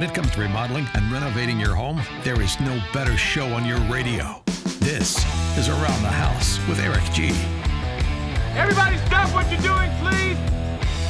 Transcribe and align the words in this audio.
When 0.00 0.08
it 0.08 0.14
comes 0.14 0.30
to 0.30 0.40
remodeling 0.40 0.86
and 0.94 1.12
renovating 1.12 1.60
your 1.60 1.74
home, 1.74 2.00
there 2.24 2.40
is 2.40 2.58
no 2.58 2.82
better 2.90 3.18
show 3.18 3.48
on 3.48 3.66
your 3.66 3.78
radio. 3.80 4.42
This 4.78 5.18
is 5.58 5.68
Around 5.68 6.02
the 6.02 6.08
House 6.08 6.58
with 6.66 6.80
Eric 6.80 7.04
G. 7.12 7.28
Everybody 8.58 8.96
stop 9.04 9.28
what 9.34 9.44
you're 9.52 9.60
doing, 9.60 9.90
please. 10.00 10.38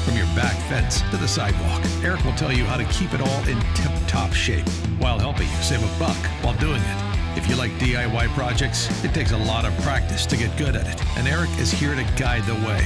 From 0.04 0.16
your 0.16 0.26
back 0.34 0.56
fence 0.68 1.02
to 1.12 1.16
the 1.18 1.28
sidewalk, 1.28 1.80
Eric 2.02 2.24
will 2.24 2.32
tell 2.32 2.52
you 2.52 2.64
how 2.64 2.76
to 2.76 2.84
keep 2.86 3.14
it 3.14 3.20
all 3.20 3.48
in 3.48 3.60
tip 3.76 3.92
top 4.08 4.32
shape 4.32 4.68
while 4.98 5.20
helping 5.20 5.46
you 5.46 5.62
save 5.62 5.84
a 5.84 5.98
buck 6.00 6.18
while 6.42 6.58
doing 6.58 6.82
it. 6.82 7.38
If 7.38 7.48
you 7.48 7.54
like 7.54 7.70
DIY 7.78 8.34
projects, 8.34 8.88
it 9.04 9.14
takes 9.14 9.30
a 9.30 9.38
lot 9.38 9.64
of 9.64 9.72
practice 9.82 10.26
to 10.26 10.36
get 10.36 10.58
good 10.58 10.74
at 10.74 10.88
it, 10.88 11.16
and 11.16 11.28
Eric 11.28 11.50
is 11.60 11.70
here 11.70 11.94
to 11.94 12.02
guide 12.18 12.42
the 12.42 12.54
way. 12.66 12.82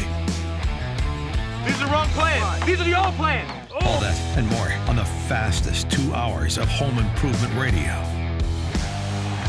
These 1.65 1.81
are 1.81 1.87
the 1.87 1.91
wrong 1.91 2.09
plans. 2.09 2.67
These 2.67 2.79
are 2.79 2.85
the 2.85 3.03
old 3.03 3.15
plans. 3.15 3.64
All 3.81 3.99
that 3.99 4.15
and 4.39 4.47
more 4.51 4.71
on 4.89 4.95
the 4.95 5.05
fastest 5.27 5.91
two 5.91 6.15
hours 6.15 6.59
of 6.59 6.69
home 6.69 6.97
improvement 6.97 7.53
radio. 7.59 7.91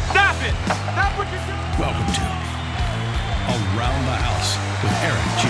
Stop 0.10 0.34
it! 0.42 0.56
Stop 0.66 1.14
what 1.14 1.30
you're 1.30 1.46
doing. 1.46 1.62
Welcome 1.78 2.10
to 2.10 2.26
Around 3.78 4.06
the 4.06 4.18
House 4.18 4.58
with 4.82 4.98
Eric 5.06 5.22
G. 5.38 5.46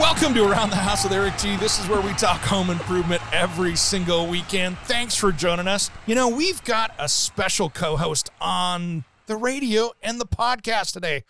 Welcome 0.00 0.32
to 0.32 0.50
Around 0.50 0.70
the 0.70 0.76
House 0.76 1.04
with 1.04 1.12
Eric 1.12 1.36
G. 1.36 1.56
This 1.56 1.78
is 1.78 1.86
where 1.86 2.00
we 2.00 2.14
talk 2.14 2.40
home 2.40 2.70
improvement 2.70 3.20
every 3.30 3.76
single 3.76 4.26
weekend. 4.26 4.78
Thanks 4.84 5.14
for 5.14 5.32
joining 5.32 5.68
us. 5.68 5.90
You 6.06 6.14
know, 6.14 6.30
we've 6.30 6.64
got 6.64 6.94
a 6.98 7.10
special 7.10 7.68
co 7.68 7.98
host 7.98 8.30
on 8.40 9.04
the 9.26 9.36
radio 9.36 9.92
and 10.02 10.20
the 10.20 10.26
podcast 10.26 10.92
today. 10.92 11.24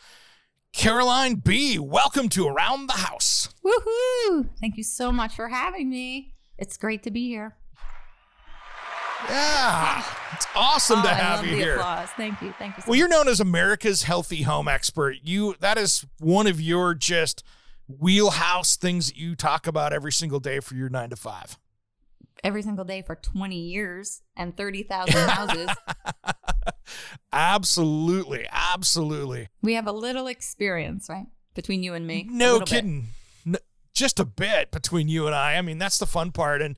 Caroline 0.73 1.37
B., 1.37 1.79
welcome 1.79 2.29
to 2.31 2.49
Around 2.49 2.89
the 2.89 2.95
House. 2.95 3.49
Woohoo! 3.65 4.49
Thank 4.61 4.77
you 4.77 4.83
so 4.83 5.13
much 5.13 5.35
for 5.37 5.49
having 5.49 5.89
me. 5.89 6.35
It's 6.59 6.77
great 6.77 7.03
to 7.05 7.11
be 7.11 7.29
here. 7.29 7.55
Yeah, 9.29 10.05
it's 10.33 10.47
awesome 10.55 11.01
to 11.03 11.09
Oh, 11.09 11.11
I 11.11 11.15
have 11.15 11.45
you 11.45 11.53
the 11.53 11.57
here. 11.57 11.77
Applause. 11.77 12.09
Thank 12.11 12.43
you. 12.43 12.53
Thank 12.59 12.77
you. 12.77 12.83
So 12.83 12.91
Well, 12.91 12.99
you're 12.99 13.09
known 13.09 13.27
as 13.29 13.41
America's 13.41 14.03
healthy 14.03 14.43
home 14.43 14.69
expert. 14.69 15.17
You 15.23 15.55
that 15.61 15.79
is 15.79 16.05
one 16.19 16.47
of 16.47 16.61
your 16.61 16.95
just 16.95 17.43
wheelhouse 17.89 18.77
things 18.77 19.07
that 19.09 19.17
you 19.17 19.35
talk 19.35 19.67
about 19.67 19.93
every 19.95 20.13
single 20.13 20.41
day 20.41 20.61
for 20.61 20.75
your 20.75 20.91
nine 20.91 21.09
to 21.11 21.17
five. 21.17 21.57
Every 22.45 22.63
single 22.63 22.85
day 22.85 23.03
for 23.03 23.17
20 23.17 23.57
years 23.57 24.23
and 24.37 24.57
30,000 24.57 25.15
houses. 25.29 25.71
absolutely, 27.33 28.47
absolutely. 28.53 29.49
we 29.63 29.75
have 29.75 29.87
a 29.87 29.93
little 29.93 30.27
experience, 30.27 31.09
right? 31.09 31.27
Between 31.55 31.83
you 31.83 31.95
and 31.95 32.07
me. 32.07 32.29
No 32.31 32.61
kidding. 32.61 33.09
N- 33.47 33.57
just 33.95 34.21
a 34.21 34.25
bit 34.25 34.71
between 34.71 35.09
you 35.09 35.27
and 35.27 35.35
I. 35.35 35.55
I 35.55 35.63
mean, 35.63 35.79
that's 35.79 35.99
the 35.99 36.07
fun 36.07 36.31
part. 36.31 36.61
And 36.61 36.77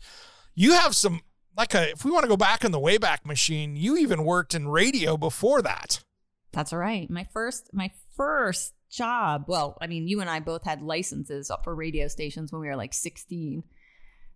you 0.54 0.72
have 0.72 0.94
some 0.94 1.20
like 1.56 1.74
a 1.74 1.90
if 1.90 2.04
we 2.04 2.10
want 2.10 2.24
to 2.24 2.28
go 2.28 2.36
back 2.36 2.64
in 2.64 2.72
the 2.72 2.78
Wayback 2.78 3.24
Machine, 3.24 3.76
you 3.76 3.96
even 3.96 4.24
worked 4.24 4.54
in 4.54 4.68
radio 4.68 5.16
before 5.16 5.62
that. 5.62 6.02
That's 6.52 6.72
right. 6.72 7.10
My 7.10 7.26
first, 7.32 7.70
my 7.72 7.90
first 8.16 8.74
job. 8.90 9.44
Well, 9.48 9.76
I 9.80 9.86
mean, 9.86 10.08
you 10.08 10.20
and 10.20 10.30
I 10.30 10.40
both 10.40 10.64
had 10.64 10.82
licenses 10.82 11.50
for 11.64 11.74
radio 11.74 12.08
stations 12.08 12.52
when 12.52 12.60
we 12.60 12.68
were 12.68 12.76
like 12.76 12.94
16. 12.94 13.62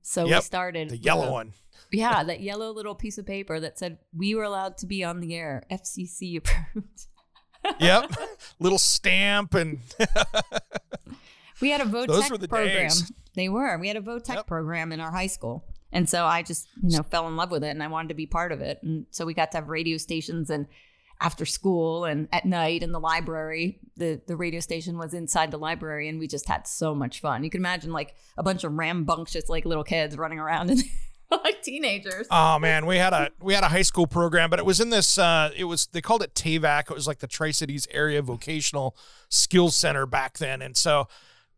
So 0.03 0.27
we 0.27 0.41
started 0.41 0.91
The 0.91 0.97
yellow 0.99 1.29
a- 1.29 1.33
one. 1.33 1.53
Yeah, 1.93 2.23
that 2.23 2.41
yellow 2.41 2.71
little 2.71 2.95
piece 2.95 3.19
of 3.19 3.27
paper 3.27 3.59
that 3.59 3.77
said 3.77 3.99
we 4.17 4.37
were 4.37 4.45
allowed 4.45 4.79
to 4.79 4.87
be 4.87 5.03
on 5.03 5.19
the 5.19 5.35
air, 5.35 5.65
FCC 5.73 6.37
approved. 6.39 7.07
Yep. 7.81 8.13
Little 8.61 8.79
stamp 8.79 9.55
and 9.55 9.81
We 11.61 11.71
had 11.71 11.81
a 11.81 11.85
vote 11.85 12.07
Those 12.09 12.31
were 12.31 12.39
the 12.39 12.47
program. 12.49 12.75
days. 12.89 13.11
They 13.35 13.49
were. 13.49 13.77
We 13.79 13.89
had 13.89 13.97
a 13.97 14.01
VOTEC 14.01 14.35
Yep. 14.37 14.47
program 14.47 14.93
in 14.93 15.01
our 15.01 15.11
high 15.11 15.27
school. 15.27 15.65
And 15.93 16.09
so 16.09 16.25
I 16.25 16.43
just, 16.43 16.69
you 16.83 16.97
know, 16.97 17.03
fell 17.03 17.27
in 17.27 17.37
love 17.37 17.51
with 17.51 17.65
it 17.65 17.69
and 17.71 17.83
I 17.83 17.89
wanted 17.89 18.09
to 18.09 18.15
be 18.15 18.27
part 18.27 18.53
of 18.53 18.61
it. 18.61 18.79
And 18.83 19.07
so 19.11 19.27
we 19.27 19.35
got 19.35 19.51
to 19.53 19.59
have 19.59 19.69
radio 19.69 19.97
stations 19.99 20.49
and 20.49 20.67
after 21.21 21.45
school 21.45 22.05
and 22.05 22.29
at 22.33 22.45
night 22.45 22.83
in 22.83 22.93
the 22.93 23.01
library. 23.01 23.79
The 23.97 24.21
the 24.27 24.37
radio 24.37 24.61
station 24.61 24.99
was 24.99 25.15
inside 25.15 25.51
the 25.51 25.59
library 25.59 26.09
and 26.09 26.19
we 26.19 26.27
just 26.27 26.49
had 26.49 26.67
so 26.67 26.95
much 26.95 27.21
fun. 27.21 27.45
You 27.45 27.51
can 27.51 27.61
imagine 27.61 27.93
like 27.93 28.15
a 28.39 28.43
bunch 28.43 28.65
of 28.65 28.73
rambunctious 28.73 29.49
like 29.49 29.65
little 29.65 29.85
kids 29.85 30.17
running 30.17 30.39
around 30.39 30.71
and 30.71 30.83
like 31.31 31.63
teenagers. 31.63 32.27
Oh 32.31 32.59
man, 32.59 32.87
we 32.87 32.97
had 32.97 33.13
a 33.13 33.31
we 33.41 33.55
had 33.55 33.65
a 33.65 33.69
high 33.69 33.83
school 33.83 34.07
program, 34.07 34.51
but 34.51 34.59
it 34.59 34.65
was 34.65 34.81
in 34.81 34.91
this. 34.91 35.19
Uh, 35.19 35.51
it 35.57 35.65
was 35.65 35.87
they 35.87 36.01
called 36.01 36.23
it 36.23 36.35
TAVAC. 36.35 36.91
It 36.91 36.95
was 36.95 37.07
like 37.07 37.19
the 37.19 37.27
Tri 37.27 37.51
Cities 37.51 37.87
Area 37.91 38.23
Vocational 38.23 38.97
Skills 39.29 39.77
Center 39.77 40.07
back 40.07 40.39
then, 40.39 40.63
and 40.63 40.77
so 40.77 41.09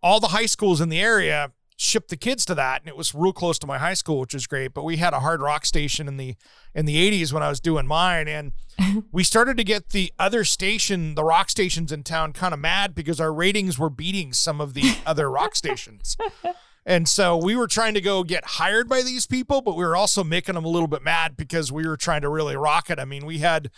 all 0.02 0.20
the 0.20 0.28
high 0.28 0.46
schools 0.46 0.80
in 0.80 0.88
the 0.88 1.00
area 1.00 1.52
shipped 1.82 2.10
the 2.10 2.16
kids 2.16 2.44
to 2.46 2.54
that, 2.54 2.80
and 2.80 2.88
it 2.88 2.96
was 2.96 3.14
real 3.14 3.32
close 3.32 3.58
to 3.58 3.66
my 3.66 3.78
high 3.78 3.94
school, 3.94 4.20
which 4.20 4.34
was 4.34 4.46
great. 4.46 4.72
But 4.72 4.84
we 4.84 4.98
had 4.98 5.12
a 5.12 5.20
hard 5.20 5.42
rock 5.42 5.66
station 5.66 6.08
in 6.08 6.16
the 6.16 6.36
in 6.74 6.86
the 6.86 6.96
'80s 6.96 7.32
when 7.32 7.42
I 7.42 7.48
was 7.48 7.60
doing 7.60 7.86
mine, 7.86 8.28
and 8.28 8.52
we 9.12 9.24
started 9.24 9.56
to 9.56 9.64
get 9.64 9.90
the 9.90 10.12
other 10.18 10.44
station, 10.44 11.14
the 11.14 11.24
rock 11.24 11.50
stations 11.50 11.92
in 11.92 12.04
town, 12.04 12.32
kind 12.32 12.54
of 12.54 12.60
mad 12.60 12.94
because 12.94 13.20
our 13.20 13.32
ratings 13.32 13.78
were 13.78 13.90
beating 13.90 14.32
some 14.32 14.60
of 14.60 14.74
the 14.74 14.96
other 15.06 15.30
rock 15.30 15.54
stations. 15.54 16.16
And 16.84 17.08
so 17.08 17.36
we 17.36 17.54
were 17.54 17.68
trying 17.68 17.94
to 17.94 18.00
go 18.00 18.24
get 18.24 18.44
hired 18.44 18.88
by 18.88 19.02
these 19.02 19.26
people, 19.26 19.60
but 19.60 19.76
we 19.76 19.84
were 19.84 19.94
also 19.94 20.24
making 20.24 20.56
them 20.56 20.64
a 20.64 20.68
little 20.68 20.88
bit 20.88 21.02
mad 21.02 21.36
because 21.36 21.70
we 21.70 21.86
were 21.86 21.96
trying 21.96 22.22
to 22.22 22.28
really 22.28 22.56
rock 22.56 22.90
it. 22.90 22.98
I 22.98 23.04
mean, 23.04 23.24
we 23.24 23.38
had, 23.38 23.70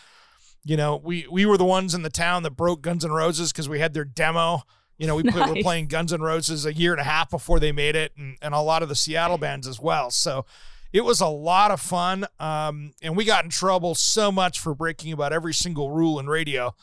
you 0.65 0.77
know, 0.77 0.97
we 0.97 1.27
we 1.31 1.45
were 1.45 1.59
the 1.59 1.65
ones 1.65 1.95
in 1.95 2.03
the 2.03 2.11
town 2.11 2.43
that 2.45 2.53
broke 2.53 2.81
Guns 2.81 3.05
N' 3.05 3.13
Roses 3.13 3.53
because 3.53 3.69
we 3.69 3.81
had 3.81 3.93
their 3.93 4.07
demo. 4.07 4.63
You 4.99 5.07
know, 5.07 5.17
we 5.17 5.23
put, 5.31 5.49
were 5.49 5.63
playing 5.63 5.87
Guns 5.89 6.13
N' 6.13 6.21
Roses 6.21 6.67
a 6.67 6.73
year 6.75 6.93
and 6.93 7.01
a 7.01 7.05
half 7.05 7.31
before 7.31 7.59
they 7.61 7.73
made 7.73 7.97
it, 7.97 8.13
and, 8.17 8.37
and 8.41 8.55
a 8.55 8.61
lot 8.61 8.83
of 8.83 8.89
the 8.89 8.95
Seattle 8.95 9.39
bands 9.39 9.67
as 9.67 9.81
well. 9.81 10.11
So 10.11 10.45
it 10.93 11.05
was 11.05 11.21
a 11.21 11.27
lot 11.27 11.71
of 11.71 11.81
fun. 11.81 12.27
Um, 12.39 12.93
and 13.03 13.17
we 13.17 13.25
got 13.25 13.45
in 13.45 13.51
trouble 13.51 13.95
so 13.95 14.31
much 14.31 14.61
for 14.61 14.75
breaking 14.75 15.13
about 15.13 15.33
every 15.33 15.53
single 15.55 15.91
rule 15.91 16.19
in 16.21 16.29
radio. 16.29 16.75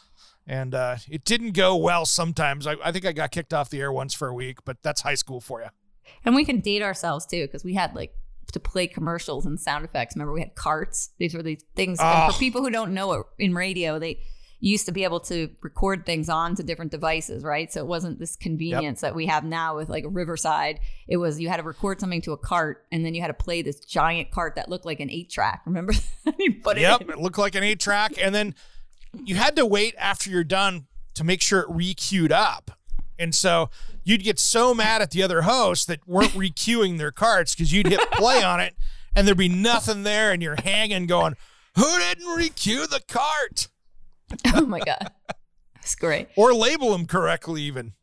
And 0.47 0.73
uh, 0.75 0.97
it 1.09 1.23
didn't 1.23 1.51
go 1.51 1.75
well 1.77 2.05
sometimes. 2.05 2.67
I, 2.67 2.75
I 2.83 2.91
think 2.91 3.05
I 3.05 3.11
got 3.13 3.31
kicked 3.31 3.53
off 3.53 3.69
the 3.69 3.79
air 3.79 3.91
once 3.91 4.13
for 4.13 4.27
a 4.27 4.33
week, 4.33 4.57
but 4.65 4.77
that's 4.83 5.01
high 5.01 5.15
school 5.15 5.39
for 5.39 5.61
you. 5.61 5.67
And 6.25 6.35
we 6.35 6.43
can 6.43 6.59
date 6.59 6.81
ourselves 6.81 7.25
too, 7.25 7.45
because 7.45 7.63
we 7.63 7.73
had 7.75 7.95
like 7.95 8.13
to 8.51 8.59
play 8.59 8.85
commercials 8.85 9.45
and 9.45 9.57
sound 9.57 9.85
effects. 9.85 10.15
Remember, 10.15 10.33
we 10.33 10.41
had 10.41 10.55
carts. 10.55 11.11
These 11.19 11.33
were 11.35 11.43
these 11.43 11.63
things. 11.75 11.99
and 12.01 12.09
Oh. 12.29 12.33
for 12.33 12.39
people 12.39 12.61
who 12.61 12.69
don't 12.69 12.93
know 12.93 13.13
it 13.13 13.25
in 13.39 13.53
radio, 13.53 13.97
they 13.97 14.19
used 14.61 14.85
to 14.85 14.91
be 14.91 15.03
able 15.03 15.19
to 15.19 15.49
record 15.61 16.05
things 16.05 16.29
onto 16.29 16.61
different 16.63 16.91
devices, 16.91 17.43
right? 17.43 17.73
So 17.73 17.81
it 17.81 17.87
wasn't 17.87 18.19
this 18.19 18.35
convenience 18.35 19.01
that 19.01 19.15
we 19.15 19.25
have 19.25 19.43
now 19.43 19.75
with 19.75 19.89
like 19.89 20.05
Riverside. 20.07 20.79
It 21.07 21.17
was 21.17 21.41
you 21.41 21.49
had 21.49 21.57
to 21.57 21.63
record 21.63 21.99
something 21.99 22.21
to 22.21 22.31
a 22.31 22.37
cart, 22.37 22.85
and 22.91 23.03
then 23.03 23.13
you 23.15 23.21
had 23.21 23.27
to 23.27 23.33
play 23.33 23.61
this 23.63 23.79
giant 23.79 24.29
cart 24.31 24.55
that 24.55 24.69
looked 24.69 24.85
like 24.85 24.99
an 24.99 25.09
eight 25.09 25.29
track. 25.29 25.63
Remember? 25.65 25.93
you 26.39 26.53
put 26.63 26.77
it 26.77 26.81
Yep, 26.81 27.01
in. 27.01 27.09
it 27.09 27.17
looked 27.19 27.39
like 27.39 27.55
an 27.55 27.63
eight 27.63 27.79
track, 27.79 28.13
and 28.21 28.33
then 28.33 28.53
you 29.25 29.35
had 29.35 29.55
to 29.57 29.65
wait 29.65 29.95
after 29.97 30.29
you're 30.29 30.43
done 30.43 30.85
to 31.15 31.23
make 31.23 31.41
sure 31.41 31.59
it 31.61 31.67
re-queued 31.69 32.31
up. 32.31 32.71
And 33.19 33.35
so 33.35 33.69
you'd 34.03 34.23
get 34.23 34.39
so 34.39 34.73
mad 34.73 35.01
at 35.01 35.11
the 35.11 35.21
other 35.23 35.41
hosts 35.41 35.85
that 35.85 36.07
weren't 36.07 36.33
re-queuing 36.33 36.97
their 36.97 37.11
carts 37.11 37.53
because 37.53 37.73
you'd 37.73 37.87
hit 37.87 37.99
play 38.11 38.41
on 38.43 38.59
it, 38.59 38.75
and 39.15 39.27
there'd 39.27 39.37
be 39.37 39.49
nothing 39.49 40.03
there, 40.03 40.31
and 40.31 40.41
you're 40.41 40.55
hanging, 40.63 41.07
going, 41.07 41.35
"Who 41.75 41.97
didn't 41.99 42.27
re-queue 42.27 42.85
the 42.87 43.01
cart?" 43.07 43.67
oh 44.55 44.65
my 44.65 44.79
god, 44.79 45.11
it's 45.81 45.95
great. 45.95 46.29
Or 46.35 46.53
label 46.53 46.91
them 46.91 47.05
correctly, 47.05 47.63
even. 47.63 47.93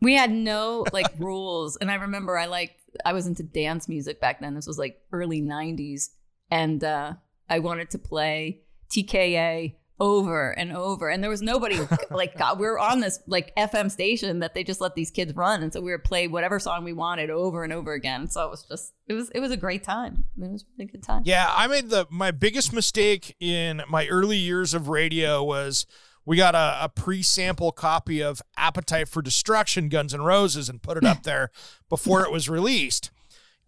We 0.00 0.14
had 0.14 0.30
no 0.30 0.84
like 0.92 1.06
rules. 1.18 1.76
And 1.76 1.90
I 1.90 1.94
remember 1.94 2.36
I 2.36 2.46
liked 2.46 2.80
I 3.04 3.12
was 3.12 3.26
into 3.26 3.42
dance 3.42 3.88
music 3.88 4.20
back 4.20 4.40
then. 4.40 4.54
This 4.54 4.66
was 4.66 4.78
like 4.78 5.00
early 5.12 5.42
90s. 5.42 6.10
And 6.50 6.82
uh 6.84 7.14
I 7.48 7.60
wanted 7.60 7.90
to 7.90 7.98
play 7.98 8.62
TKA 8.90 9.74
over 9.98 10.50
and 10.50 10.72
over. 10.72 11.08
And 11.08 11.22
there 11.22 11.30
was 11.30 11.42
nobody 11.42 11.78
like 12.10 12.36
God, 12.38 12.58
we 12.58 12.66
were 12.66 12.78
on 12.78 13.00
this 13.00 13.20
like 13.26 13.54
FM 13.56 13.90
station 13.90 14.40
that 14.40 14.54
they 14.54 14.62
just 14.62 14.80
let 14.80 14.94
these 14.94 15.10
kids 15.10 15.34
run. 15.34 15.62
And 15.62 15.72
so 15.72 15.80
we 15.80 15.92
would 15.92 16.04
play 16.04 16.28
whatever 16.28 16.58
song 16.58 16.84
we 16.84 16.92
wanted 16.92 17.30
over 17.30 17.64
and 17.64 17.72
over 17.72 17.92
again. 17.92 18.28
So 18.28 18.44
it 18.46 18.50
was 18.50 18.62
just 18.64 18.92
it 19.06 19.14
was 19.14 19.30
it 19.30 19.40
was 19.40 19.50
a 19.50 19.56
great 19.56 19.82
time. 19.82 20.24
It 20.40 20.50
was 20.50 20.62
a 20.62 20.66
really 20.78 20.90
good 20.90 21.02
time. 21.02 21.22
Yeah, 21.24 21.50
I 21.54 21.66
made 21.66 21.90
the 21.90 22.06
my 22.10 22.30
biggest 22.30 22.72
mistake 22.72 23.34
in 23.40 23.82
my 23.88 24.06
early 24.08 24.36
years 24.36 24.74
of 24.74 24.88
radio 24.88 25.42
was 25.42 25.86
we 26.26 26.36
got 26.36 26.54
a, 26.56 26.78
a 26.82 26.88
pre-sample 26.88 27.70
copy 27.70 28.20
of 28.20 28.42
Appetite 28.56 29.08
for 29.08 29.22
Destruction, 29.22 29.88
Guns 29.88 30.12
N' 30.12 30.22
Roses, 30.22 30.68
and 30.68 30.82
put 30.82 30.96
it 30.96 31.04
up 31.04 31.22
there 31.24 31.50
before 31.88 32.24
it 32.24 32.32
was 32.32 32.48
released. 32.48 33.10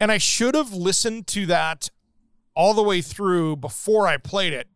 And 0.00 0.12
I 0.12 0.18
should 0.18 0.54
have 0.54 0.72
listened 0.72 1.26
to 1.28 1.46
that 1.46 1.88
all 2.54 2.74
the 2.74 2.82
way 2.82 3.00
through 3.00 3.56
before 3.56 4.08
I 4.08 4.16
played 4.16 4.52
it 4.52 4.66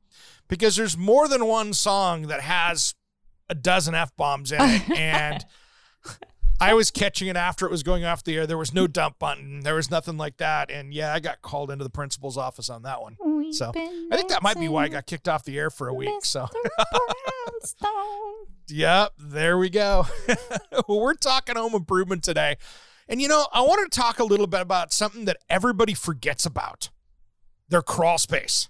because 0.53 0.77
there's 0.77 0.99
more 0.99 1.29
than 1.29 1.47
one 1.47 1.73
song 1.73 2.27
that 2.27 2.43
has 2.43 2.95
a 3.49 3.55
dozen 3.55 3.95
F 3.95 4.15
bombs 4.19 4.53
in 4.53 4.61
it. 4.61 4.83
And 4.99 5.43
I 6.61 6.75
was 6.75 6.91
catching 6.91 7.29
it 7.29 7.37
after 7.37 7.65
it 7.65 7.71
was 7.71 7.83
going 7.83 8.05
off 8.05 8.23
the 8.23 8.37
air. 8.37 8.47
There 8.47 8.59
was 8.59 8.75
no 8.75 8.87
dump 8.87 9.19
button, 9.19 9.61
there 9.61 9.77
was 9.77 9.91
nothing 9.91 10.19
like 10.19 10.37
that. 10.37 10.71
And 10.71 10.93
yeah, 10.93 11.15
I 11.15 11.21
got 11.21 11.41
called 11.41 11.71
into 11.71 11.85
the 11.85 11.91
principal's 11.91 12.37
office 12.37 12.69
on 12.69 12.83
that 12.83 13.01
one. 13.01 13.17
So 13.55 13.73
I 13.75 14.15
think 14.15 14.29
that 14.29 14.43
might 14.43 14.61
be 14.61 14.69
why 14.69 14.85
I 14.85 14.89
got 14.89 15.07
kicked 15.07 15.27
off 15.27 15.43
the 15.43 15.59
air 15.59 15.71
for 15.71 15.89
a 15.89 15.95
week. 15.95 16.23
So, 16.23 16.47
yep, 18.69 19.13
there 19.19 19.57
we 19.57 19.71
go. 19.71 20.07
well, 20.87 21.01
we're 21.01 21.15
talking 21.15 21.57
home 21.57 21.75
improvement 21.75 22.25
today. 22.25 22.59
And 23.09 23.23
you 23.23 23.29
know, 23.29 23.47
I 23.55 23.63
want 23.63 23.91
to 23.91 23.99
talk 23.99 24.19
a 24.19 24.25
little 24.25 24.47
bit 24.47 24.61
about 24.61 24.93
something 24.93 25.25
that 25.25 25.39
everybody 25.49 25.95
forgets 25.95 26.45
about 26.45 26.91
their 27.71 27.81
crawl 27.81 28.19
space. 28.19 28.69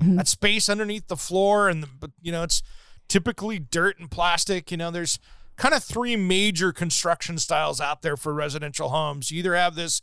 Mm-hmm. 0.00 0.16
That 0.16 0.28
space 0.28 0.68
underneath 0.68 1.08
the 1.08 1.16
floor, 1.16 1.68
and 1.68 1.84
the, 1.84 2.10
you 2.20 2.32
know, 2.32 2.42
it's 2.42 2.62
typically 3.08 3.58
dirt 3.58 3.98
and 3.98 4.10
plastic. 4.10 4.70
You 4.70 4.76
know, 4.76 4.90
there's 4.90 5.18
kind 5.56 5.74
of 5.74 5.84
three 5.84 6.16
major 6.16 6.72
construction 6.72 7.38
styles 7.38 7.80
out 7.80 8.02
there 8.02 8.16
for 8.16 8.32
residential 8.32 8.88
homes. 8.88 9.30
You 9.30 9.40
either 9.40 9.54
have 9.54 9.74
this 9.74 10.00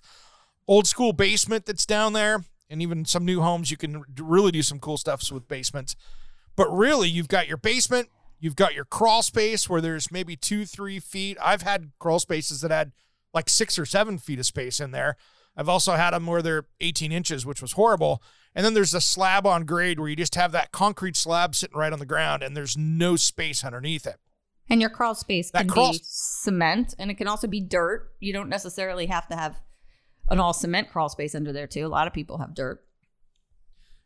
old 0.67 0.85
school 0.85 1.13
basement 1.13 1.65
that's 1.65 1.85
down 1.85 2.13
there, 2.13 2.43
and 2.69 2.81
even 2.81 3.05
some 3.05 3.25
new 3.25 3.41
homes, 3.41 3.71
you 3.71 3.77
can 3.77 4.03
really 4.19 4.51
do 4.51 4.61
some 4.61 4.79
cool 4.79 4.97
stuff 4.97 5.31
with 5.31 5.47
basements. 5.47 5.95
But 6.55 6.69
really, 6.69 7.09
you've 7.09 7.27
got 7.27 7.47
your 7.47 7.57
basement, 7.57 8.09
you've 8.39 8.55
got 8.55 8.75
your 8.75 8.85
crawl 8.85 9.23
space 9.23 9.69
where 9.69 9.81
there's 9.81 10.11
maybe 10.11 10.35
two, 10.35 10.65
three 10.65 10.99
feet. 10.99 11.37
I've 11.41 11.61
had 11.61 11.91
crawl 11.99 12.19
spaces 12.19 12.61
that 12.61 12.71
had 12.71 12.91
like 13.33 13.49
six 13.49 13.79
or 13.79 13.85
seven 13.85 14.17
feet 14.17 14.39
of 14.39 14.45
space 14.45 14.79
in 14.79 14.91
there. 14.91 15.17
I've 15.55 15.69
also 15.69 15.93
had 15.93 16.11
them 16.11 16.27
where 16.27 16.41
they're 16.41 16.65
18 16.81 17.11
inches, 17.11 17.45
which 17.45 17.61
was 17.61 17.73
horrible. 17.73 18.21
And 18.57 18.65
then 18.65 18.73
there's 18.73 18.95
a 18.95 19.01
slab 19.01 19.45
on 19.45 19.65
grade 19.65 19.99
where 19.99 20.09
you 20.09 20.15
just 20.15 20.33
have 20.33 20.51
that 20.53 20.71
concrete 20.71 21.15
slab 21.15 21.53
sitting 21.53 21.77
right 21.77 21.93
on 21.93 21.99
the 21.99 22.07
ground 22.07 22.41
and 22.41 22.57
there's 22.57 22.75
no 22.75 23.15
space 23.15 23.63
underneath 23.63 24.07
it. 24.07 24.17
And 24.67 24.81
your 24.81 24.89
crawl 24.89 25.13
space 25.13 25.51
That 25.51 25.59
can 25.59 25.69
crawl- 25.69 25.91
be 25.91 25.99
cement 26.01 26.95
and 26.97 27.11
it 27.11 27.19
can 27.19 27.27
also 27.27 27.45
be 27.45 27.61
dirt. 27.61 28.09
You 28.19 28.33
don't 28.33 28.49
necessarily 28.49 29.05
have 29.05 29.27
to 29.27 29.35
have 29.35 29.61
an 30.29 30.39
all 30.39 30.53
cement 30.53 30.89
crawl 30.89 31.07
space 31.07 31.35
under 31.35 31.53
there 31.53 31.67
too. 31.67 31.85
A 31.85 31.87
lot 31.87 32.07
of 32.07 32.13
people 32.13 32.39
have 32.39 32.55
dirt. 32.55 32.83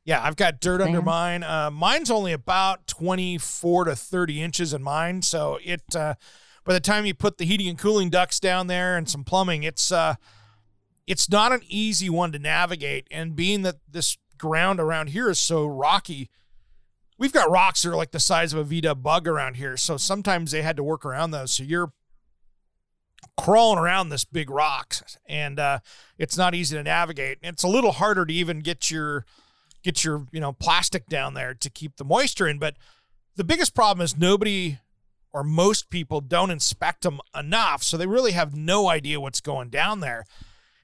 Yeah, 0.03 0.21
I've 0.21 0.35
got 0.35 0.59
dirt 0.59 0.81
under 0.81 1.01
mine. 1.01 1.43
Uh, 1.43 1.71
mine's 1.71 2.11
only 2.11 2.33
about 2.33 2.87
24 2.87 3.85
to 3.85 3.95
30 3.95 4.41
inches 4.41 4.73
in 4.73 4.83
mine. 4.83 5.21
So 5.21 5.59
it, 5.63 5.95
uh, 5.95 6.15
by 6.65 6.73
the 6.73 6.81
time 6.81 7.05
you 7.05 7.13
put 7.13 7.37
the 7.37 7.45
heating 7.45 7.69
and 7.69 7.77
cooling 7.77 8.09
ducts 8.09 8.41
down 8.41 8.67
there 8.67 8.97
and 8.97 9.07
some 9.07 9.23
plumbing, 9.23 9.63
it's, 9.63 9.93
uh, 9.93 10.15
it's 11.07 11.29
not 11.29 11.53
an 11.53 11.61
easy 11.69 12.09
one 12.09 12.33
to 12.33 12.39
navigate. 12.39 13.07
And 13.11 13.33
being 13.33 13.61
that 13.61 13.77
this 13.89 14.17
ground 14.41 14.79
around 14.79 15.09
here 15.09 15.29
is 15.29 15.39
so 15.39 15.65
rocky, 15.65 16.29
we've 17.17 17.31
got 17.31 17.51
rocks 17.51 17.83
that 17.83 17.89
are 17.89 17.95
like 17.95 18.11
the 18.11 18.19
size 18.19 18.51
of 18.51 18.59
a 18.59 18.63
Vita 18.63 18.95
bug 18.95 19.27
around 19.27 19.55
here. 19.55 19.77
So 19.77 19.95
sometimes 19.95 20.51
they 20.51 20.63
had 20.63 20.75
to 20.75 20.83
work 20.83 21.05
around 21.05 21.31
those. 21.31 21.51
So 21.51 21.63
you're 21.63 21.93
crawling 23.37 23.77
around 23.77 24.09
this 24.09 24.25
big 24.25 24.49
rock 24.49 24.95
and 25.27 25.59
uh, 25.59 25.79
it's 26.17 26.35
not 26.35 26.55
easy 26.55 26.75
to 26.75 26.83
navigate. 26.83 27.37
It's 27.43 27.63
a 27.63 27.67
little 27.67 27.93
harder 27.93 28.25
to 28.25 28.33
even 28.33 28.59
get 28.59 28.89
your 28.91 29.25
get 29.83 30.03
your 30.03 30.27
you 30.31 30.39
know 30.39 30.53
plastic 30.53 31.07
down 31.07 31.35
there 31.35 31.53
to 31.53 31.69
keep 31.69 31.97
the 31.97 32.03
moisture 32.03 32.47
in. 32.47 32.57
But 32.57 32.75
the 33.35 33.43
biggest 33.43 33.75
problem 33.75 34.03
is 34.03 34.17
nobody 34.17 34.79
or 35.31 35.43
most 35.43 35.89
people 35.89 36.19
don't 36.19 36.51
inspect 36.51 37.03
them 37.03 37.21
enough, 37.37 37.83
so 37.83 37.95
they 37.95 38.07
really 38.07 38.33
have 38.33 38.55
no 38.55 38.89
idea 38.89 39.21
what's 39.21 39.39
going 39.39 39.69
down 39.69 40.01
there. 40.01 40.25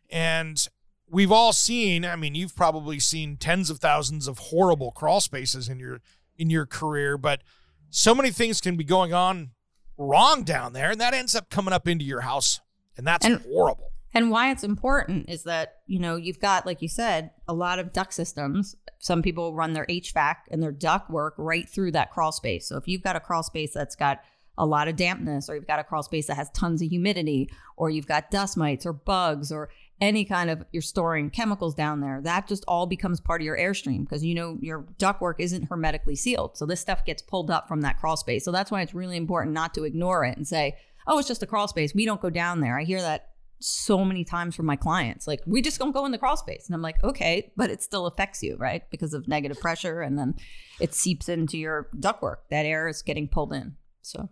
And 0.09 0.65
we've 1.09 1.31
all 1.31 1.53
seen. 1.53 2.05
I 2.05 2.15
mean, 2.15 2.35
you've 2.35 2.55
probably 2.55 2.99
seen 2.99 3.37
tens 3.37 3.69
of 3.69 3.79
thousands 3.79 4.27
of 4.27 4.37
horrible 4.39 4.91
crawl 4.91 5.21
spaces 5.21 5.69
in 5.69 5.79
your 5.79 6.01
in 6.37 6.49
your 6.49 6.65
career, 6.65 7.17
but 7.17 7.41
so 7.89 8.13
many 8.13 8.29
things 8.31 8.61
can 8.61 8.75
be 8.77 8.83
going 8.83 9.13
on 9.13 9.51
wrong 9.97 10.43
down 10.43 10.73
there, 10.73 10.91
and 10.91 11.01
that 11.01 11.13
ends 11.13 11.35
up 11.35 11.49
coming 11.49 11.73
up 11.73 11.87
into 11.87 12.05
your 12.05 12.21
house, 12.21 12.59
and 12.95 13.07
that's 13.07 13.25
And- 13.25 13.41
horrible. 13.41 13.91
And 14.13 14.31
why 14.31 14.49
it's 14.51 14.63
important 14.63 15.29
is 15.29 15.43
that, 15.43 15.75
you 15.85 15.99
know, 15.99 16.15
you've 16.15 16.39
got, 16.39 16.65
like 16.65 16.81
you 16.81 16.87
said, 16.87 17.31
a 17.47 17.53
lot 17.53 17.77
of 17.77 17.91
duct 17.93 18.13
systems. 18.13 18.75
Some 18.99 19.21
people 19.21 19.53
run 19.53 19.73
their 19.73 19.85
HVAC 19.87 20.37
and 20.49 20.63
their 20.63 20.71
duct 20.71 21.11
work 21.11 21.35
right 21.37 21.69
through 21.69 21.91
that 21.91 22.11
crawl 22.11 22.31
space. 22.31 22.67
So 22.67 22.77
if 22.77 22.87
you've 22.87 23.03
got 23.03 23.15
a 23.15 23.19
crawl 23.19 23.43
space 23.43 23.73
that's 23.73 23.95
got 23.95 24.21
a 24.57 24.65
lot 24.65 24.87
of 24.87 24.95
dampness, 24.95 25.49
or 25.49 25.55
you've 25.55 25.67
got 25.67 25.79
a 25.79 25.83
crawl 25.83 26.01
space 26.01 26.27
that 26.27 26.35
has 26.35 26.49
tons 26.51 26.81
of 26.81 26.87
humidity, 26.89 27.49
or 27.75 27.89
you've 27.91 28.07
got 28.07 28.31
dust 28.31 28.57
mites 28.57 28.85
or 28.87 28.93
bugs 28.93 29.51
or 29.51 29.69
any 29.99 30.25
kind 30.25 30.49
of 30.49 30.63
you're 30.71 30.81
storing 30.81 31.29
chemicals 31.29 31.73
down 31.73 32.01
there, 32.01 32.21
that 32.23 32.47
just 32.47 32.63
all 32.67 32.85
becomes 32.85 33.19
part 33.19 33.41
of 33.41 33.45
your 33.45 33.57
airstream 33.57 34.01
because 34.01 34.23
you 34.23 34.35
know 34.35 34.57
your 34.61 34.83
ductwork 34.99 35.35
isn't 35.39 35.69
hermetically 35.69 36.15
sealed. 36.15 36.57
So 36.57 36.65
this 36.65 36.81
stuff 36.81 37.05
gets 37.05 37.21
pulled 37.21 37.49
up 37.49 37.67
from 37.67 37.81
that 37.81 37.99
crawl 37.99 38.17
space. 38.17 38.45
So 38.45 38.51
that's 38.51 38.71
why 38.71 38.81
it's 38.81 38.93
really 38.93 39.17
important 39.17 39.53
not 39.53 39.73
to 39.73 39.83
ignore 39.83 40.23
it 40.23 40.37
and 40.37 40.47
say, 40.47 40.77
oh, 41.07 41.17
it's 41.19 41.27
just 41.27 41.43
a 41.43 41.47
crawl 41.47 41.67
space. 41.67 41.95
We 41.95 42.05
don't 42.05 42.21
go 42.21 42.29
down 42.29 42.61
there. 42.61 42.77
I 42.77 42.83
hear 42.83 43.01
that 43.01 43.29
so 43.59 44.05
many 44.05 44.23
times 44.23 44.55
from 44.55 44.67
my 44.67 44.75
clients. 44.75 45.25
Like, 45.25 45.41
we 45.47 45.61
just 45.61 45.79
don't 45.79 45.91
go 45.91 46.05
in 46.05 46.11
the 46.11 46.17
crawl 46.17 46.37
space. 46.37 46.67
And 46.67 46.75
I'm 46.75 46.81
like, 46.81 47.03
okay, 47.03 47.51
but 47.55 47.71
it 47.71 47.81
still 47.81 48.05
affects 48.05 48.43
you, 48.43 48.55
right? 48.57 48.83
Because 48.91 49.13
of 49.13 49.27
negative 49.27 49.59
pressure. 49.59 50.01
And 50.01 50.17
then 50.17 50.35
it 50.79 50.93
seeps 50.93 51.27
into 51.27 51.57
your 51.57 51.89
ductwork. 51.97 52.37
That 52.51 52.65
air 52.65 52.87
is 52.87 53.01
getting 53.01 53.27
pulled 53.27 53.53
in. 53.53 53.75
So, 54.03 54.29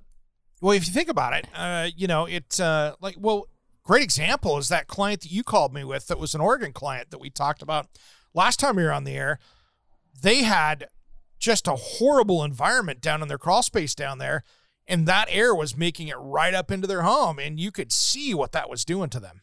Well, 0.61 0.73
if 0.73 0.85
you 0.85 0.93
think 0.93 1.09
about 1.09 1.33
it, 1.33 1.47
uh, 1.55 1.89
you 1.95 2.07
know, 2.07 2.25
it 2.25 2.59
uh, 2.59 2.95
like 3.01 3.15
well, 3.19 3.47
great 3.85 4.03
example 4.03 4.57
is 4.57 4.67
that 4.69 4.87
client 4.87 5.21
that 5.21 5.31
you 5.31 5.43
called 5.43 5.73
me 5.73 5.83
with 5.83 6.07
that 6.07 6.19
was 6.19 6.35
an 6.35 6.41
Oregon 6.41 6.73
client 6.73 7.11
that 7.11 7.19
we 7.19 7.29
talked 7.29 7.61
about 7.61 7.87
last 8.33 8.59
time 8.59 8.75
we 8.75 8.83
were 8.83 8.91
on 8.91 9.03
the 9.05 9.15
air. 9.15 9.39
They 10.21 10.43
had 10.43 10.87
just 11.39 11.67
a 11.67 11.75
horrible 11.75 12.43
environment 12.43 13.01
down 13.01 13.21
in 13.21 13.27
their 13.27 13.37
crawl 13.37 13.61
space 13.61 13.93
down 13.93 14.17
there, 14.17 14.43
and 14.87 15.07
that 15.07 15.27
air 15.29 15.53
was 15.53 15.77
making 15.77 16.07
it 16.07 16.17
right 16.17 16.53
up 16.53 16.71
into 16.71 16.87
their 16.87 17.03
home, 17.03 17.39
and 17.39 17.59
you 17.59 17.71
could 17.71 17.91
see 17.91 18.33
what 18.33 18.51
that 18.53 18.69
was 18.69 18.85
doing 18.85 19.09
to 19.11 19.19
them. 19.19 19.41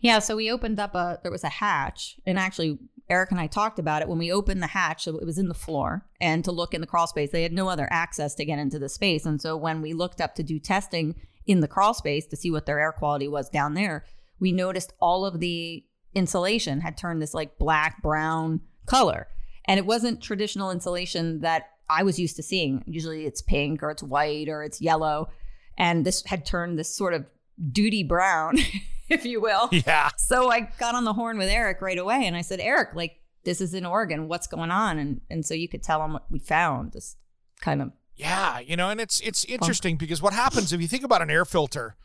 yeah. 0.00 0.18
So 0.18 0.36
we 0.36 0.50
opened 0.50 0.78
up 0.80 0.94
a, 0.94 1.18
there 1.22 1.32
was 1.32 1.44
a 1.44 1.48
hatch. 1.48 2.16
And 2.26 2.38
actually, 2.38 2.78
Eric 3.08 3.30
and 3.30 3.40
I 3.40 3.46
talked 3.46 3.78
about 3.78 4.02
it 4.02 4.08
when 4.08 4.18
we 4.18 4.32
opened 4.32 4.62
the 4.62 4.68
hatch. 4.68 5.04
So 5.04 5.18
it 5.18 5.26
was 5.26 5.38
in 5.38 5.48
the 5.48 5.54
floor. 5.54 6.06
And 6.20 6.44
to 6.44 6.52
look 6.52 6.74
in 6.74 6.80
the 6.80 6.86
crawl 6.86 7.06
space, 7.06 7.30
they 7.30 7.42
had 7.42 7.52
no 7.52 7.68
other 7.68 7.88
access 7.90 8.34
to 8.36 8.44
get 8.44 8.58
into 8.58 8.78
the 8.78 8.88
space. 8.88 9.26
And 9.26 9.40
so 9.40 9.56
when 9.56 9.82
we 9.82 9.92
looked 9.92 10.20
up 10.20 10.34
to 10.36 10.42
do 10.42 10.58
testing 10.58 11.14
in 11.46 11.60
the 11.60 11.68
crawl 11.68 11.94
space 11.94 12.26
to 12.26 12.36
see 12.36 12.50
what 12.50 12.66
their 12.66 12.80
air 12.80 12.92
quality 12.92 13.28
was 13.28 13.48
down 13.48 13.74
there, 13.74 14.04
we 14.38 14.52
noticed 14.52 14.92
all 15.00 15.24
of 15.24 15.40
the 15.40 15.84
insulation 16.14 16.80
had 16.80 16.96
turned 16.96 17.22
this 17.22 17.34
like 17.34 17.58
black 17.58 18.02
brown 18.02 18.60
color. 18.86 19.28
And 19.66 19.78
it 19.78 19.86
wasn't 19.86 20.22
traditional 20.22 20.70
insulation 20.70 21.40
that 21.40 21.70
I 21.88 22.02
was 22.02 22.18
used 22.18 22.36
to 22.36 22.42
seeing. 22.42 22.82
Usually 22.86 23.26
it's 23.26 23.42
pink 23.42 23.82
or 23.82 23.90
it's 23.90 24.02
white 24.02 24.48
or 24.48 24.62
it's 24.62 24.80
yellow. 24.80 25.28
And 25.76 26.04
this 26.04 26.24
had 26.24 26.44
turned 26.46 26.78
this 26.78 26.94
sort 26.94 27.14
of 27.14 27.26
duty 27.72 28.02
brown, 28.02 28.56
if 29.08 29.24
you 29.24 29.40
will. 29.40 29.68
Yeah, 29.70 30.10
So 30.16 30.50
I 30.50 30.70
got 30.78 30.94
on 30.94 31.04
the 31.04 31.12
horn 31.12 31.38
with 31.38 31.48
Eric 31.48 31.80
right 31.80 31.98
away 31.98 32.26
and 32.26 32.36
I 32.36 32.42
said, 32.42 32.60
Eric, 32.60 32.94
like 32.94 33.20
this 33.44 33.60
is 33.60 33.74
in 33.74 33.86
Oregon. 33.86 34.28
What's 34.28 34.46
going 34.46 34.70
on? 34.70 34.98
And 34.98 35.20
and 35.30 35.44
so 35.44 35.54
you 35.54 35.68
could 35.68 35.82
tell 35.82 36.04
him 36.04 36.12
what 36.14 36.30
we 36.30 36.38
found. 36.38 36.92
Just 36.92 37.16
kind 37.60 37.82
of 37.82 37.92
Yeah, 38.20 38.58
you 38.58 38.76
know, 38.76 38.90
and 38.90 39.00
it's 39.00 39.18
it's 39.20 39.46
interesting 39.46 39.96
because 39.96 40.20
what 40.20 40.34
happens 40.34 40.74
if 40.74 40.80
you 40.80 40.88
think 40.88 41.04
about 41.04 41.22
an 41.22 41.30
air 41.30 41.46
filter, 41.46 41.96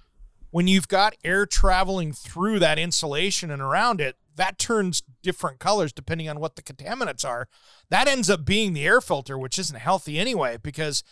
when 0.50 0.65
you've 0.65 0.88
got 0.88 1.13
air 1.25 1.45
traveling 1.45 2.13
through 2.13 2.60
that 2.60 2.79
insulation 2.79 3.51
and 3.51 3.62
around 3.62 4.00
it, 4.00 4.15
that 4.38 4.57
turns 4.57 5.03
different 5.22 5.60
colors 5.60 5.91
depending 5.91 6.29
on 6.29 6.39
what 6.39 6.55
the 6.55 6.62
contaminants 6.62 7.25
are. 7.25 7.50
That 7.89 8.07
ends 8.07 8.29
up 8.29 8.45
being 8.45 8.72
the 8.72 8.86
air 8.86 9.01
filter, 9.01 9.38
which 9.38 9.60
isn't 9.60 9.77
healthy 9.77 10.17
anyway, 10.17 10.57
because 10.62 11.03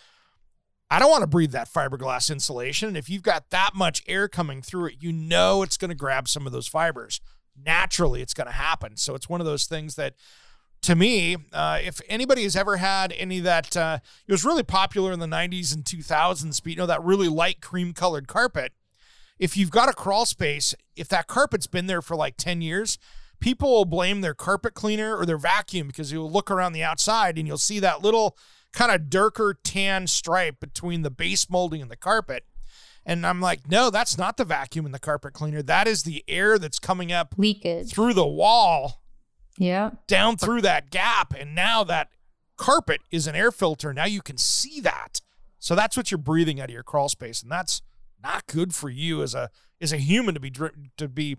I 0.90 1.00
don't 1.00 1.12
want 1.12 1.24
to 1.24 1.28
breathe 1.28 1.52
that 1.52 1.70
fiberglass 1.70 2.32
insulation. 2.32 2.88
And 2.88 2.98
if 2.98 3.10
you've 3.10 3.24
got 3.24 3.50
that 3.50 3.72
much 3.76 4.04
air 4.08 4.30
coming 4.30 4.62
through 4.62 4.86
it, 4.88 4.96
you 5.02 5.12
know 5.12 5.64
it's 5.64 5.78
going 5.78 5.90
to 5.90 5.96
grab 5.96 6.30
some 6.30 6.46
of 6.46 6.54
those 6.54 6.68
fibers. 6.68 7.20
Naturally, 7.62 8.22
it's 8.22 8.34
going 8.34 8.48
to 8.48 8.54
happen. 8.54 8.96
So 8.96 9.16
it's 9.16 9.28
one 9.28 9.42
of 9.42 9.46
those 9.46 9.66
things 9.66 9.96
that 9.96 10.14
to 10.84 10.96
me, 10.96 11.38
uh, 11.54 11.80
if 11.82 12.02
anybody 12.08 12.44
has 12.44 12.56
ever 12.56 12.78
had 12.78 13.14
any 13.14 13.40
of 13.40 13.46
that, 13.46 13.76
uh, 13.76 14.00
it 14.28 14.32
was 14.32 14.46
really 14.46 14.64
popular 14.64 15.12
in 15.12 15.20
the 15.20 15.26
90s 15.28 15.74
and 15.74 15.84
2000s, 15.84 16.62
but 16.62 16.72
you 16.72 16.78
know, 16.78 16.86
that 16.86 17.04
really 17.04 17.30
light 17.30 17.62
cream 17.62 17.94
colored 17.94 18.28
carpet. 18.28 18.74
If 19.40 19.58
you've 19.58 19.72
got 19.72 19.90
a 19.90 19.94
crawl 19.94 20.26
space, 20.26 20.76
if 20.96 21.08
that 21.08 21.28
carpet's 21.28 21.68
been 21.68 21.88
there 21.88 22.02
for 22.02 22.16
like 22.16 22.36
10 22.38 22.62
years, 22.62 23.00
people 23.40 23.72
will 23.72 23.86
blame 23.86 24.22
their 24.22 24.34
carpet 24.34 24.74
cleaner 24.74 25.18
or 25.18 25.26
their 25.26 25.38
vacuum 25.38 25.88
because 25.88 26.12
you'll 26.12 26.32
look 26.32 26.52
around 26.52 26.74
the 26.74 26.84
outside 26.84 27.38
and 27.38 27.48
you'll 27.48 27.58
see 27.58 27.80
that 27.80 28.02
little 28.02 28.38
kind 28.74 28.92
of 28.92 29.10
darker 29.10 29.58
tan 29.64 30.08
stripe 30.08 30.60
between 30.60 31.02
the 31.02 31.12
base 31.12 31.50
molding 31.50 31.82
and 31.82 31.90
the 31.92 31.98
carpet. 31.98 32.46
And 33.06 33.26
I'm 33.26 33.42
like, 33.42 33.70
no, 33.70 33.90
that's 33.90 34.18
not 34.18 34.38
the 34.38 34.46
vacuum 34.46 34.86
in 34.86 34.92
the 34.92 35.00
carpet 35.00 35.34
cleaner. 35.34 35.62
That 35.62 35.88
is 35.88 36.04
the 36.04 36.24
air 36.28 36.58
that's 36.58 36.80
coming 36.80 37.12
up 37.12 37.36
Leakage. 37.38 37.92
through 37.92 38.14
the 38.14 38.28
wall 38.28 39.03
Yeah. 39.58 39.92
down 40.08 40.38
through 40.38 40.62
that 40.62 40.90
gap. 40.90 41.34
And 41.38 41.54
now 41.54 41.84
that 41.84 42.10
carpet 42.58 43.02
is 43.12 43.28
an 43.28 43.36
air 43.36 43.52
filter. 43.52 43.94
Now 43.94 44.06
you 44.06 44.22
can 44.22 44.38
see 44.38 44.80
that. 44.82 45.22
So 45.60 45.76
that's 45.76 45.96
what 45.96 46.12
you're 46.12 46.18
breathing 46.18 46.60
out 46.60 46.70
of 46.70 46.74
your 46.74 46.84
crawl 46.84 47.10
space. 47.10 47.42
And 47.42 47.52
that's 47.52 47.82
not 48.22 48.48
good 48.48 48.74
for 48.74 48.90
you 48.90 49.22
as 49.22 49.36
a 49.36 49.50
as 49.82 49.94
a 49.94 49.98
human 49.98 50.34
to 50.34 50.40
be 50.40 50.52
to 50.98 51.08
be 51.08 51.38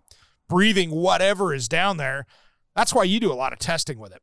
breathing 0.48 0.90
whatever 0.90 1.54
is 1.54 1.68
down 1.68 1.96
there. 1.96 2.26
That's 2.76 2.94
why 2.94 3.04
you 3.04 3.20
do 3.20 3.32
a 3.32 3.34
lot 3.34 3.52
of 3.52 3.58
testing 3.58 3.98
with 3.98 4.12
it. 4.14 4.22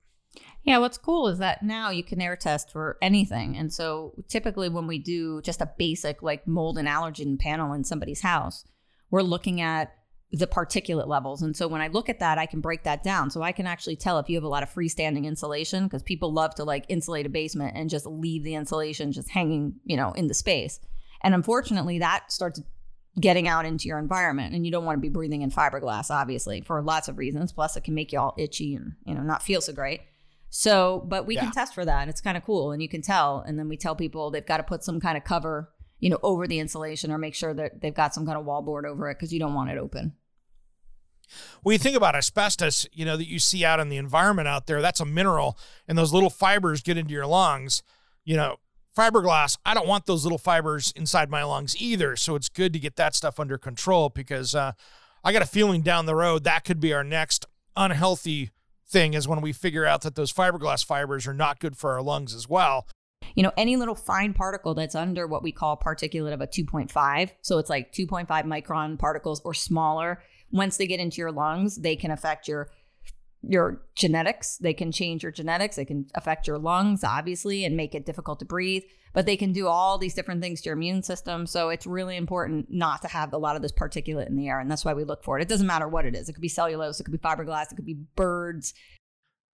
Yeah, 0.63 0.77
what's 0.77 0.97
cool 0.97 1.27
is 1.27 1.39
that 1.39 1.63
now 1.63 1.89
you 1.89 2.03
can 2.03 2.21
air 2.21 2.35
test 2.35 2.71
for 2.71 2.97
anything. 3.01 3.57
And 3.57 3.73
so 3.73 4.13
typically 4.27 4.69
when 4.69 4.85
we 4.85 4.99
do 4.99 5.41
just 5.41 5.61
a 5.61 5.71
basic 5.77 6.21
like 6.21 6.47
mold 6.47 6.77
and 6.77 6.87
allergen 6.87 7.39
panel 7.39 7.73
in 7.73 7.83
somebody's 7.83 8.21
house, 8.21 8.63
we're 9.09 9.23
looking 9.23 9.59
at 9.59 9.91
the 10.33 10.47
particulate 10.47 11.07
levels. 11.07 11.41
And 11.41 11.55
so 11.57 11.67
when 11.67 11.81
I 11.81 11.87
look 11.87 12.07
at 12.07 12.19
that, 12.19 12.37
I 12.37 12.45
can 12.45 12.61
break 12.61 12.83
that 12.83 13.03
down. 13.03 13.29
So 13.29 13.41
I 13.41 13.51
can 13.51 13.67
actually 13.67 13.97
tell 13.97 14.17
if 14.17 14.29
you 14.29 14.37
have 14.37 14.43
a 14.45 14.47
lot 14.47 14.63
of 14.63 14.73
freestanding 14.73 15.25
insulation 15.25 15.83
because 15.85 16.03
people 16.03 16.31
love 16.31 16.55
to 16.55 16.63
like 16.63 16.85
insulate 16.87 17.25
a 17.25 17.29
basement 17.29 17.73
and 17.75 17.89
just 17.89 18.05
leave 18.05 18.43
the 18.43 18.55
insulation 18.55 19.11
just 19.11 19.29
hanging, 19.29 19.75
you 19.83 19.97
know, 19.97 20.13
in 20.13 20.27
the 20.27 20.33
space. 20.33 20.79
And 21.21 21.33
unfortunately, 21.35 21.99
that 21.99 22.31
starts 22.31 22.61
getting 23.19 23.45
out 23.45 23.65
into 23.65 23.89
your 23.89 23.99
environment 23.99 24.55
and 24.55 24.65
you 24.65 24.71
don't 24.71 24.85
want 24.85 24.95
to 24.95 25.01
be 25.01 25.09
breathing 25.09 25.41
in 25.41 25.51
fiberglass 25.51 26.09
obviously 26.09 26.61
for 26.61 26.81
lots 26.81 27.09
of 27.09 27.17
reasons 27.17 27.51
plus 27.51 27.75
it 27.75 27.83
can 27.83 27.93
make 27.93 28.13
you 28.13 28.17
all 28.17 28.33
itchy 28.37 28.73
and 28.73 28.93
you 29.05 29.13
know 29.13 29.21
not 29.21 29.43
feel 29.43 29.59
so 29.59 29.73
great 29.73 29.99
so 30.49 31.03
but 31.09 31.25
we 31.25 31.35
Yeah. 31.35 31.41
can 31.41 31.51
test 31.51 31.73
for 31.73 31.83
that 31.83 32.07
it's 32.07 32.21
kind 32.21 32.37
of 32.37 32.45
cool 32.45 32.71
and 32.71 32.81
you 32.81 32.87
can 32.87 33.01
tell 33.01 33.43
and 33.45 33.59
then 33.59 33.67
we 33.67 33.75
tell 33.75 33.97
people 33.97 34.31
they've 34.31 34.45
got 34.45 34.57
to 34.57 34.63
put 34.63 34.85
some 34.85 35.01
kind 35.01 35.17
of 35.17 35.25
cover 35.25 35.69
you 35.99 36.09
know 36.09 36.19
over 36.23 36.47
the 36.47 36.59
insulation 36.59 37.11
or 37.11 37.17
make 37.17 37.35
sure 37.35 37.53
that 37.53 37.81
they've 37.81 37.93
got 37.93 38.13
some 38.13 38.25
kind 38.25 38.37
of 38.37 38.45
wallboard 38.45 38.85
over 38.85 39.09
it 39.09 39.15
because 39.15 39.33
you 39.33 39.39
don't 39.41 39.53
want 39.53 39.69
it 39.69 39.77
open 39.77 40.13
When 41.63 41.73
you 41.73 41.79
think 41.79 41.95
about 41.95 42.15
asbestos, 42.15 42.87
you 42.91 43.05
know, 43.05 43.17
that 43.17 43.27
you 43.27 43.39
see 43.39 43.63
out 43.65 43.79
in 43.79 43.89
the 43.89 43.97
environment 43.97 44.47
out 44.47 44.67
there, 44.67 44.81
that's 44.81 44.99
a 44.99 45.05
mineral, 45.05 45.57
and 45.87 45.97
those 45.97 46.13
little 46.13 46.29
fibers 46.29 46.81
get 46.81 46.97
into 46.97 47.13
your 47.13 47.27
lungs. 47.27 47.83
You 48.23 48.37
know, 48.37 48.57
fiberglass, 48.97 49.57
I 49.65 49.73
don't 49.73 49.87
want 49.87 50.05
those 50.05 50.23
little 50.23 50.37
fibers 50.37 50.93
inside 50.95 51.29
my 51.29 51.43
lungs 51.43 51.75
either. 51.81 52.15
So 52.15 52.35
it's 52.35 52.49
good 52.49 52.73
to 52.73 52.79
get 52.79 52.95
that 52.97 53.15
stuff 53.15 53.39
under 53.39 53.57
control 53.57 54.09
because 54.09 54.53
uh, 54.53 54.73
I 55.23 55.33
got 55.33 55.41
a 55.41 55.47
feeling 55.47 55.81
down 55.81 56.05
the 56.05 56.15
road 56.15 56.43
that 56.43 56.63
could 56.63 56.79
be 56.79 56.93
our 56.93 57.03
next 57.03 57.45
unhealthy 57.75 58.51
thing 58.87 59.13
is 59.13 59.27
when 59.27 59.41
we 59.41 59.53
figure 59.53 59.85
out 59.85 60.01
that 60.01 60.15
those 60.15 60.33
fiberglass 60.33 60.85
fibers 60.85 61.25
are 61.25 61.33
not 61.33 61.59
good 61.59 61.77
for 61.77 61.93
our 61.93 62.01
lungs 62.01 62.35
as 62.35 62.49
well. 62.49 62.87
you 63.35 63.43
know 63.43 63.51
any 63.55 63.77
little 63.77 63.95
fine 63.95 64.33
particle 64.33 64.73
that's 64.73 64.95
under 64.95 65.25
what 65.27 65.41
we 65.41 65.51
call 65.51 65.77
particulate 65.77 66.33
of 66.33 66.41
a 66.41 66.47
2.5 66.47 67.31
so 67.41 67.57
it's 67.57 67.69
like 67.69 67.93
2.5 67.93 68.27
micron 68.27 68.99
particles 68.99 69.41
or 69.45 69.53
smaller 69.53 70.21
once 70.51 70.77
they 70.77 70.87
get 70.87 70.99
into 70.99 71.17
your 71.17 71.31
lungs 71.31 71.77
they 71.77 71.95
can 71.95 72.11
affect 72.11 72.47
your 72.47 72.69
your 73.43 73.81
genetics. 73.95 74.57
They 74.57 74.75
can 74.75 74.91
change 74.91 75.23
your 75.23 75.31
genetics. 75.31 75.75
They 75.75 75.85
can 75.85 76.05
affect 76.13 76.45
your 76.45 76.59
lungs 76.59 77.03
obviously 77.03 77.65
and 77.65 77.75
make 77.75 77.95
it 77.95 78.05
difficult 78.05 78.39
to 78.39 78.45
breathe 78.45 78.83
but 79.13 79.25
they 79.25 79.37
can 79.37 79.51
do 79.51 79.67
all 79.67 79.97
these 79.97 80.13
different 80.13 80.41
things 80.41 80.61
to 80.61 80.69
your 80.69 80.75
immune 80.75 81.03
system. 81.03 81.45
So 81.45 81.69
it's 81.69 81.85
really 81.85 82.15
important 82.15 82.67
not 82.69 83.01
to 83.01 83.07
have 83.07 83.33
a 83.33 83.37
lot 83.37 83.55
of 83.55 83.61
this 83.61 83.71
particulate 83.71 84.27
in 84.27 84.35
the 84.35 84.47
air 84.47 84.59
and 84.59 84.69
that's 84.69 84.85
why 84.85 84.93
we 84.93 85.03
look 85.03 85.23
for 85.23 85.37
it. 85.37 85.41
It 85.41 85.49
doesn't 85.49 85.67
matter 85.67 85.87
what 85.87 86.05
it 86.05 86.15
is. 86.15 86.29
It 86.29 86.33
could 86.33 86.41
be 86.41 86.47
cellulose. 86.47 86.99
It 86.99 87.03
could 87.03 87.11
be 87.11 87.17
fiberglass. 87.17 87.71
It 87.71 87.75
could 87.75 87.85
be 87.85 87.99
birds. 88.15 88.73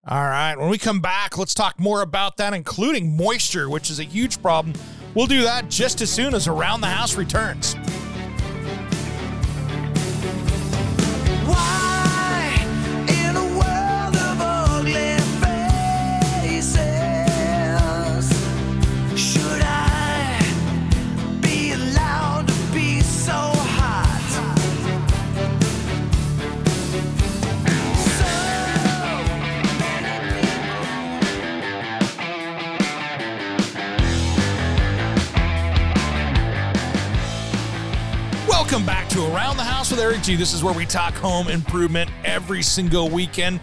All 0.06 0.22
right. 0.22 0.56
When 0.56 0.70
we 0.70 0.78
come 0.78 1.00
back, 1.00 1.36
let's 1.36 1.54
talk 1.54 1.78
more 1.80 2.02
about 2.02 2.36
that, 2.36 2.54
including 2.54 3.16
moisture, 3.16 3.68
which 3.68 3.90
is 3.90 3.98
a 3.98 4.04
huge 4.04 4.40
problem. 4.40 4.74
We'll 5.14 5.26
do 5.26 5.42
that 5.42 5.68
just 5.68 6.00
as 6.00 6.10
soon 6.10 6.34
as 6.34 6.46
Around 6.46 6.82
the 6.82 6.86
House 6.86 7.16
returns. 7.16 7.74
House 39.88 39.96
with 39.96 40.04
Eric 40.04 40.22
G. 40.22 40.36
This 40.36 40.52
is 40.52 40.62
where 40.62 40.74
we 40.74 40.84
talk 40.84 41.14
home 41.14 41.48
improvement 41.48 42.10
every 42.22 42.62
single 42.62 43.08
weekend. 43.08 43.58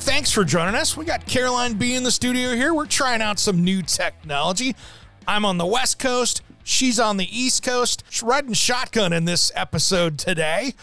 Thanks 0.00 0.30
for 0.30 0.44
joining 0.44 0.74
us. 0.74 0.98
We 0.98 1.06
got 1.06 1.24
Caroline 1.24 1.74
B 1.74 1.94
in 1.94 2.02
the 2.02 2.10
studio 2.10 2.50
here. 2.54 2.74
We're 2.74 2.84
trying 2.84 3.22
out 3.22 3.38
some 3.38 3.64
new 3.64 3.80
technology. 3.80 4.76
I'm 5.26 5.46
on 5.46 5.56
the 5.56 5.64
West 5.64 5.98
Coast. 5.98 6.42
She's 6.62 7.00
on 7.00 7.16
the 7.16 7.24
East 7.24 7.62
Coast. 7.62 8.04
She's 8.10 8.22
riding 8.22 8.52
shotgun 8.52 9.14
in 9.14 9.24
this 9.24 9.50
episode 9.54 10.18
today. 10.18 10.74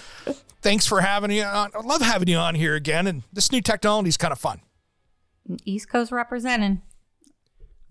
Thanks 0.61 0.87
for 0.87 1.01
having 1.01 1.29
you 1.29 1.43
on. 1.43 1.69
I 1.75 1.81
love 1.81 2.01
having 2.01 2.27
you 2.27 2.37
on 2.37 2.55
here 2.55 2.73
again. 2.73 3.05
And 3.05 3.21
this 3.31 3.51
new 3.51 3.61
technology 3.61 4.09
is 4.09 4.17
kind 4.17 4.31
of 4.31 4.39
fun. 4.39 4.61
east 5.65 5.87
coast 5.87 6.11
representing 6.11 6.81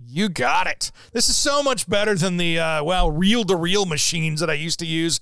You 0.06 0.28
got 0.28 0.66
it. 0.66 0.90
This 1.12 1.28
is 1.28 1.36
so 1.36 1.62
much 1.62 1.88
better 1.88 2.14
than 2.14 2.36
the 2.36 2.58
uh, 2.58 2.84
well 2.84 3.10
reel 3.10 3.44
to 3.44 3.56
reel 3.56 3.84
machines 3.84 4.40
that 4.40 4.48
I 4.48 4.54
used 4.54 4.78
to 4.80 4.86
use. 4.86 5.20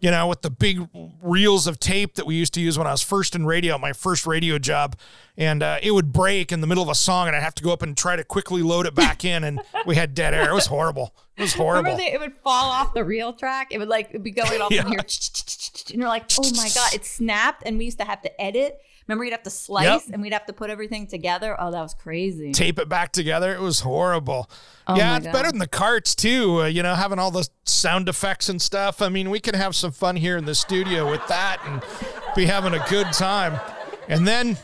You 0.00 0.12
know, 0.12 0.28
with 0.28 0.42
the 0.42 0.50
big 0.50 0.88
reels 1.20 1.66
of 1.66 1.80
tape 1.80 2.14
that 2.14 2.24
we 2.26 2.36
used 2.36 2.54
to 2.54 2.60
use 2.60 2.78
when 2.78 2.86
I 2.86 2.92
was 2.92 3.02
first 3.02 3.34
in 3.34 3.46
radio, 3.46 3.76
my 3.78 3.92
first 3.92 4.26
radio 4.26 4.56
job, 4.56 4.94
and 5.36 5.60
uh, 5.60 5.78
it 5.82 5.90
would 5.90 6.12
break 6.12 6.52
in 6.52 6.60
the 6.60 6.68
middle 6.68 6.84
of 6.84 6.88
a 6.88 6.94
song, 6.94 7.26
and 7.26 7.34
I'd 7.34 7.42
have 7.42 7.56
to 7.56 7.64
go 7.64 7.72
up 7.72 7.82
and 7.82 7.96
try 7.96 8.14
to 8.14 8.22
quickly 8.22 8.62
load 8.62 8.86
it 8.86 8.94
back 8.94 9.24
in, 9.24 9.42
and 9.42 9.60
we 9.86 9.96
had 9.96 10.14
dead 10.14 10.34
air. 10.34 10.50
It 10.50 10.54
was 10.54 10.66
horrible. 10.66 11.16
It 11.36 11.42
was 11.42 11.54
horrible. 11.54 11.82
Remember 11.90 12.00
they, 12.00 12.12
it 12.12 12.20
would 12.20 12.34
fall 12.44 12.70
off 12.70 12.94
the 12.94 13.02
reel 13.02 13.32
track? 13.32 13.68
It 13.72 13.78
would 13.78 13.88
like 13.88 14.10
it'd 14.10 14.22
be 14.22 14.30
going 14.30 14.60
off 14.60 14.70
Yeah. 14.72 14.82
from 14.82 14.92
here. 14.92 15.00
And 15.00 15.98
you're 16.00 16.08
like, 16.08 16.30
oh 16.38 16.48
my 16.56 16.68
God, 16.72 16.94
it 16.94 17.04
snapped. 17.04 17.64
And 17.66 17.76
we 17.76 17.86
used 17.86 17.98
to 17.98 18.04
have 18.04 18.22
to 18.22 18.40
edit. 18.40 18.80
Remember, 19.08 19.24
you'd 19.24 19.32
have 19.32 19.42
to 19.44 19.50
slice 19.50 19.84
Yep. 19.86 20.02
and 20.12 20.22
we'd 20.22 20.32
have 20.34 20.44
to 20.46 20.52
put 20.52 20.68
everything 20.70 21.06
together. 21.06 21.56
Oh, 21.58 21.70
that 21.70 21.80
was 21.80 21.94
crazy. 21.94 22.52
tape 22.52 22.78
it 22.78 22.88
back 22.88 23.10
together. 23.10 23.52
It 23.54 23.60
was 23.60 23.80
horrible. 23.80 24.48
Oh 24.86 24.96
yeah, 24.96 25.16
it's 25.16 25.26
God. 25.26 25.32
better 25.32 25.48
than 25.50 25.58
the 25.58 25.66
carts 25.66 26.14
too. 26.14 26.62
Uh, 26.62 26.66
you 26.66 26.82
know, 26.82 26.94
having 26.94 27.18
all 27.18 27.30
the 27.30 27.48
sound 27.64 28.08
effects 28.08 28.48
and 28.48 28.60
stuff. 28.60 29.00
I 29.02 29.08
mean, 29.08 29.30
we 29.30 29.40
can 29.40 29.54
have 29.54 29.74
some 29.74 29.92
fun 29.92 30.16
here 30.16 30.36
in 30.36 30.44
the 30.44 30.54
studio 30.54 31.10
with 31.10 31.26
that 31.28 31.58
and 31.64 31.82
be 32.36 32.44
having 32.46 32.74
a 32.74 32.84
good 32.90 33.12
time. 33.12 33.58
And 34.08 34.26
then 34.28 34.56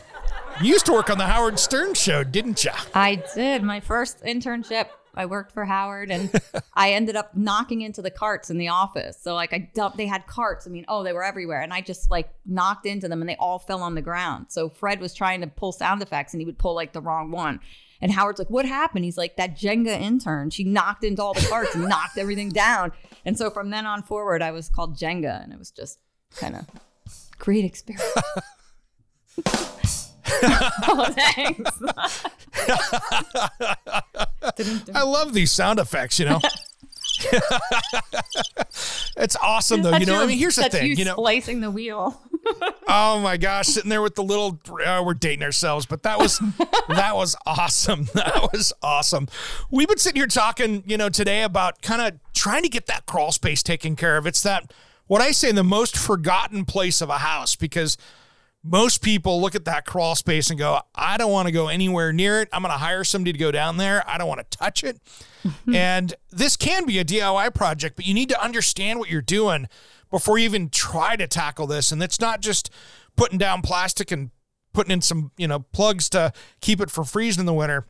you 0.61 0.69
used 0.73 0.85
to 0.85 0.93
work 0.93 1.09
on 1.09 1.17
the 1.17 1.25
Howard 1.25 1.59
Stern 1.59 1.93
show, 1.95 2.23
didn't 2.23 2.63
you? 2.63 2.71
I 2.93 3.21
did. 3.35 3.61
My 3.63 3.79
first 3.79 4.23
internship, 4.23 4.87
I 5.15 5.25
worked 5.25 5.51
for 5.51 5.65
Howard 5.65 6.11
and 6.11 6.29
I 6.73 6.91
ended 6.93 7.15
up 7.15 7.35
knocking 7.35 7.81
into 7.81 8.01
the 8.01 8.11
carts 8.11 8.49
in 8.49 8.57
the 8.57 8.67
office. 8.67 9.17
So, 9.21 9.33
like, 9.33 9.53
I 9.53 9.69
dumped, 9.73 9.97
they 9.97 10.07
had 10.07 10.27
carts. 10.27 10.67
I 10.67 10.69
mean, 10.69 10.85
oh, 10.87 11.03
they 11.03 11.13
were 11.13 11.23
everywhere. 11.23 11.61
And 11.61 11.73
I 11.73 11.81
just 11.81 12.09
like 12.09 12.29
knocked 12.45 12.85
into 12.85 13.07
them 13.07 13.21
and 13.21 13.29
they 13.29 13.35
all 13.37 13.59
fell 13.59 13.81
on 13.81 13.95
the 13.95 14.01
ground. 14.01 14.47
So, 14.49 14.69
Fred 14.69 14.99
was 14.99 15.13
trying 15.13 15.41
to 15.41 15.47
pull 15.47 15.71
sound 15.71 16.01
effects 16.01 16.33
and 16.33 16.41
he 16.41 16.45
would 16.45 16.57
pull 16.57 16.75
like 16.75 16.93
the 16.93 17.01
wrong 17.01 17.31
one. 17.31 17.59
And 18.01 18.11
Howard's 18.11 18.39
like, 18.39 18.49
what 18.49 18.65
happened? 18.65 19.05
He's 19.05 19.17
like, 19.17 19.37
that 19.37 19.57
Jenga 19.57 19.99
intern. 19.99 20.49
She 20.49 20.63
knocked 20.63 21.03
into 21.03 21.21
all 21.23 21.33
the 21.33 21.47
carts 21.49 21.75
and 21.75 21.87
knocked 21.87 22.17
everything 22.17 22.49
down. 22.49 22.91
And 23.23 23.37
so, 23.37 23.49
from 23.49 23.69
then 23.69 23.85
on 23.85 24.03
forward, 24.03 24.41
I 24.41 24.51
was 24.51 24.69
called 24.69 24.97
Jenga. 24.97 25.43
And 25.43 25.53
it 25.53 25.59
was 25.59 25.71
just 25.71 25.99
kind 26.35 26.55
of 26.55 26.65
great 27.39 27.65
experience. 27.65 28.03
oh, 30.27 31.13
thanks. 31.15 31.71
I 34.93 35.03
love 35.03 35.33
these 35.33 35.51
sound 35.51 35.79
effects, 35.79 36.19
you 36.19 36.25
know. 36.25 36.39
it's 39.17 39.35
awesome 39.41 39.81
though. 39.81 39.95
You 39.95 40.05
know, 40.05 40.21
I 40.21 40.25
mean, 40.25 40.37
here's 40.37 40.55
the 40.55 40.69
thing, 40.69 40.87
you, 40.87 40.95
you 40.95 41.05
know. 41.05 41.13
splicing 41.13 41.61
the 41.61 41.71
wheel. 41.71 42.21
Oh 42.87 43.19
my 43.19 43.37
gosh, 43.37 43.65
sitting 43.65 43.89
there 43.89 44.03
with 44.03 44.13
the 44.13 44.21
little 44.21 44.59
uh, 44.85 45.01
we're 45.03 45.15
dating 45.15 45.41
ourselves, 45.41 45.87
but 45.87 46.03
that 46.03 46.19
was 46.19 46.39
that 46.89 47.15
was 47.15 47.35
awesome. 47.47 48.07
That 48.13 48.49
was 48.53 48.71
awesome. 48.83 49.27
We've 49.71 49.87
been 49.87 49.97
sitting 49.97 50.19
here 50.19 50.27
talking, 50.27 50.83
you 50.85 50.95
know, 50.95 51.09
today 51.09 51.41
about 51.41 51.81
kind 51.81 52.03
of 52.03 52.19
trying 52.33 52.61
to 52.61 52.69
get 52.69 52.85
that 52.85 53.07
crawl 53.07 53.31
space 53.31 53.63
taken 53.63 53.95
care 53.95 54.17
of. 54.17 54.27
It's 54.27 54.43
that 54.43 54.71
what 55.07 55.19
I 55.19 55.31
say 55.31 55.51
the 55.51 55.63
most 55.63 55.97
forgotten 55.97 56.65
place 56.65 57.01
of 57.01 57.09
a 57.09 57.17
house 57.17 57.55
because 57.55 57.97
most 58.67 59.03
people 59.03 59.39
look 59.39 59.53
at 59.53 59.65
that 59.65 59.85
crawl 59.85 60.15
space 60.15 60.49
and 60.49 60.57
go, 60.57 60.81
I 60.95 61.17
don't 61.17 61.31
want 61.31 61.47
to 61.47 61.51
go 61.51 61.67
anywhere 61.67 62.11
near 62.11 62.41
it. 62.41 62.49
I'm 62.51 62.63
going 62.63 62.71
to 62.71 62.79
hire 62.79 63.03
somebody 63.03 63.31
to 63.31 63.37
go 63.37 63.51
down 63.51 63.77
there. 63.77 64.03
I 64.09 64.17
don't 64.17 64.27
want 64.27 64.39
to 64.39 64.57
touch 64.57 64.83
it. 64.83 64.99
Mm-hmm. 65.45 65.75
and 65.75 66.13
this 66.31 66.57
can 66.57 66.87
be 66.87 66.97
a 66.97 67.05
DIY 67.05 67.53
project, 67.53 67.95
but 67.95 68.07
you 68.07 68.15
need 68.15 68.29
to 68.29 68.43
understand 68.43 68.97
what 68.97 69.11
you're 69.11 69.21
doing 69.21 69.67
before 70.09 70.39
you 70.39 70.45
even 70.45 70.69
try 70.69 71.15
to 71.15 71.27
tackle 71.27 71.67
this. 71.67 71.91
And 71.91 72.01
it's 72.01 72.19
not 72.19 72.41
just 72.41 72.71
putting 73.15 73.37
down 73.37 73.61
plastic 73.61 74.11
and 74.11 74.31
putting 74.73 74.91
in 74.91 75.01
some, 75.01 75.29
you 75.37 75.47
know, 75.47 75.59
plugs 75.59 76.09
to 76.09 76.33
keep 76.61 76.81
it 76.81 76.89
from 76.89 77.05
freezing 77.05 77.41
in 77.41 77.45
the 77.45 77.53
winter. 77.53 77.85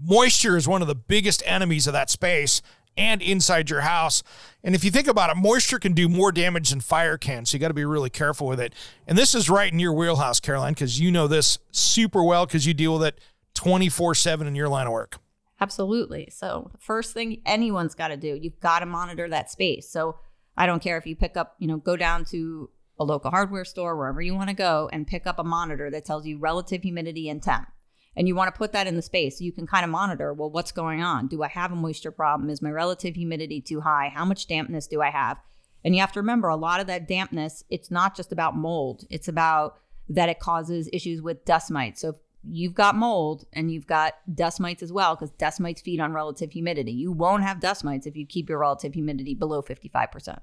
moisture 0.00 0.56
is 0.56 0.66
one 0.66 0.80
of 0.80 0.88
the 0.88 0.94
biggest 0.94 1.42
enemies 1.44 1.86
of 1.86 1.92
that 1.92 2.08
space 2.08 2.62
and 2.96 3.22
inside 3.22 3.70
your 3.70 3.80
house. 3.80 4.22
And 4.62 4.74
if 4.74 4.84
you 4.84 4.90
think 4.90 5.08
about 5.08 5.30
it, 5.30 5.36
moisture 5.36 5.78
can 5.78 5.92
do 5.92 6.08
more 6.08 6.32
damage 6.32 6.70
than 6.70 6.80
fire 6.80 7.18
can. 7.18 7.46
So 7.46 7.56
you 7.56 7.60
got 7.60 7.68
to 7.68 7.74
be 7.74 7.84
really 7.84 8.10
careful 8.10 8.46
with 8.46 8.60
it. 8.60 8.74
And 9.06 9.16
this 9.16 9.34
is 9.34 9.50
right 9.50 9.72
in 9.72 9.78
your 9.78 9.92
wheelhouse, 9.92 10.40
Caroline, 10.40 10.74
because 10.74 11.00
you 11.00 11.10
know 11.10 11.26
this 11.26 11.58
super 11.70 12.22
well 12.22 12.46
because 12.46 12.66
you 12.66 12.74
deal 12.74 12.94
with 12.94 13.04
it 13.04 13.20
24 13.54 14.14
7 14.14 14.46
in 14.46 14.54
your 14.54 14.68
line 14.68 14.86
of 14.86 14.92
work. 14.92 15.18
Absolutely. 15.60 16.28
So 16.32 16.70
the 16.72 16.78
first 16.78 17.14
thing 17.14 17.40
anyone's 17.46 17.94
got 17.94 18.08
to 18.08 18.16
do, 18.16 18.38
you've 18.40 18.58
got 18.60 18.80
to 18.80 18.86
monitor 18.86 19.28
that 19.28 19.50
space. 19.50 19.88
So 19.88 20.16
I 20.56 20.66
don't 20.66 20.82
care 20.82 20.98
if 20.98 21.06
you 21.06 21.14
pick 21.14 21.36
up, 21.36 21.54
you 21.58 21.68
know, 21.68 21.76
go 21.76 21.96
down 21.96 22.24
to 22.26 22.68
a 22.98 23.04
local 23.04 23.30
hardware 23.30 23.64
store, 23.64 23.96
wherever 23.96 24.20
you 24.20 24.34
want 24.34 24.48
to 24.48 24.54
go, 24.54 24.90
and 24.92 25.06
pick 25.06 25.26
up 25.26 25.38
a 25.38 25.44
monitor 25.44 25.90
that 25.90 26.04
tells 26.04 26.26
you 26.26 26.38
relative 26.38 26.82
humidity 26.82 27.28
and 27.28 27.42
temp. 27.42 27.68
And 28.16 28.28
you 28.28 28.34
want 28.34 28.54
to 28.54 28.58
put 28.58 28.72
that 28.72 28.86
in 28.86 28.96
the 28.96 29.02
space 29.02 29.38
so 29.38 29.44
you 29.44 29.52
can 29.52 29.66
kind 29.66 29.84
of 29.84 29.90
monitor, 29.90 30.34
well, 30.34 30.50
what's 30.50 30.72
going 30.72 31.02
on? 31.02 31.28
Do 31.28 31.42
I 31.42 31.48
have 31.48 31.72
a 31.72 31.76
moisture 31.76 32.10
problem? 32.10 32.50
Is 32.50 32.60
my 32.60 32.70
relative 32.70 33.14
humidity 33.14 33.60
too 33.60 33.80
high? 33.80 34.12
How 34.14 34.24
much 34.24 34.46
dampness 34.46 34.86
do 34.86 35.00
I 35.00 35.10
have? 35.10 35.38
And 35.84 35.94
you 35.94 36.00
have 36.00 36.12
to 36.12 36.20
remember 36.20 36.48
a 36.48 36.56
lot 36.56 36.80
of 36.80 36.86
that 36.86 37.08
dampness, 37.08 37.64
it's 37.70 37.90
not 37.90 38.14
just 38.14 38.32
about 38.32 38.56
mold. 38.56 39.04
It's 39.10 39.28
about 39.28 39.78
that 40.08 40.28
it 40.28 40.40
causes 40.40 40.88
issues 40.92 41.22
with 41.22 41.44
dust 41.44 41.70
mites. 41.70 42.00
So 42.02 42.10
if 42.10 42.16
you've 42.44 42.74
got 42.74 42.94
mold 42.94 43.46
and 43.52 43.72
you've 43.72 43.86
got 43.86 44.14
dust 44.32 44.60
mites 44.60 44.82
as 44.82 44.92
well, 44.92 45.14
because 45.14 45.30
dust 45.30 45.60
mites 45.60 45.80
feed 45.80 46.00
on 46.00 46.12
relative 46.12 46.52
humidity. 46.52 46.92
You 46.92 47.12
won't 47.12 47.44
have 47.44 47.60
dust 47.60 47.82
mites 47.82 48.06
if 48.06 48.16
you 48.16 48.26
keep 48.26 48.48
your 48.48 48.58
relative 48.58 48.94
humidity 48.94 49.34
below 49.34 49.62
55%. 49.62 50.38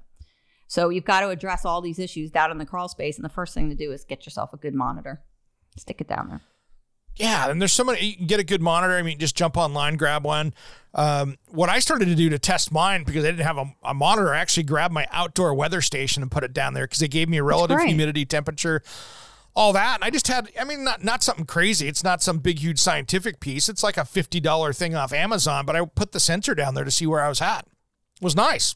So 0.66 0.88
you've 0.88 1.04
got 1.04 1.20
to 1.20 1.28
address 1.28 1.64
all 1.64 1.80
these 1.80 1.98
issues 1.98 2.30
down 2.30 2.50
in 2.50 2.58
the 2.58 2.66
crawl 2.66 2.88
space. 2.88 3.16
And 3.16 3.24
the 3.24 3.28
first 3.28 3.54
thing 3.54 3.68
to 3.70 3.74
do 3.74 3.92
is 3.92 4.04
get 4.04 4.26
yourself 4.26 4.52
a 4.52 4.56
good 4.56 4.74
monitor. 4.74 5.22
Stick 5.76 6.00
it 6.00 6.08
down 6.08 6.28
there. 6.28 6.40
Yeah, 7.16 7.50
and 7.50 7.60
there's 7.60 7.72
so 7.72 7.84
many. 7.84 8.04
You 8.04 8.16
can 8.16 8.26
get 8.26 8.40
a 8.40 8.44
good 8.44 8.62
monitor. 8.62 8.96
I 8.96 9.02
mean, 9.02 9.18
just 9.18 9.36
jump 9.36 9.56
online, 9.56 9.96
grab 9.96 10.24
one. 10.24 10.54
Um, 10.94 11.36
what 11.48 11.68
I 11.68 11.78
started 11.78 12.06
to 12.06 12.14
do 12.14 12.30
to 12.30 12.38
test 12.38 12.72
mine 12.72 13.04
because 13.04 13.24
I 13.24 13.28
didn't 13.30 13.46
have 13.46 13.58
a, 13.58 13.72
a 13.84 13.94
monitor, 13.94 14.34
I 14.34 14.38
actually 14.38 14.64
grabbed 14.64 14.92
my 14.92 15.06
outdoor 15.12 15.54
weather 15.54 15.82
station 15.82 16.22
and 16.22 16.30
put 16.30 16.42
it 16.42 16.52
down 16.52 16.74
there 16.74 16.84
because 16.84 17.02
it 17.02 17.08
gave 17.08 17.28
me 17.28 17.36
a 17.36 17.42
relative 17.42 17.78
humidity, 17.80 18.24
temperature, 18.24 18.82
all 19.54 19.72
that. 19.74 19.96
And 19.96 20.04
I 20.04 20.10
just 20.10 20.26
had, 20.26 20.50
I 20.58 20.64
mean, 20.64 20.82
not 20.82 21.04
not 21.04 21.22
something 21.22 21.44
crazy. 21.44 21.86
It's 21.88 22.02
not 22.02 22.22
some 22.22 22.38
big, 22.38 22.58
huge 22.58 22.78
scientific 22.78 23.38
piece. 23.38 23.68
It's 23.68 23.82
like 23.82 23.98
a 23.98 24.04
fifty 24.04 24.40
dollar 24.40 24.72
thing 24.72 24.94
off 24.94 25.12
Amazon, 25.12 25.66
but 25.66 25.76
I 25.76 25.84
put 25.84 26.12
the 26.12 26.20
sensor 26.20 26.54
down 26.54 26.74
there 26.74 26.84
to 26.84 26.90
see 26.90 27.06
where 27.06 27.20
I 27.20 27.28
was 27.28 27.40
at. 27.40 27.66
It 28.20 28.24
was 28.24 28.34
nice. 28.34 28.74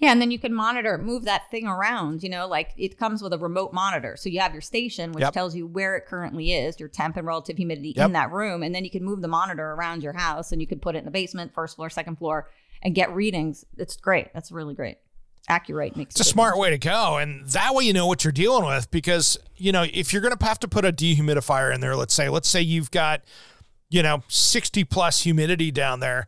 Yeah, 0.00 0.12
and 0.12 0.20
then 0.20 0.30
you 0.30 0.38
can 0.38 0.54
monitor, 0.54 0.96
move 0.96 1.24
that 1.26 1.50
thing 1.50 1.66
around. 1.66 2.22
You 2.22 2.30
know, 2.30 2.48
like 2.48 2.70
it 2.78 2.98
comes 2.98 3.22
with 3.22 3.34
a 3.34 3.38
remote 3.38 3.72
monitor. 3.74 4.16
So 4.16 4.28
you 4.30 4.40
have 4.40 4.52
your 4.52 4.62
station, 4.62 5.12
which 5.12 5.20
Yep. 5.22 5.32
tells 5.34 5.54
you 5.54 5.66
where 5.66 5.94
it 5.94 6.06
currently 6.06 6.52
is, 6.54 6.80
your 6.80 6.88
temp 6.88 7.16
and 7.18 7.26
relative 7.26 7.58
humidity 7.58 7.92
Yep. 7.94 8.06
in 8.06 8.12
that 8.14 8.32
room. 8.32 8.62
And 8.62 8.74
then 8.74 8.82
you 8.84 8.90
can 8.90 9.04
move 9.04 9.20
the 9.20 9.28
monitor 9.28 9.72
around 9.72 10.02
your 10.02 10.14
house 10.14 10.52
and 10.52 10.60
you 10.60 10.66
could 10.66 10.80
put 10.80 10.94
it 10.94 11.00
in 11.00 11.04
the 11.04 11.10
basement, 11.10 11.52
first 11.52 11.76
floor, 11.76 11.90
second 11.90 12.16
floor, 12.16 12.48
and 12.82 12.94
get 12.94 13.14
readings. 13.14 13.66
It's 13.76 13.96
great. 13.96 14.32
That's 14.32 14.50
really 14.50 14.74
great. 14.74 14.96
Accurate 15.48 15.96
makes 15.96 16.14
It's 16.14 16.20
a 16.28 16.30
smart 16.30 16.56
way 16.56 16.70
to 16.70 16.78
go. 16.78 17.18
And 17.18 17.46
that 17.48 17.74
way 17.74 17.84
you 17.84 17.92
know 17.92 18.06
what 18.06 18.24
you're 18.24 18.32
dealing 18.32 18.64
with 18.64 18.90
because, 18.90 19.36
you 19.56 19.70
know, 19.72 19.84
if 19.92 20.12
you're 20.14 20.22
going 20.22 20.34
to 20.36 20.44
have 20.46 20.60
to 20.60 20.68
put 20.68 20.84
a 20.86 20.92
dehumidifier 20.92 21.74
in 21.74 21.80
there, 21.82 21.94
let's 21.94 22.14
say, 22.14 22.28
let's 22.30 22.48
say 22.48 22.62
you've 22.62 22.90
got, 22.90 23.20
you 23.90 24.02
know, 24.02 24.22
60 24.28 24.84
plus 24.84 25.22
humidity 25.22 25.70
down 25.70 26.00
there, 26.00 26.26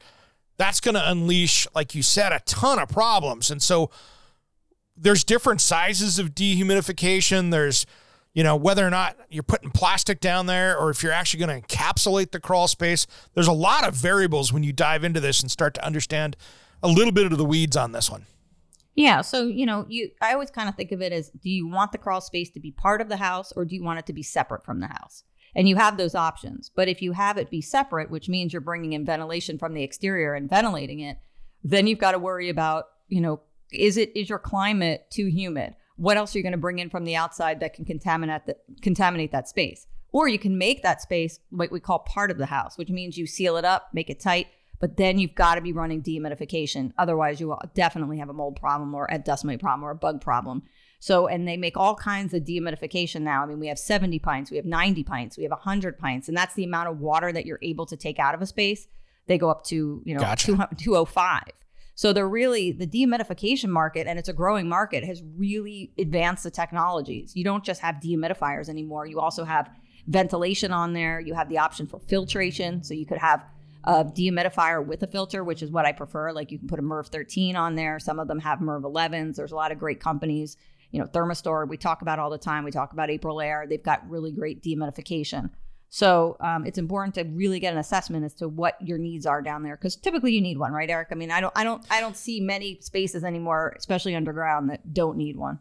that's 0.62 0.78
going 0.78 0.94
to 0.94 1.10
unleash, 1.10 1.66
like 1.74 1.92
you 1.92 2.02
said, 2.04 2.32
a 2.32 2.38
ton 2.46 2.78
of 2.78 2.88
problems. 2.88 3.50
And 3.50 3.60
so 3.60 3.90
there's 4.96 5.24
different 5.24 5.60
sizes 5.60 6.20
of 6.20 6.36
dehumidification. 6.36 7.50
There's, 7.50 7.84
you 8.32 8.44
know, 8.44 8.54
whether 8.54 8.86
or 8.86 8.90
not 8.90 9.16
you're 9.28 9.42
putting 9.42 9.70
plastic 9.70 10.20
down 10.20 10.46
there 10.46 10.78
or 10.78 10.90
if 10.90 11.02
you're 11.02 11.10
actually 11.10 11.44
going 11.44 11.60
to 11.60 11.66
encapsulate 11.66 12.30
the 12.30 12.38
crawl 12.38 12.68
space. 12.68 13.08
There's 13.34 13.48
a 13.48 13.52
lot 13.52 13.86
of 13.86 13.94
variables 13.94 14.52
when 14.52 14.62
you 14.62 14.72
dive 14.72 15.02
into 15.02 15.18
this 15.18 15.42
and 15.42 15.50
start 15.50 15.74
to 15.74 15.84
understand 15.84 16.36
a 16.80 16.88
little 16.88 17.12
bit 17.12 17.32
of 17.32 17.36
the 17.36 17.44
weeds 17.44 17.76
on 17.76 17.90
this 17.90 18.08
one. 18.08 18.26
Yeah. 18.94 19.22
So, 19.22 19.46
you 19.48 19.66
know, 19.66 19.84
you 19.88 20.10
I 20.20 20.32
always 20.32 20.52
kind 20.52 20.68
of 20.68 20.76
think 20.76 20.92
of 20.92 21.02
it 21.02 21.12
as 21.12 21.30
do 21.30 21.50
you 21.50 21.66
want 21.66 21.90
the 21.90 21.98
crawl 21.98 22.20
space 22.20 22.50
to 22.50 22.60
be 22.60 22.70
part 22.70 23.00
of 23.00 23.08
the 23.08 23.16
house 23.16 23.50
or 23.50 23.64
do 23.64 23.74
you 23.74 23.82
want 23.82 23.98
it 23.98 24.06
to 24.06 24.12
be 24.12 24.22
separate 24.22 24.64
from 24.64 24.78
the 24.78 24.88
house? 24.88 25.24
And 25.54 25.68
you 25.68 25.76
have 25.76 25.96
those 25.96 26.14
options. 26.14 26.70
But 26.74 26.88
if 26.88 27.02
you 27.02 27.12
have 27.12 27.36
it 27.36 27.50
be 27.50 27.60
separate, 27.60 28.10
which 28.10 28.28
means 28.28 28.52
you're 28.52 28.60
bringing 28.60 28.94
in 28.94 29.04
ventilation 29.04 29.58
from 29.58 29.74
the 29.74 29.82
exterior 29.82 30.34
and 30.34 30.48
ventilating 30.48 31.00
it, 31.00 31.18
then 31.62 31.86
you've 31.86 31.98
got 31.98 32.12
to 32.12 32.18
worry 32.18 32.48
about, 32.48 32.86
you 33.08 33.20
know, 33.20 33.40
is 33.70 33.96
it 33.96 34.14
is 34.16 34.28
your 34.28 34.38
climate 34.38 35.06
too 35.10 35.26
humid? 35.26 35.74
What 35.96 36.16
else 36.16 36.34
are 36.34 36.38
you 36.38 36.42
going 36.42 36.52
to 36.52 36.58
bring 36.58 36.78
in 36.78 36.90
from 36.90 37.04
the 37.04 37.16
outside 37.16 37.60
that 37.60 37.74
can 37.74 37.84
contaminate 37.84 38.46
the, 38.46 38.56
contaminate 38.80 39.32
that 39.32 39.48
space? 39.48 39.86
Or 40.10 40.28
you 40.28 40.38
can 40.38 40.58
make 40.58 40.82
that 40.82 41.00
space 41.00 41.38
what 41.50 41.72
we 41.72 41.80
call 41.80 42.00
part 42.00 42.30
of 42.30 42.38
the 42.38 42.46
house, 42.46 42.76
which 42.76 42.90
means 42.90 43.16
you 43.16 43.26
seal 43.26 43.56
it 43.56 43.64
up, 43.64 43.88
make 43.94 44.10
it 44.10 44.20
tight, 44.20 44.48
but 44.78 44.96
then 44.96 45.18
you've 45.18 45.34
got 45.34 45.54
to 45.54 45.60
be 45.60 45.72
running 45.72 46.02
dehumidification. 46.02 46.92
Otherwise, 46.98 47.40
you 47.40 47.48
will 47.48 47.60
definitely 47.74 48.18
have 48.18 48.28
a 48.28 48.34
mold 48.34 48.56
problem 48.56 48.94
or 48.94 49.06
a 49.10 49.18
dust 49.18 49.44
mite 49.44 49.60
problem 49.60 49.86
or 49.86 49.92
a 49.92 49.96
bug 49.96 50.20
problem. 50.20 50.64
So, 51.02 51.26
and 51.26 51.48
they 51.48 51.56
make 51.56 51.76
all 51.76 51.96
kinds 51.96 52.32
of 52.32 52.44
dehumidification 52.44 53.22
now. 53.22 53.42
I 53.42 53.46
mean, 53.46 53.58
we 53.58 53.66
have 53.66 53.78
70 53.78 54.20
pints, 54.20 54.52
we 54.52 54.56
have 54.56 54.64
90 54.64 55.02
pints, 55.02 55.36
we 55.36 55.42
have 55.42 55.50
100 55.50 55.98
pints, 55.98 56.28
and 56.28 56.36
that's 56.36 56.54
the 56.54 56.62
amount 56.62 56.90
of 56.90 57.00
water 57.00 57.32
that 57.32 57.44
you're 57.44 57.58
able 57.60 57.86
to 57.86 57.96
take 57.96 58.20
out 58.20 58.36
of 58.36 58.40
a 58.40 58.46
space. 58.46 58.86
They 59.26 59.36
go 59.36 59.50
up 59.50 59.64
to, 59.64 60.00
you 60.04 60.14
know, 60.14 60.20
Gotcha. 60.20 60.68
205. 60.78 61.42
So 61.96 62.12
they're 62.12 62.28
really 62.28 62.70
the 62.70 62.86
dehumidification 62.86 63.68
market, 63.70 64.06
and 64.06 64.16
it's 64.16 64.28
a 64.28 64.32
growing 64.32 64.68
market, 64.68 65.02
has 65.02 65.24
really 65.36 65.92
advanced 65.98 66.44
the 66.44 66.52
technologies. 66.52 67.34
You 67.34 67.42
don't 67.42 67.64
just 67.64 67.80
have 67.80 67.96
dehumidifiers 67.96 68.68
anymore. 68.68 69.04
You 69.04 69.18
also 69.18 69.42
have 69.42 69.68
ventilation 70.06 70.70
on 70.70 70.92
there. 70.92 71.18
You 71.18 71.34
have 71.34 71.48
the 71.48 71.58
option 71.58 71.88
for 71.88 71.98
filtration. 71.98 72.84
So 72.84 72.94
you 72.94 73.06
could 73.06 73.18
have 73.18 73.44
a 73.82 74.04
dehumidifier 74.04 74.86
with 74.86 75.02
a 75.02 75.08
filter, 75.08 75.42
which 75.42 75.62
is 75.62 75.70
what 75.72 75.84
I 75.84 75.90
prefer. 75.90 76.30
Like 76.32 76.52
you 76.52 76.60
can 76.60 76.68
put 76.68 76.78
a 76.78 76.82
MERV 76.82 77.08
13 77.08 77.56
on 77.56 77.74
there. 77.74 77.98
Some 77.98 78.20
of 78.20 78.28
them 78.28 78.38
have 78.38 78.60
MERV 78.60 78.82
11s. 78.82 79.34
There's 79.34 79.50
a 79.50 79.56
lot 79.56 79.72
of 79.72 79.80
great 79.80 79.98
companies. 79.98 80.56
You 80.92 81.00
know, 81.00 81.06
Therma-Stor, 81.06 81.66
we 81.66 81.76
talk 81.76 82.02
about 82.02 82.18
all 82.18 82.30
the 82.30 82.38
time. 82.38 82.64
We 82.64 82.70
talk 82.70 82.92
about 82.92 83.08
Aprilaire. 83.08 83.68
They've 83.68 83.82
got 83.82 84.08
really 84.08 84.30
great 84.30 84.62
dehumidification. 84.62 85.50
So 85.88 86.36
um, 86.40 86.64
it's 86.64 86.78
important 86.78 87.14
to 87.16 87.24
really 87.24 87.60
get 87.60 87.74
an 87.74 87.78
assessment 87.78 88.24
as 88.24 88.34
to 88.36 88.48
what 88.48 88.76
your 88.80 88.96
needs 88.96 89.26
are 89.26 89.42
down 89.42 89.62
there, 89.62 89.76
because 89.76 89.96
typically 89.96 90.32
you 90.32 90.40
need 90.40 90.58
one, 90.58 90.72
right, 90.72 90.88
Eric? 90.88 91.08
I 91.10 91.16
mean, 91.16 91.30
I 91.30 91.40
don't, 91.40 91.52
I 91.54 91.64
don't, 91.64 91.84
I 91.90 92.00
don't 92.00 92.16
see 92.16 92.40
many 92.40 92.78
spaces 92.80 93.24
anymore, 93.24 93.74
especially 93.76 94.14
underground, 94.14 94.70
that 94.70 94.94
don't 94.94 95.18
need 95.18 95.36
one. 95.36 95.58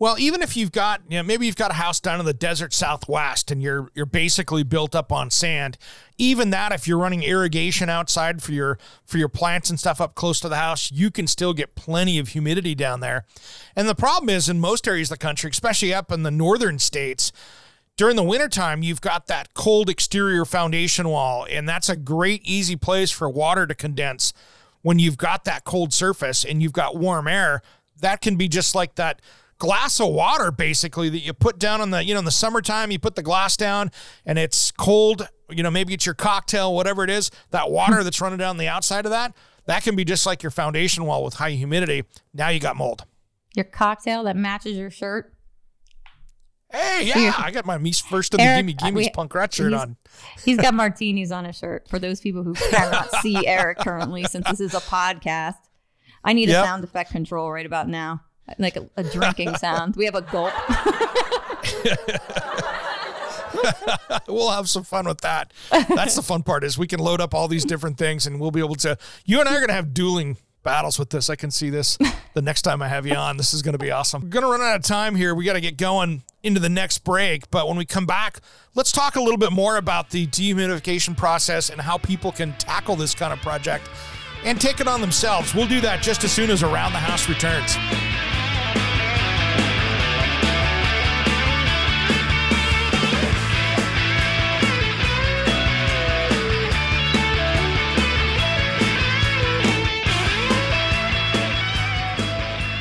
Well, 0.00 0.18
even 0.18 0.40
if 0.40 0.56
you've 0.56 0.72
got, 0.72 1.02
you 1.10 1.18
know, 1.18 1.22
maybe 1.22 1.44
you've 1.44 1.56
got 1.56 1.72
a 1.72 1.74
house 1.74 2.00
down 2.00 2.20
in 2.20 2.26
the 2.26 2.32
desert 2.32 2.72
southwest 2.72 3.50
and 3.50 3.62
you're 3.62 3.90
you're 3.94 4.06
basically 4.06 4.62
built 4.62 4.94
up 4.94 5.12
on 5.12 5.28
sand, 5.28 5.76
even 6.16 6.48
that 6.50 6.72
if 6.72 6.88
you're 6.88 6.98
running 6.98 7.22
irrigation 7.22 7.90
outside 7.90 8.42
for 8.42 8.52
your 8.52 8.78
for 9.04 9.18
your 9.18 9.28
plants 9.28 9.68
and 9.68 9.78
stuff 9.78 10.00
up 10.00 10.14
close 10.14 10.40
to 10.40 10.48
the 10.48 10.56
house, 10.56 10.90
you 10.90 11.10
can 11.10 11.26
still 11.26 11.52
get 11.52 11.74
plenty 11.74 12.18
of 12.18 12.28
humidity 12.28 12.74
down 12.74 13.00
there. 13.00 13.26
And 13.76 13.86
the 13.86 13.94
problem 13.94 14.30
is 14.30 14.48
in 14.48 14.58
most 14.58 14.88
areas 14.88 15.10
of 15.10 15.18
the 15.18 15.22
country, 15.22 15.50
especially 15.50 15.92
up 15.92 16.10
in 16.10 16.22
the 16.22 16.30
northern 16.30 16.78
states, 16.78 17.30
during 17.98 18.16
the 18.16 18.24
wintertime, 18.24 18.82
you've 18.82 19.02
got 19.02 19.26
that 19.26 19.52
cold 19.52 19.90
exterior 19.90 20.46
foundation 20.46 21.10
wall, 21.10 21.46
and 21.50 21.68
that's 21.68 21.90
a 21.90 21.96
great, 21.96 22.40
easy 22.42 22.74
place 22.74 23.10
for 23.10 23.28
water 23.28 23.66
to 23.66 23.74
condense 23.74 24.32
when 24.80 24.98
you've 24.98 25.18
got 25.18 25.44
that 25.44 25.64
cold 25.64 25.92
surface 25.92 26.42
and 26.42 26.62
you've 26.62 26.72
got 26.72 26.96
warm 26.96 27.28
air. 27.28 27.60
That 28.00 28.22
can 28.22 28.36
be 28.36 28.48
just 28.48 28.74
like 28.74 28.94
that 28.94 29.20
glass 29.60 30.00
of 30.00 30.08
water, 30.08 30.50
basically, 30.50 31.08
that 31.10 31.20
you 31.20 31.32
put 31.32 31.60
down 31.60 31.80
on 31.80 31.90
the, 31.90 32.02
you 32.02 32.14
know, 32.14 32.18
in 32.18 32.24
the 32.24 32.32
summertime, 32.32 32.90
you 32.90 32.98
put 32.98 33.14
the 33.14 33.22
glass 33.22 33.56
down 33.56 33.92
and 34.26 34.36
it's 34.36 34.72
cold. 34.72 35.28
You 35.48 35.62
know, 35.62 35.70
maybe 35.70 35.94
it's 35.94 36.06
your 36.06 36.16
cocktail, 36.16 36.74
whatever 36.74 37.04
it 37.04 37.10
is, 37.10 37.30
that 37.50 37.70
water 37.70 37.98
hmm. 37.98 38.02
that's 38.02 38.20
running 38.20 38.38
down 38.38 38.56
the 38.56 38.66
outside 38.66 39.04
of 39.04 39.10
that, 39.10 39.34
that 39.66 39.84
can 39.84 39.94
be 39.94 40.04
just 40.04 40.26
like 40.26 40.42
your 40.42 40.50
foundation 40.50 41.04
wall 41.04 41.22
with 41.22 41.34
high 41.34 41.50
humidity. 41.50 42.04
Now 42.34 42.48
you 42.48 42.58
got 42.58 42.76
mold. 42.76 43.04
Your 43.54 43.64
cocktail 43.64 44.24
that 44.24 44.36
matches 44.36 44.76
your 44.76 44.90
shirt. 44.90 45.32
Hey, 46.72 47.02
yeah, 47.06 47.34
I 47.36 47.50
got 47.50 47.66
my 47.66 47.78
me 47.78 47.92
first 47.92 48.32
in 48.32 48.38
the 48.38 48.44
Gimme 48.44 48.74
Gimmes 48.74 49.12
punk 49.12 49.34
rat 49.34 49.52
shirt 49.52 49.72
he's- 49.72 49.82
on. 49.82 49.96
He's 50.44 50.56
got 50.56 50.72
martinis 50.72 51.32
on 51.32 51.44
his 51.44 51.56
shirt. 51.56 51.88
For 51.88 51.98
those 51.98 52.20
people 52.20 52.44
who 52.44 52.54
cannot 52.54 53.10
see 53.16 53.44
Eric 53.44 53.78
currently, 53.78 54.22
since 54.24 54.48
this 54.48 54.60
is 54.60 54.72
a 54.72 54.80
podcast, 54.80 55.56
I 56.22 56.32
need 56.32 56.48
Yep. 56.48 56.62
a 56.62 56.66
sound 56.66 56.84
effect 56.84 57.10
control 57.10 57.50
right 57.50 57.66
about 57.66 57.88
now, 57.88 58.20
like 58.58 58.76
a, 58.76 58.88
a 58.96 59.04
drinking 59.04 59.56
sound. 59.56 59.96
We 59.96 60.04
have 60.06 60.14
a 60.14 60.22
gulp. 60.22 60.52
we'll 64.28 64.50
have 64.50 64.68
some 64.68 64.84
fun 64.84 65.06
with 65.06 65.20
that. 65.22 65.52
That's 65.70 66.16
the 66.16 66.22
fun 66.22 66.42
part 66.42 66.64
is 66.64 66.78
we 66.78 66.86
can 66.86 67.00
load 67.00 67.20
up 67.20 67.34
all 67.34 67.48
these 67.48 67.64
different 67.64 67.98
things 67.98 68.26
and 68.26 68.40
we'll 68.40 68.50
be 68.50 68.60
able 68.60 68.76
to. 68.76 68.96
You 69.24 69.40
and 69.40 69.48
I 69.48 69.52
are 69.52 69.58
going 69.58 69.68
to 69.68 69.74
have 69.74 69.94
dueling 69.94 70.36
battles 70.62 70.98
with 70.98 71.10
this. 71.10 71.30
I 71.30 71.36
can 71.36 71.50
see 71.50 71.70
this 71.70 71.96
the 72.34 72.42
next 72.42 72.62
time 72.62 72.82
I 72.82 72.88
have 72.88 73.06
you 73.06 73.14
on. 73.14 73.36
This 73.36 73.54
is 73.54 73.62
going 73.62 73.72
to 73.72 73.78
be 73.78 73.90
awesome. 73.90 74.22
We're 74.22 74.28
going 74.28 74.44
to 74.44 74.50
run 74.50 74.60
out 74.60 74.76
of 74.76 74.82
time 74.82 75.14
here. 75.14 75.34
We 75.34 75.44
got 75.44 75.54
to 75.54 75.60
get 75.60 75.76
going 75.76 76.22
into 76.42 76.60
the 76.60 76.68
next 76.68 76.98
break. 76.98 77.50
But 77.50 77.68
when 77.68 77.76
we 77.76 77.84
come 77.84 78.06
back, 78.06 78.40
let's 78.74 78.92
talk 78.92 79.16
a 79.16 79.20
little 79.20 79.38
bit 79.38 79.52
more 79.52 79.76
about 79.76 80.10
the 80.10 80.26
dehumidification 80.26 81.16
process 81.16 81.70
and 81.70 81.80
how 81.80 81.98
people 81.98 82.32
can 82.32 82.52
tackle 82.54 82.96
this 82.96 83.14
kind 83.14 83.32
of 83.32 83.40
project 83.40 83.88
and 84.44 84.60
take 84.60 84.80
it 84.80 84.88
on 84.88 85.00
themselves. 85.00 85.54
We'll 85.54 85.66
do 85.66 85.80
that 85.80 86.02
just 86.02 86.24
as 86.24 86.32
soon 86.32 86.50
as 86.50 86.62
Around 86.62 86.92
the 86.92 86.98
House 86.98 87.28
returns. 87.28 87.76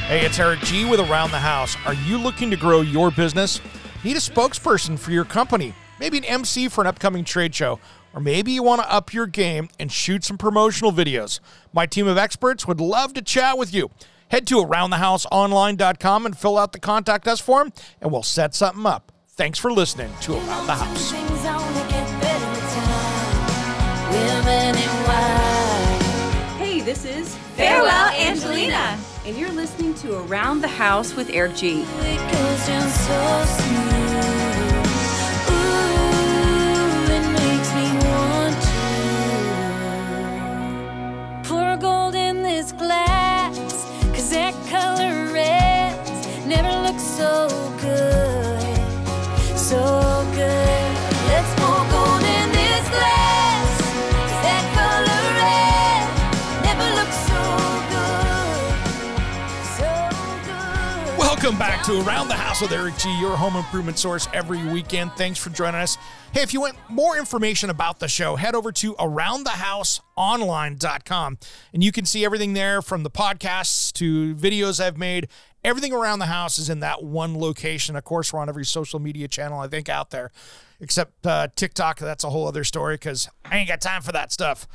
Hey, 0.09 0.25
it's 0.25 0.39
Eric 0.39 0.61
G 0.61 0.85
with 0.85 0.99
Around 0.99 1.29
the 1.29 1.37
House. 1.37 1.77
Are 1.85 1.93
you 1.93 2.17
looking 2.17 2.49
to 2.49 2.57
grow 2.57 2.81
your 2.81 3.11
business? 3.11 3.61
Need 4.03 4.17
a 4.17 4.19
spokesperson 4.19 4.97
for 4.97 5.11
your 5.11 5.23
company? 5.23 5.75
Maybe 5.99 6.17
an 6.17 6.25
MC 6.25 6.67
for 6.67 6.81
an 6.81 6.87
upcoming 6.87 7.23
trade 7.23 7.53
show? 7.53 7.79
Or 8.13 8.19
maybe 8.19 8.51
you 8.51 8.63
want 8.63 8.81
to 8.81 8.91
up 8.91 9.13
your 9.13 9.27
game 9.27 9.69
and 9.79 9.91
shoot 9.91 10.23
some 10.23 10.37
promotional 10.37 10.91
videos? 10.91 11.39
My 11.73 11.85
team 11.85 12.07
of 12.07 12.17
experts 12.17 12.67
would 12.67 12.81
love 12.81 13.13
to 13.13 13.21
chat 13.21 13.57
with 13.57 13.73
you. 13.73 13.91
Head 14.29 14.45
to 14.47 14.55
aroundthehouseonline.com 14.55 16.25
and 16.25 16.37
fill 16.37 16.57
out 16.57 16.71
the 16.71 16.79
contact 16.79 17.27
us 17.27 17.39
form, 17.39 17.71
and 18.01 18.11
we'll 18.11 18.23
set 18.23 18.53
something 18.55 18.85
up. 18.85 19.11
Thanks 19.29 19.57
for 19.57 19.71
listening 19.71 20.11
to 20.21 20.33
Around 20.33 20.67
the 20.67 20.75
House. 20.75 21.11
Things 21.11 21.45
only 21.45 21.81
get 21.89 22.21
better 22.21 22.49
with 22.49 22.73
time. 22.75 24.11
Women 24.11 24.75
in 24.75 24.89
white. 25.07 26.57
Hey, 26.59 26.81
this 26.81 27.05
is 27.05 27.35
Farewell, 27.55 28.09
Angelina. 28.09 28.97
and 29.25 29.37
you're 29.37 29.51
listening 29.51 29.93
to 29.95 30.19
Around 30.25 30.61
the 30.61 30.67
House 30.67 31.15
with 31.15 31.29
Eric 31.31 31.55
G. 31.55 31.85
glass. 42.77 43.08
Back 61.59 61.83
to 61.83 62.01
Around 62.07 62.29
the 62.29 62.35
House 62.35 62.61
with 62.61 62.71
Eric 62.71 62.97
G, 62.97 63.13
your 63.19 63.35
home 63.35 63.57
improvement 63.57 63.99
source 63.99 64.29
every 64.33 64.63
weekend. 64.71 65.11
Thanks 65.17 65.37
for 65.37 65.49
joining 65.49 65.81
us. 65.81 65.97
Hey, 66.31 66.41
if 66.41 66.53
you 66.53 66.61
want 66.61 66.77
more 66.87 67.17
information 67.17 67.69
about 67.69 67.99
the 67.99 68.07
show, 68.07 68.37
head 68.37 68.55
over 68.55 68.71
to 68.71 68.93
aroundthehouseonline.com 68.93 71.37
and 71.73 71.83
you 71.83 71.91
can 71.91 72.05
see 72.05 72.23
everything 72.23 72.53
there 72.53 72.81
from 72.81 73.03
the 73.03 73.11
podcasts 73.11 73.91
to 73.93 74.35
videos 74.35 74.81
I've 74.81 74.97
made. 74.97 75.27
Everything 75.61 75.91
around 75.91 76.19
the 76.19 76.27
house 76.27 76.59
is 76.59 76.69
in 76.69 76.79
that 76.79 77.03
one 77.03 77.37
location. 77.37 77.97
Of 77.97 78.05
course, 78.05 78.31
we're 78.31 78.39
on 78.39 78.47
every 78.47 78.63
social 78.63 79.01
media 79.01 79.27
channel 79.27 79.59
I 79.59 79.67
think 79.67 79.89
out 79.89 80.11
there, 80.11 80.31
except 80.79 81.27
uh, 81.27 81.49
TikTok. 81.57 81.99
That's 81.99 82.23
a 82.23 82.29
whole 82.29 82.47
other 82.47 82.63
story 82.63 82.95
because 82.95 83.27
I 83.43 83.57
ain't 83.57 83.67
got 83.67 83.81
time 83.81 84.01
for 84.01 84.13
that 84.13 84.31
stuff. 84.31 84.65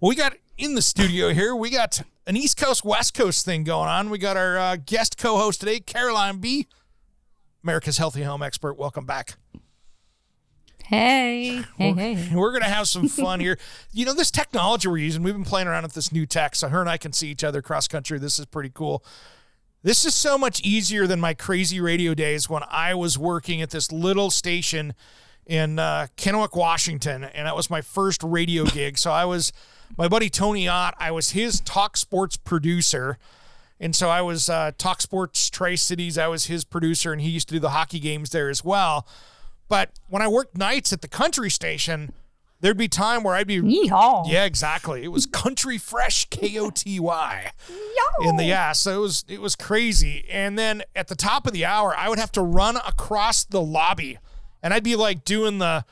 Well, 0.00 0.08
we 0.08 0.16
got 0.16 0.34
in 0.62 0.76
the 0.76 0.82
studio 0.82 1.30
here, 1.30 1.56
we 1.56 1.70
got 1.70 2.02
an 2.24 2.36
East 2.36 2.56
Coast, 2.56 2.84
West 2.84 3.14
Coast 3.14 3.44
thing 3.44 3.64
going 3.64 3.88
on. 3.88 4.10
We 4.10 4.18
got 4.18 4.36
our 4.36 4.56
uh, 4.56 4.76
guest 4.76 5.18
co 5.18 5.36
host 5.36 5.58
today, 5.58 5.80
Caroline 5.80 6.38
B., 6.38 6.68
America's 7.64 7.98
Healthy 7.98 8.22
Home 8.22 8.44
Expert. 8.44 8.74
Welcome 8.74 9.04
back. 9.04 9.34
Hey, 10.84 11.62
hey, 11.78 11.92
hey. 11.92 12.28
We're 12.32 12.52
going 12.52 12.62
to 12.62 12.68
have 12.68 12.86
some 12.86 13.08
fun 13.08 13.40
here. 13.40 13.58
You 13.92 14.06
know, 14.06 14.14
this 14.14 14.30
technology 14.30 14.88
we're 14.88 14.98
using, 14.98 15.22
we've 15.22 15.34
been 15.34 15.44
playing 15.44 15.66
around 15.66 15.82
with 15.82 15.94
this 15.94 16.12
new 16.12 16.26
tech. 16.26 16.54
So 16.54 16.68
her 16.68 16.80
and 16.80 16.88
I 16.88 16.96
can 16.96 17.12
see 17.12 17.28
each 17.28 17.44
other 17.44 17.60
cross 17.60 17.88
country. 17.88 18.18
This 18.18 18.38
is 18.38 18.46
pretty 18.46 18.70
cool. 18.72 19.04
This 19.82 20.04
is 20.04 20.14
so 20.14 20.38
much 20.38 20.60
easier 20.62 21.06
than 21.06 21.20
my 21.20 21.34
crazy 21.34 21.80
radio 21.80 22.14
days 22.14 22.48
when 22.48 22.62
I 22.70 22.94
was 22.94 23.18
working 23.18 23.60
at 23.60 23.70
this 23.70 23.90
little 23.90 24.30
station 24.30 24.94
in 25.44 25.78
uh, 25.78 26.06
Kennewick, 26.16 26.56
Washington. 26.56 27.24
And 27.24 27.46
that 27.46 27.56
was 27.56 27.68
my 27.68 27.80
first 27.80 28.22
radio 28.22 28.64
gig. 28.64 28.96
So 28.96 29.10
I 29.10 29.24
was, 29.24 29.52
my 29.96 30.08
buddy 30.08 30.28
Tony 30.30 30.68
Ott, 30.68 30.94
I 30.98 31.10
was 31.10 31.30
his 31.30 31.60
talk 31.60 31.96
sports 31.96 32.36
producer. 32.36 33.18
And 33.80 33.96
so 33.96 34.08
I 34.08 34.20
was 34.22 34.48
uh, 34.48 34.70
Talk 34.78 35.00
Sports 35.02 35.50
Tri 35.50 35.74
Cities. 35.74 36.16
I 36.16 36.28
was 36.28 36.46
his 36.46 36.62
producer, 36.64 37.12
and 37.12 37.20
he 37.20 37.28
used 37.30 37.48
to 37.48 37.54
do 37.54 37.58
the 37.58 37.70
hockey 37.70 37.98
games 37.98 38.30
there 38.30 38.48
as 38.48 38.64
well. 38.64 39.08
But 39.68 39.90
when 40.08 40.22
I 40.22 40.28
worked 40.28 40.56
nights 40.56 40.92
at 40.92 41.00
the 41.00 41.08
country 41.08 41.50
station, 41.50 42.12
there'd 42.60 42.78
be 42.78 42.86
time 42.86 43.24
where 43.24 43.34
I'd 43.34 43.48
be 43.48 43.60
Yeehaw. 43.60 44.30
yeah, 44.30 44.44
exactly. 44.44 45.02
It 45.02 45.08
was 45.08 45.26
country 45.26 45.78
fresh 45.78 46.26
K 46.30 46.56
O 46.60 46.70
T 46.70 47.00
Y 47.00 47.50
in 48.22 48.36
the 48.36 48.44
yeah. 48.44 48.70
So 48.70 48.98
it 48.98 49.00
was 49.00 49.24
it 49.28 49.40
was 49.40 49.56
crazy. 49.56 50.26
And 50.30 50.56
then 50.56 50.84
at 50.94 51.08
the 51.08 51.16
top 51.16 51.48
of 51.48 51.52
the 51.52 51.64
hour, 51.64 51.92
I 51.96 52.08
would 52.08 52.20
have 52.20 52.30
to 52.32 52.42
run 52.42 52.76
across 52.76 53.42
the 53.42 53.60
lobby, 53.60 54.18
and 54.62 54.72
I'd 54.72 54.84
be 54.84 54.94
like 54.94 55.24
doing 55.24 55.58
the, 55.58 55.84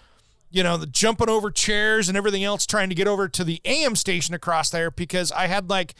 you 0.51 0.63
know, 0.63 0.77
the 0.77 0.87
jumping 0.87 1.29
over 1.29 1.51
chairs 1.51 2.09
and 2.09 2.17
everything 2.17 2.45
else, 2.45 2.67
trying 2.67 2.89
to 2.89 2.95
get 2.95 3.07
over 3.07 3.29
to 3.29 3.45
the 3.45 3.61
AM 3.65 3.97
station 3.97 4.35
across 4.35 4.71
there 4.71 4.91
because 4.91 5.31
I 5.33 5.47
had 5.47 5.71
like 5.71 5.95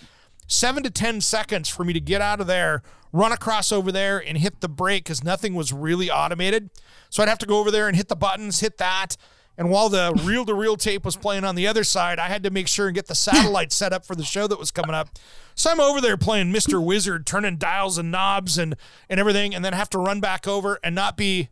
seven 0.47 0.83
to 0.83 0.91
ten 0.91 1.21
seconds 1.21 1.69
for 1.69 1.85
me 1.85 1.93
to 1.93 2.01
get 2.01 2.21
out 2.21 2.41
of 2.41 2.47
there, 2.47 2.83
run 3.13 3.33
across 3.33 3.71
over 3.71 3.93
there, 3.93 4.19
and 4.19 4.39
hit 4.39 4.61
the 4.61 4.69
brake 4.69 5.05
because 5.05 5.23
nothing 5.23 5.55
was 5.55 5.73
really 5.73 6.11
automated. 6.11 6.71
So 7.09 7.23
I'd 7.23 7.29
have 7.29 7.39
to 7.39 7.47
go 7.47 7.59
over 7.59 7.71
there 7.71 7.87
and 7.87 7.97
hit 7.97 8.09
the 8.09 8.17
buttons, 8.17 8.61
hit 8.61 8.79
that. 8.79 9.17
And 9.57 9.69
while 9.69 9.91
the 9.91 10.19
reel 10.25 10.47
to 10.47 10.55
reel 10.55 10.77
tape 10.77 11.05
was 11.05 11.17
playing 11.17 11.45
on 11.45 11.55
the 11.55 11.67
other 11.67 11.85
side, 11.85 12.19
I 12.19 12.29
had 12.29 12.43
to 12.45 12.51
make 12.51 12.67
sure 12.67 12.87
and 12.87 12.95
get 12.95 13.09
the 13.09 13.15
satellite 13.15 13.73
set 13.73 13.93
up 13.93 14.07
for 14.07 14.17
the 14.17 14.25
show 14.25 14.47
that 14.47 14.59
was 14.59 14.71
coming 14.71 14.95
up. 14.95 15.11
So 15.55 15.71
I'm 15.71 15.81
over 15.81 16.01
there 16.01 16.17
playing 16.17 16.51
Mr. 16.53 16.83
Wizard, 16.83 17.27
turning 17.27 17.59
dials 17.59 17.99
and 17.99 18.11
knobs 18.11 18.57
and, 18.57 18.75
and 19.11 19.21
everything, 19.21 19.55
and 19.55 19.63
then 19.63 19.75
have 19.75 19.91
to 19.91 19.99
run 19.99 20.19
back 20.21 20.49
over 20.49 20.79
and 20.83 20.95
not 20.95 21.17
be, 21.17 21.51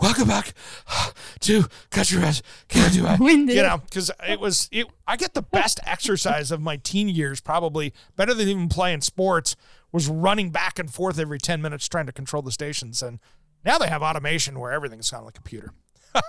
welcome 0.00 0.28
back 0.28 0.52
to 1.40 1.62
catch 1.90 2.10
Country 2.12 2.18
Res. 2.18 2.42
Can 2.68 2.82
I 2.90 2.92
do 2.92 3.06
it? 3.06 3.20
Winded. 3.20 3.56
You 3.56 3.62
know, 3.62 3.78
because 3.78 4.10
it 4.28 4.40
was, 4.40 4.68
it, 4.72 4.86
I 5.06 5.16
get 5.16 5.34
the 5.34 5.42
best 5.42 5.80
exercise 5.86 6.50
of 6.50 6.60
my 6.60 6.76
teen 6.76 7.08
years, 7.08 7.40
probably 7.40 7.92
better 8.16 8.34
than 8.34 8.48
even 8.48 8.68
playing 8.68 9.02
sports, 9.02 9.56
was 9.92 10.08
running 10.08 10.50
back 10.50 10.78
and 10.78 10.92
forth 10.92 11.18
every 11.18 11.38
10 11.38 11.60
minutes 11.62 11.88
trying 11.88 12.06
to 12.06 12.12
control 12.12 12.42
the 12.42 12.52
stations. 12.52 13.02
And 13.02 13.18
now 13.64 13.78
they 13.78 13.88
have 13.88 14.02
automation 14.02 14.58
where 14.58 14.72
everything's 14.72 15.12
on 15.12 15.26
a 15.26 15.32
computer. 15.32 15.72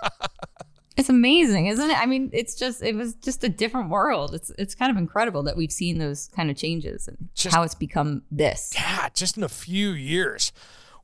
It's 0.96 1.10
amazing, 1.10 1.66
isn't 1.66 1.90
it? 1.90 1.98
I 2.00 2.06
mean, 2.06 2.30
it's 2.34 2.54
just 2.54 2.84
it 2.84 2.94
was 2.96 3.16
just 3.16 3.44
a 3.44 3.50
different 3.50 3.90
world. 3.90 4.36
It's 4.36 4.52
it's 4.60 4.76
kind 4.76 4.92
of 4.92 4.98
incredible 4.98 5.42
that 5.42 5.58
we've 5.58 5.72
seen 5.72 5.98
those 5.98 6.30
kind 6.36 6.52
of 6.52 6.56
changes 6.56 7.08
and 7.08 7.30
Just- 7.34 7.56
how 7.56 7.64
it's 7.64 7.74
become 7.74 8.22
this. 8.30 8.74
yeah, 8.76 9.10
just 9.16 9.36
in 9.36 9.42
a 9.44 9.50
few 9.50 9.90
years. 9.90 10.52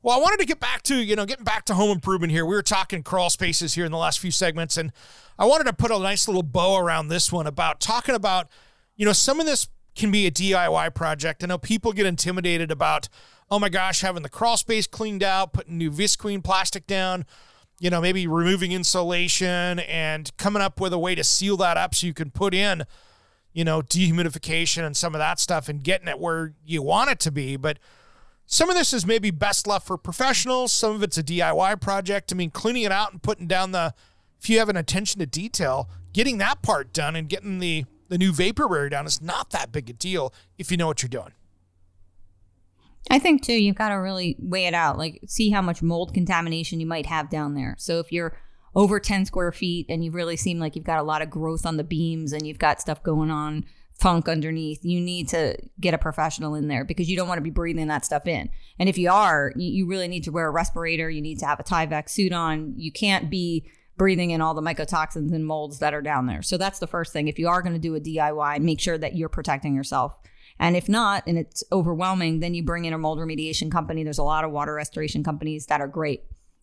Well, 0.02 0.16
I 0.16 0.20
wanted 0.20 0.38
to 0.40 0.46
get 0.46 0.60
back 0.60 0.82
to, 0.84 0.96
you 0.96 1.14
know, 1.14 1.26
getting 1.26 1.44
back 1.44 1.66
to 1.66 1.74
home 1.74 1.90
improvement 1.90 2.32
here. 2.32 2.46
We 2.46 2.54
were 2.54 2.62
talking 2.62 3.02
crawl 3.02 3.28
spaces 3.28 3.74
here 3.74 3.84
in 3.84 3.92
the 3.92 3.98
last 3.98 4.18
few 4.18 4.30
segments, 4.30 4.78
and 4.78 4.92
I 5.38 5.44
wanted 5.44 5.64
to 5.64 5.74
put 5.74 5.90
a 5.90 5.98
nice 5.98 6.26
little 6.26 6.42
bow 6.42 6.78
around 6.78 7.08
this 7.08 7.30
one 7.30 7.46
about 7.46 7.80
talking 7.80 8.14
about, 8.14 8.48
you 8.96 9.04
know, 9.04 9.12
some 9.12 9.40
of 9.40 9.46
this 9.46 9.68
can 9.94 10.10
be 10.10 10.26
a 10.26 10.30
DIY 10.30 10.94
project. 10.94 11.44
I 11.44 11.48
know 11.48 11.58
people 11.58 11.92
get 11.92 12.06
intimidated 12.06 12.70
about, 12.70 13.10
oh 13.50 13.58
my 13.58 13.68
gosh, 13.68 14.00
having 14.00 14.22
the 14.22 14.30
crawl 14.30 14.56
space 14.56 14.86
cleaned 14.86 15.22
out, 15.22 15.52
putting 15.52 15.76
new 15.76 15.90
visqueen 15.90 16.42
plastic 16.42 16.86
down, 16.86 17.26
you 17.78 17.90
know, 17.90 18.00
maybe 18.00 18.26
removing 18.26 18.72
insulation 18.72 19.80
and 19.80 20.34
coming 20.38 20.62
up 20.62 20.80
with 20.80 20.94
a 20.94 20.98
way 20.98 21.14
to 21.14 21.24
seal 21.24 21.58
that 21.58 21.76
up 21.76 21.94
so 21.94 22.06
you 22.06 22.14
can 22.14 22.30
put 22.30 22.54
in, 22.54 22.84
you 23.52 23.64
know, 23.64 23.82
dehumidification 23.82 24.82
and 24.82 24.96
some 24.96 25.14
of 25.14 25.18
that 25.18 25.38
stuff 25.38 25.68
and 25.68 25.82
getting 25.82 26.08
it 26.08 26.18
where 26.18 26.54
you 26.64 26.80
want 26.80 27.10
it 27.10 27.20
to 27.20 27.30
be. 27.30 27.56
But 27.56 27.78
some 28.52 28.68
of 28.68 28.74
this 28.74 28.92
is 28.92 29.06
maybe 29.06 29.30
best 29.30 29.68
left 29.68 29.86
for 29.86 29.96
professionals. 29.96 30.72
Some 30.72 30.96
of 30.96 31.04
it's 31.04 31.16
a 31.16 31.22
DIY 31.22 31.80
project. 31.80 32.32
I 32.32 32.34
mean, 32.34 32.50
cleaning 32.50 32.82
it 32.82 32.90
out 32.90 33.12
and 33.12 33.22
putting 33.22 33.46
down 33.46 33.70
the, 33.70 33.94
if 34.40 34.50
you 34.50 34.58
have 34.58 34.68
an 34.68 34.76
attention 34.76 35.20
to 35.20 35.26
detail, 35.26 35.88
getting 36.12 36.38
that 36.38 36.60
part 36.60 36.92
done 36.92 37.14
and 37.14 37.28
getting 37.28 37.60
the 37.60 37.84
the 38.08 38.18
new 38.18 38.32
vapor 38.32 38.66
barrier 38.68 38.88
down 38.88 39.06
is 39.06 39.22
not 39.22 39.50
that 39.50 39.70
big 39.70 39.88
a 39.88 39.92
deal 39.92 40.34
if 40.58 40.72
you 40.72 40.76
know 40.76 40.88
what 40.88 41.00
you're 41.00 41.08
doing. 41.08 41.32
I 43.08 43.20
think 43.20 43.44
too, 43.44 43.52
you've 43.52 43.76
got 43.76 43.90
to 43.90 43.94
really 43.94 44.34
weigh 44.40 44.66
it 44.66 44.74
out. 44.74 44.98
Like, 44.98 45.20
see 45.28 45.50
how 45.50 45.62
much 45.62 45.80
mold 45.80 46.12
contamination 46.12 46.80
you 46.80 46.86
might 46.86 47.06
have 47.06 47.30
down 47.30 47.54
there. 47.54 47.76
So 47.78 48.00
if 48.00 48.10
you're 48.10 48.36
over 48.74 48.98
10 48.98 49.26
square 49.26 49.52
feet 49.52 49.86
and 49.88 50.04
you 50.04 50.10
really 50.10 50.36
seem 50.36 50.58
like 50.58 50.74
you've 50.74 50.84
got 50.84 50.98
a 50.98 51.04
lot 51.04 51.22
of 51.22 51.30
growth 51.30 51.64
on 51.64 51.76
the 51.76 51.84
beams 51.84 52.32
and 52.32 52.44
you've 52.44 52.58
got 52.58 52.80
stuff 52.80 53.00
going 53.00 53.30
on, 53.30 53.64
funk 54.00 54.28
underneath, 54.28 54.84
you 54.84 55.00
need 55.00 55.28
to 55.28 55.56
get 55.78 55.92
a 55.92 55.98
professional 55.98 56.54
in 56.54 56.68
there 56.68 56.84
because 56.84 57.10
you 57.10 57.16
don't 57.16 57.28
want 57.28 57.38
to 57.38 57.42
be 57.42 57.50
breathing 57.50 57.88
that 57.88 58.04
stuff 58.04 58.26
in. 58.26 58.48
And 58.78 58.88
if 58.88 58.96
you 58.96 59.10
are, 59.10 59.52
you, 59.56 59.86
really 59.86 60.08
need 60.08 60.24
to 60.24 60.30
wear 60.30 60.46
a 60.46 60.50
respirator. 60.50 61.10
You 61.10 61.20
need 61.20 61.38
to 61.40 61.46
have 61.46 61.60
a 61.60 61.62
Tyvek 61.62 62.08
suit 62.08 62.32
on. 62.32 62.74
You 62.76 62.90
can't 62.90 63.28
be 63.28 63.70
breathing 63.98 64.30
in 64.30 64.40
all 64.40 64.54
the 64.54 64.62
mycotoxins 64.62 65.34
and 65.34 65.46
molds 65.46 65.80
that 65.80 65.92
are 65.92 66.00
down 66.00 66.26
there. 66.26 66.40
So 66.40 66.56
that's 66.56 66.78
the 66.78 66.86
first 66.86 67.12
thing. 67.12 67.28
If 67.28 67.38
you 67.38 67.48
are 67.48 67.60
going 67.60 67.74
to 67.74 67.78
do 67.78 67.94
a 67.94 68.00
DIY, 68.00 68.60
make 68.60 68.80
sure 68.80 68.96
that 68.96 69.16
you're 69.16 69.28
protecting 69.28 69.74
yourself. 69.74 70.18
And 70.58 70.76
if 70.76 70.88
not, 70.88 71.24
and 71.26 71.36
it's 71.36 71.62
overwhelming, 71.70 72.40
then 72.40 72.54
you 72.54 72.62
bring 72.62 72.86
in 72.86 72.94
a 72.94 72.98
mold 72.98 73.18
remediation 73.18 73.70
company. 73.70 74.02
There's 74.02 74.18
a 74.18 74.22
lot 74.22 74.44
of 74.44 74.50
water 74.50 74.74
restoration 74.74 75.22
companies 75.22 75.66
that 75.66 75.80
are 75.80 75.88
great. 75.88 76.22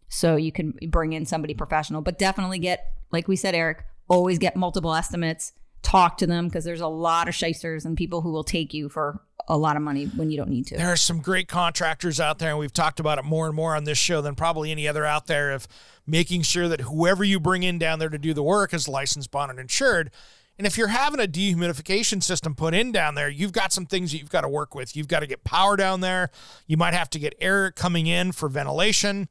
So 0.09 0.35
you 0.35 0.51
can 0.51 0.73
bring 0.89 1.13
in 1.13 1.25
somebody 1.25 1.53
professional, 1.53 2.01
but 2.01 2.17
definitely 2.17 2.59
get, 2.59 2.93
like 3.11 3.27
we 3.27 3.35
said, 3.35 3.53
Eric, 3.53 3.83
always 4.07 4.39
get 4.39 4.55
multiple 4.55 4.95
estimates. 4.95 5.53
Talk 5.81 6.17
to 6.17 6.27
them 6.27 6.47
because 6.47 6.65
there's 6.65 6.81
a 6.81 6.87
lot 6.87 7.27
of 7.27 7.35
shysters 7.35 7.85
and 7.85 7.95
people 7.95 8.21
who 8.21 8.31
will 8.31 8.43
take 8.43 8.73
you 8.73 8.89
for 8.89 9.21
a 9.47 9.57
lot 9.57 9.75
of 9.77 9.81
money 9.81 10.05
when 10.05 10.29
you 10.29 10.37
don't 10.37 10.49
need 10.49 10.67
to. 10.67 10.75
There 10.75 10.91
are 10.91 10.97
some 10.97 11.21
great 11.21 11.47
contractors 11.47 12.19
out 12.19 12.39
there, 12.39 12.49
and 12.49 12.59
we've 12.59 12.73
talked 12.73 12.99
about 12.99 13.17
it 13.17 13.25
more 13.25 13.47
and 13.47 13.55
more 13.55 13.75
on 13.75 13.85
this 13.85 13.97
show 13.97 14.21
than 14.21 14.35
probably 14.35 14.71
any 14.71 14.87
other 14.87 15.05
out 15.05 15.27
there 15.27 15.51
of 15.51 15.67
making 16.05 16.41
sure 16.41 16.67
that 16.67 16.81
whoever 16.81 17.23
you 17.23 17.39
bring 17.39 17.63
in 17.63 17.79
down 17.79 17.99
there 17.99 18.09
to 18.09 18.17
do 18.17 18.33
the 18.33 18.43
work 18.43 18.73
is 18.73 18.87
licensed, 18.87 19.31
bonded, 19.31 19.57
and 19.57 19.61
insured. 19.61 20.11
And 20.57 20.65
if 20.65 20.77
you're 20.77 20.87
having 20.87 21.19
a 21.19 21.27
dehumidification 21.27 22.23
system 22.23 22.55
put 22.55 22.73
in 22.73 22.91
down 22.91 23.15
there, 23.15 23.29
you've 23.29 23.51
got 23.51 23.71
some 23.71 23.85
things 23.85 24.11
that 24.11 24.17
you've 24.17 24.31
got 24.31 24.41
to 24.41 24.49
work 24.49 24.73
with. 24.73 24.95
You've 24.95 25.07
got 25.07 25.19
to 25.19 25.27
get 25.27 25.43
power 25.43 25.77
down 25.77 26.01
there. 26.01 26.31
You 26.65 26.77
might 26.77 26.95
have 26.95 27.09
to 27.11 27.19
get 27.19 27.35
air 27.39 27.71
coming 27.71 28.07
in 28.07 28.31
for 28.31 28.49
ventilation. 28.49 29.29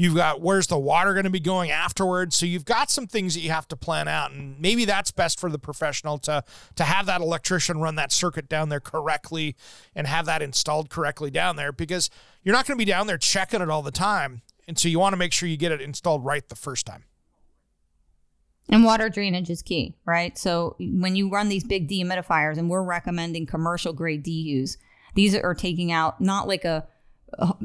You've 0.00 0.14
got 0.14 0.40
where's 0.40 0.68
the 0.68 0.78
water 0.78 1.12
going 1.12 1.24
to 1.24 1.30
be 1.30 1.40
going 1.40 1.72
afterwards. 1.72 2.36
So 2.36 2.46
you've 2.46 2.64
got 2.64 2.88
some 2.88 3.08
things 3.08 3.34
that 3.34 3.40
you 3.40 3.50
have 3.50 3.66
to 3.66 3.76
plan 3.76 4.06
out, 4.06 4.30
and 4.30 4.56
maybe 4.60 4.84
that's 4.84 5.10
best 5.10 5.40
for 5.40 5.50
the 5.50 5.58
professional 5.58 6.18
to 6.18 6.44
to 6.76 6.84
have 6.84 7.06
that 7.06 7.20
electrician 7.20 7.80
run 7.80 7.96
that 7.96 8.12
circuit 8.12 8.48
down 8.48 8.68
there 8.68 8.78
correctly 8.78 9.56
and 9.96 10.06
have 10.06 10.24
that 10.26 10.40
installed 10.40 10.88
correctly 10.88 11.32
down 11.32 11.56
there 11.56 11.72
because 11.72 12.10
you're 12.44 12.54
not 12.54 12.64
going 12.64 12.78
to 12.78 12.80
be 12.80 12.88
down 12.88 13.08
there 13.08 13.18
checking 13.18 13.60
it 13.60 13.68
all 13.68 13.82
the 13.82 13.90
time, 13.90 14.42
and 14.68 14.78
so 14.78 14.88
you 14.88 15.00
want 15.00 15.14
to 15.14 15.16
make 15.16 15.32
sure 15.32 15.48
you 15.48 15.56
get 15.56 15.72
it 15.72 15.80
installed 15.80 16.24
right 16.24 16.48
the 16.48 16.54
first 16.54 16.86
time. 16.86 17.02
And 18.68 18.84
water 18.84 19.08
drainage 19.08 19.50
is 19.50 19.62
key, 19.62 19.96
right? 20.06 20.38
So 20.38 20.76
when 20.78 21.16
you 21.16 21.28
run 21.28 21.48
these 21.48 21.64
big 21.64 21.88
dehumidifiers, 21.88 22.56
and 22.56 22.70
we're 22.70 22.84
recommending 22.84 23.46
commercial 23.46 23.92
grade 23.92 24.24
dehus, 24.24 24.76
these 25.16 25.34
are 25.34 25.54
taking 25.54 25.90
out 25.90 26.20
not 26.20 26.46
like 26.46 26.64
a 26.64 26.86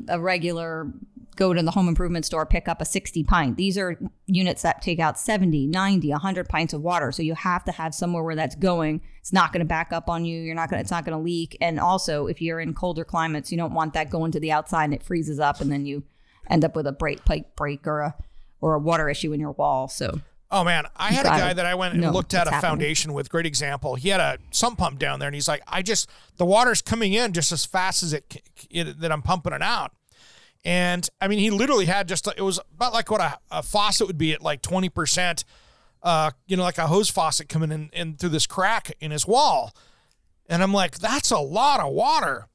a 0.08 0.20
regular 0.20 0.92
go 1.34 1.54
to 1.54 1.62
the 1.62 1.72
home 1.72 1.88
improvement 1.88 2.26
store 2.26 2.46
pick 2.46 2.68
up 2.68 2.82
a 2.82 2.86
60 2.86 3.24
pint 3.24 3.58
these 3.58 3.78
are 3.78 3.98
units 4.28 4.62
that 4.62 4.82
take 4.82 5.00
out 5.00 5.20
70 5.20 5.68
90 5.68 6.10
100 6.10 6.50
pints 6.50 6.74
of 6.74 6.82
water 6.82 7.12
so 7.12 7.22
you 7.24 7.36
have 7.36 7.64
to 7.66 7.72
have 7.72 7.94
somewhere 7.96 8.24
where 8.24 8.36
that's 8.36 8.56
going 8.56 9.02
it's 9.20 9.34
not 9.34 9.52
going 9.52 9.60
to 9.62 9.66
back 9.66 9.92
up 9.94 10.10
on 10.10 10.26
you 10.26 10.40
you're 10.42 10.56
not 10.56 10.70
going 10.70 10.78
to 10.80 10.82
it's 10.82 10.92
not 10.92 11.06
going 11.06 11.18
to 11.18 11.24
leak 11.24 11.58
and 11.62 11.80
also 11.80 12.28
if 12.28 12.42
you're 12.42 12.60
in 12.60 12.74
colder 12.74 13.04
climates 13.04 13.52
you 13.52 13.58
don't 13.58 13.74
want 13.74 13.94
that 13.94 14.10
going 14.10 14.32
to 14.32 14.40
the 14.40 14.52
outside 14.52 14.86
and 14.86 14.94
it 14.94 15.04
freezes 15.04 15.40
up 15.40 15.60
and 15.62 15.72
then 15.72 15.86
you 15.86 16.04
end 16.50 16.64
up 16.66 16.76
with 16.76 16.88
a 16.88 16.92
break 16.92 17.24
pipe 17.26 17.56
break 17.56 17.86
or 17.88 18.02
a 18.02 18.16
or 18.62 18.76
a 18.76 18.80
water 18.80 19.10
issue 19.10 19.34
in 19.34 19.40
your 19.40 19.52
wall 19.52 19.88
so 19.88 20.20
Oh 20.56 20.64
man, 20.64 20.86
I 20.96 21.12
had 21.12 21.26
a 21.26 21.30
guy 21.30 21.50
it. 21.50 21.54
that 21.56 21.66
I 21.66 21.74
went 21.74 21.94
and 21.96 22.04
No, 22.04 22.12
looked 22.12 22.36
at 22.36 22.46
a 22.46 22.52
happening. 22.52 22.70
foundation 22.70 23.14
with. 23.14 23.28
Great 23.28 23.48
example. 23.48 23.96
He 23.96 24.10
had 24.10 24.20
a 24.20 24.38
sump 24.52 24.78
pump 24.78 25.00
down 25.00 25.18
there, 25.18 25.28
and 25.28 25.34
he's 25.34 25.48
like, 25.48 25.64
"I 25.68 25.82
just 25.82 26.08
the 26.38 26.46
water's 26.46 26.80
coming 26.80 27.14
in 27.14 27.34
just 27.34 27.52
as 27.52 27.66
fast 27.66 28.04
as 28.04 28.14
it, 28.14 28.40
it 28.70 29.00
that 29.00 29.12
I'm 29.12 29.24
pumping 29.24 29.52
it 29.54 29.64
out." 29.64 29.94
And 30.66 31.08
I 31.20 31.28
mean, 31.28 31.40
he 31.40 31.50
literally 31.50 31.86
had 31.86 32.08
just 32.08 32.28
it 32.28 32.42
was 32.42 32.60
about 32.74 32.94
like 32.94 33.12
what 33.12 33.22
a, 33.22 33.38
a 33.52 33.64
faucet 33.64 34.08
would 34.08 34.18
be 34.18 34.34
at 34.34 34.42
like 34.42 34.62
twenty 34.62 34.90
percent, 34.90 35.44
uh, 36.02 36.32
you 36.48 36.56
know, 36.56 36.64
like 36.64 36.78
a 36.78 36.88
hose 36.88 37.10
faucet 37.10 37.50
coming 37.50 37.72
in, 37.72 37.90
in 37.94 38.16
through 38.16 38.30
this 38.30 38.48
crack 38.48 38.96
in 39.00 39.12
his 39.12 39.28
wall. 39.28 39.74
And 40.48 40.62
I'm 40.64 40.74
like, 40.74 41.00
that's 41.00 41.32
a 41.32 41.40
lot 41.40 41.80
of 41.80 41.94
water. 41.94 42.48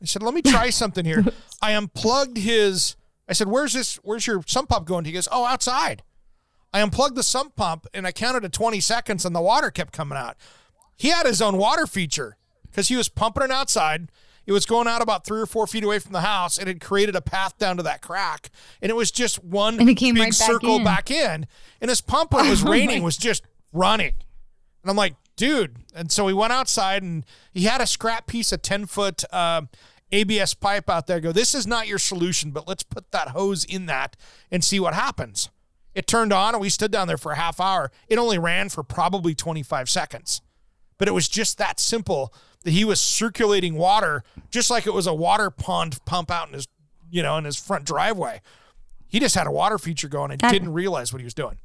I 0.00 0.04
said, 0.04 0.22
let 0.22 0.34
me 0.34 0.42
try 0.42 0.70
something 0.70 1.04
here. 1.04 1.24
I 1.62 1.72
unplugged 1.72 2.36
his. 2.36 2.96
I 3.28 3.32
said, 3.32 3.48
where's 3.48 3.72
this? 3.72 3.96
Where's 3.96 4.26
your 4.26 4.42
sump 4.46 4.68
pump 4.68 4.86
going? 4.86 5.04
He 5.04 5.12
goes, 5.12 5.28
oh, 5.30 5.44
outside. 5.44 6.02
I 6.72 6.80
unplugged 6.80 7.16
the 7.16 7.22
sump 7.22 7.56
pump 7.56 7.86
and 7.94 8.06
I 8.06 8.12
counted 8.12 8.40
to 8.40 8.48
20 8.48 8.80
seconds 8.80 9.24
and 9.24 9.34
the 9.34 9.40
water 9.40 9.70
kept 9.70 9.92
coming 9.92 10.18
out. 10.18 10.36
He 10.96 11.08
had 11.08 11.26
his 11.26 11.40
own 11.40 11.56
water 11.56 11.86
feature 11.86 12.36
because 12.70 12.88
he 12.88 12.96
was 12.96 13.08
pumping 13.08 13.44
it 13.44 13.50
outside. 13.50 14.10
It 14.46 14.52
was 14.52 14.64
going 14.64 14.86
out 14.86 15.02
about 15.02 15.24
three 15.24 15.40
or 15.40 15.46
four 15.46 15.66
feet 15.66 15.82
away 15.82 15.98
from 15.98 16.12
the 16.12 16.20
house 16.20 16.56
and 16.56 16.68
it 16.68 16.80
created 16.80 17.16
a 17.16 17.20
path 17.20 17.58
down 17.58 17.76
to 17.78 17.82
that 17.82 18.00
crack. 18.00 18.50
And 18.80 18.90
it 18.90 18.94
was 18.94 19.10
just 19.10 19.42
one 19.42 19.80
And 19.80 19.90
it 19.90 19.96
came 19.96 20.14
big 20.14 20.22
right 20.22 20.38
back 20.38 20.48
circle 20.48 20.76
in. 20.76 20.84
back 20.84 21.10
in. 21.10 21.46
And 21.80 21.90
this 21.90 22.00
pump, 22.00 22.32
when 22.32 22.46
it 22.46 22.50
was 22.50 22.64
Oh 22.66 22.70
raining, 22.70 23.02
was 23.02 23.16
just 23.16 23.42
running. 23.72 24.14
And 24.82 24.90
I'm 24.90 24.96
like, 24.96 25.16
dude. 25.34 25.76
And 25.94 26.12
so 26.12 26.24
we 26.24 26.32
went 26.32 26.52
outside 26.52 27.02
and 27.02 27.24
he 27.52 27.64
had 27.64 27.80
a 27.80 27.86
scrap 27.86 28.26
piece 28.26 28.52
of 28.52 28.62
10 28.62 28.86
foot 28.86 29.24
um, 29.34 29.68
ABS 30.12 30.54
pipe 30.54 30.88
out 30.88 31.06
there. 31.06 31.16
I 31.16 31.20
Go, 31.20 31.32
this 31.32 31.54
is 31.54 31.66
not 31.66 31.88
your 31.88 31.98
solution, 31.98 32.52
but 32.52 32.68
let's 32.68 32.84
put 32.84 33.10
that 33.10 33.28
hose 33.28 33.64
in 33.64 33.86
that 33.86 34.16
and 34.50 34.62
see 34.62 34.78
what 34.78 34.94
happens. 34.94 35.50
It 35.94 36.06
turned 36.06 36.32
on 36.32 36.54
and 36.54 36.60
we 36.60 36.68
stood 36.68 36.90
down 36.90 37.08
there 37.08 37.16
for 37.16 37.32
a 37.32 37.36
half 37.36 37.58
hour. 37.58 37.90
It 38.06 38.18
only 38.18 38.38
ran 38.38 38.68
for 38.68 38.82
probably 38.82 39.34
25 39.34 39.88
seconds. 39.88 40.42
But 40.98 41.08
it 41.08 41.12
was 41.12 41.28
just 41.28 41.58
that 41.58 41.80
simple 41.80 42.32
that 42.66 42.72
he 42.72 42.84
was 42.84 43.00
circulating 43.00 43.76
water 43.76 44.24
just 44.50 44.70
like 44.72 44.88
it 44.88 44.92
was 44.92 45.06
a 45.06 45.14
water 45.14 45.50
pond 45.50 46.04
pump 46.04 46.32
out 46.32 46.48
in 46.48 46.54
his, 46.54 46.66
you 47.08 47.22
know, 47.22 47.36
in 47.36 47.44
his 47.44 47.56
front 47.56 47.84
driveway. 47.84 48.40
He 49.06 49.20
just 49.20 49.36
had 49.36 49.46
a 49.46 49.52
water 49.52 49.78
feature 49.78 50.08
going 50.08 50.32
and 50.32 50.40
That- 50.40 50.50
didn't 50.50 50.72
realize 50.72 51.12
what 51.12 51.20
he 51.20 51.24
was 51.24 51.32
doing. 51.32 51.58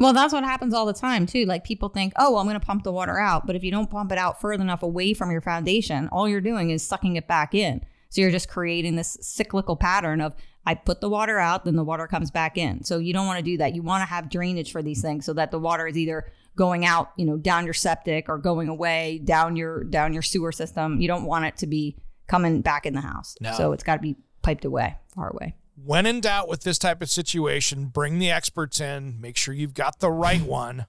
Well, 0.00 0.14
that's 0.14 0.32
what 0.32 0.42
happens 0.42 0.72
all 0.72 0.86
the 0.86 0.94
time 0.94 1.26
too. 1.26 1.44
Like 1.44 1.64
people 1.64 1.90
think, 1.90 2.14
oh, 2.16 2.32
well, 2.32 2.40
I'm 2.40 2.46
going 2.46 2.58
to 2.58 2.64
pump 2.64 2.82
the 2.82 2.92
water 2.92 3.18
out, 3.18 3.46
but 3.46 3.56
if 3.56 3.62
you 3.62 3.70
don't 3.70 3.90
pump 3.90 4.10
it 4.10 4.16
out 4.16 4.40
further 4.40 4.62
enough 4.62 4.82
away 4.82 5.12
from 5.12 5.30
your 5.30 5.42
foundation, 5.42 6.08
all 6.08 6.26
you're 6.26 6.40
doing 6.40 6.70
is 6.70 6.82
sucking 6.84 7.16
it 7.16 7.28
back 7.28 7.54
in. 7.54 7.84
So 8.08 8.22
you're 8.22 8.30
just 8.30 8.48
creating 8.48 8.96
this 8.96 9.18
cyclical 9.20 9.76
pattern 9.76 10.22
of 10.22 10.34
I 10.66 10.74
put 10.74 11.02
the 11.02 11.10
water 11.10 11.38
out, 11.38 11.66
then 11.66 11.76
the 11.76 11.84
water 11.84 12.06
comes 12.06 12.30
back 12.30 12.56
in. 12.56 12.84
So 12.84 12.96
you 12.98 13.12
don't 13.12 13.26
want 13.26 13.38
to 13.38 13.44
do 13.44 13.58
that. 13.58 13.74
You 13.74 13.82
want 13.82 14.00
to 14.00 14.06
have 14.06 14.30
drainage 14.30 14.72
for 14.72 14.82
these 14.82 15.02
things 15.02 15.26
so 15.26 15.34
that 15.34 15.50
the 15.50 15.58
water 15.58 15.86
is 15.86 15.98
either 15.98 16.32
going 16.56 16.84
out, 16.84 17.10
you 17.16 17.24
know, 17.26 17.36
down 17.36 17.64
your 17.64 17.74
septic 17.74 18.28
or 18.28 18.38
going 18.38 18.68
away 18.68 19.20
down 19.24 19.56
your 19.56 19.84
down 19.84 20.12
your 20.12 20.22
sewer 20.22 20.52
system. 20.52 21.00
You 21.00 21.08
don't 21.08 21.24
want 21.24 21.44
it 21.46 21.56
to 21.58 21.66
be 21.66 21.96
coming 22.26 22.60
back 22.60 22.86
in 22.86 22.94
the 22.94 23.00
house. 23.00 23.34
No. 23.40 23.52
So 23.52 23.72
it's 23.72 23.82
got 23.82 23.96
to 23.96 24.02
be 24.02 24.16
piped 24.42 24.64
away, 24.64 24.96
far 25.14 25.30
away. 25.30 25.54
when 25.76 26.06
in 26.06 26.20
doubt 26.20 26.48
with 26.48 26.62
this 26.62 26.78
type 26.78 27.02
of 27.02 27.10
situation, 27.10 27.86
bring 27.86 28.18
the 28.18 28.30
experts 28.30 28.80
in, 28.80 29.20
make 29.20 29.36
sure 29.36 29.52
you've 29.54 29.74
got 29.74 30.00
the 30.00 30.10
right 30.10 30.42
one, 30.42 30.86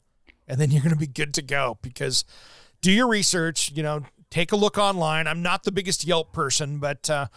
and 0.48 0.60
then 0.60 0.72
you're 0.72 0.82
going 0.82 0.94
to 0.94 1.00
be 1.00 1.08
good 1.08 1.34
to 1.34 1.42
go 1.42 1.78
because 1.82 2.24
do 2.82 2.92
your 2.92 3.08
research, 3.08 3.72
you 3.74 3.82
know, 3.84 4.04
take 4.30 4.52
a 4.52 4.56
look 4.56 4.78
online. 4.78 5.28
I'm 5.28 5.42
not 5.42 5.64
the 5.64 5.72
biggest 5.72 6.06
Yelp 6.06 6.34
person, 6.34 6.78
but 6.78 7.10
uh, 7.10 7.28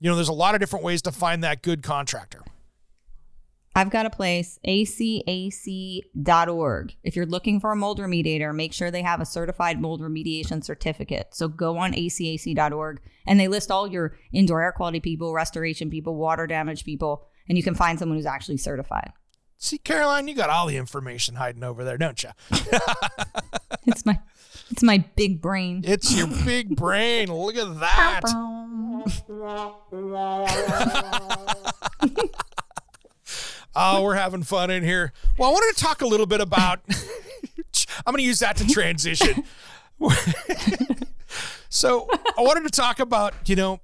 you 0.00 0.08
know, 0.08 0.16
there's 0.16 0.28
a 0.28 0.32
lot 0.32 0.54
of 0.54 0.60
different 0.60 0.84
ways 0.84 1.02
to 1.02 1.12
find 1.12 1.42
that 1.44 1.62
good 1.62 1.82
contractor. 1.82 2.42
I've 3.74 3.90
got 3.90 4.06
a 4.06 4.10
place, 4.10 4.58
acac.org. 4.66 6.04
If 7.02 7.16
you're 7.16 7.26
looking 7.26 7.58
for 7.58 7.72
a 7.72 7.76
mold 7.76 7.98
remediator, 8.00 8.54
make 8.54 8.72
sure 8.72 8.90
they 8.90 9.02
have 9.02 9.20
a 9.20 9.26
certified 9.26 9.80
mold 9.80 10.00
remediation 10.02 10.62
certificate. 10.62 11.28
So 11.32 11.48
go 11.48 11.78
on 11.78 11.92
acac.org 11.94 13.00
and 13.26 13.40
they 13.40 13.48
list 13.48 13.70
all 13.70 13.86
your 13.88 14.16
indoor 14.32 14.62
air 14.62 14.72
quality 14.72 15.00
people, 15.00 15.32
restoration 15.32 15.88
people, 15.88 16.16
water 16.16 16.46
damage 16.46 16.84
people, 16.84 17.26
and 17.48 17.56
you 17.56 17.64
can 17.64 17.74
find 17.74 17.98
someone 17.98 18.18
who's 18.18 18.26
actually 18.26 18.58
certified. 18.58 19.12
See, 19.56 19.78
Caroline, 19.78 20.28
you 20.28 20.34
got 20.34 20.50
all 20.50 20.66
the 20.66 20.76
information 20.76 21.36
hiding 21.36 21.62
over 21.62 21.84
there, 21.84 21.96
don't 21.96 22.22
you? 22.22 22.30
It's 23.84 24.06
my 24.06 24.18
it's 24.70 24.82
my 24.82 24.98
big 25.16 25.40
brain. 25.42 25.82
It's 25.84 26.16
your 26.16 26.28
big 26.28 26.76
brain. 26.76 27.32
Look 27.32 27.56
at 27.56 27.80
that. 27.80 28.22
Oh, 33.74 34.02
we're 34.02 34.14
having 34.14 34.42
fun 34.42 34.70
in 34.70 34.82
here. 34.82 35.12
Well, 35.38 35.50
I 35.50 35.52
wanted 35.52 35.76
to 35.76 35.82
talk 35.82 36.02
a 36.02 36.06
little 36.06 36.26
bit 36.26 36.40
about. 36.40 36.80
I'm 38.06 38.12
going 38.12 38.18
to 38.18 38.22
use 38.22 38.40
that 38.40 38.56
to 38.56 38.66
transition. 38.66 39.44
so, 41.68 42.08
I 42.36 42.42
wanted 42.42 42.64
to 42.64 42.70
talk 42.70 43.00
about, 43.00 43.34
you 43.48 43.56
know, 43.56 43.80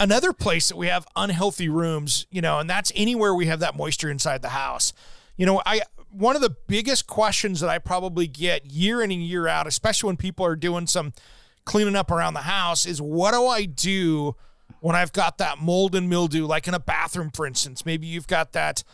another 0.00 0.32
place 0.32 0.68
that 0.68 0.76
we 0.76 0.86
have 0.86 1.06
unhealthy 1.16 1.68
rooms, 1.68 2.26
you 2.30 2.40
know, 2.40 2.58
and 2.58 2.68
that's 2.70 2.92
anywhere 2.94 3.34
we 3.34 3.46
have 3.46 3.60
that 3.60 3.76
moisture 3.76 4.10
inside 4.10 4.42
the 4.42 4.50
house. 4.50 4.92
You 5.36 5.46
know, 5.46 5.62
I 5.64 5.82
one 6.10 6.36
of 6.36 6.42
the 6.42 6.56
biggest 6.66 7.06
questions 7.06 7.60
that 7.60 7.68
I 7.68 7.78
probably 7.78 8.26
get 8.26 8.66
year 8.66 9.02
in 9.02 9.10
and 9.10 9.22
year 9.22 9.46
out, 9.46 9.66
especially 9.66 10.08
when 10.08 10.16
people 10.16 10.44
are 10.46 10.56
doing 10.56 10.86
some 10.86 11.12
cleaning 11.64 11.96
up 11.96 12.10
around 12.10 12.34
the 12.34 12.40
house, 12.40 12.86
is 12.86 13.00
what 13.00 13.32
do 13.32 13.46
I 13.46 13.64
do 13.64 14.34
when 14.80 14.96
I've 14.96 15.12
got 15.12 15.38
that 15.38 15.60
mold 15.60 15.94
and 15.94 16.08
mildew, 16.08 16.46
like 16.46 16.66
in 16.66 16.74
a 16.74 16.80
bathroom, 16.80 17.30
for 17.30 17.46
instance? 17.46 17.84
Maybe 17.84 18.06
you've 18.06 18.26
got 18.26 18.52
that, 18.52 18.84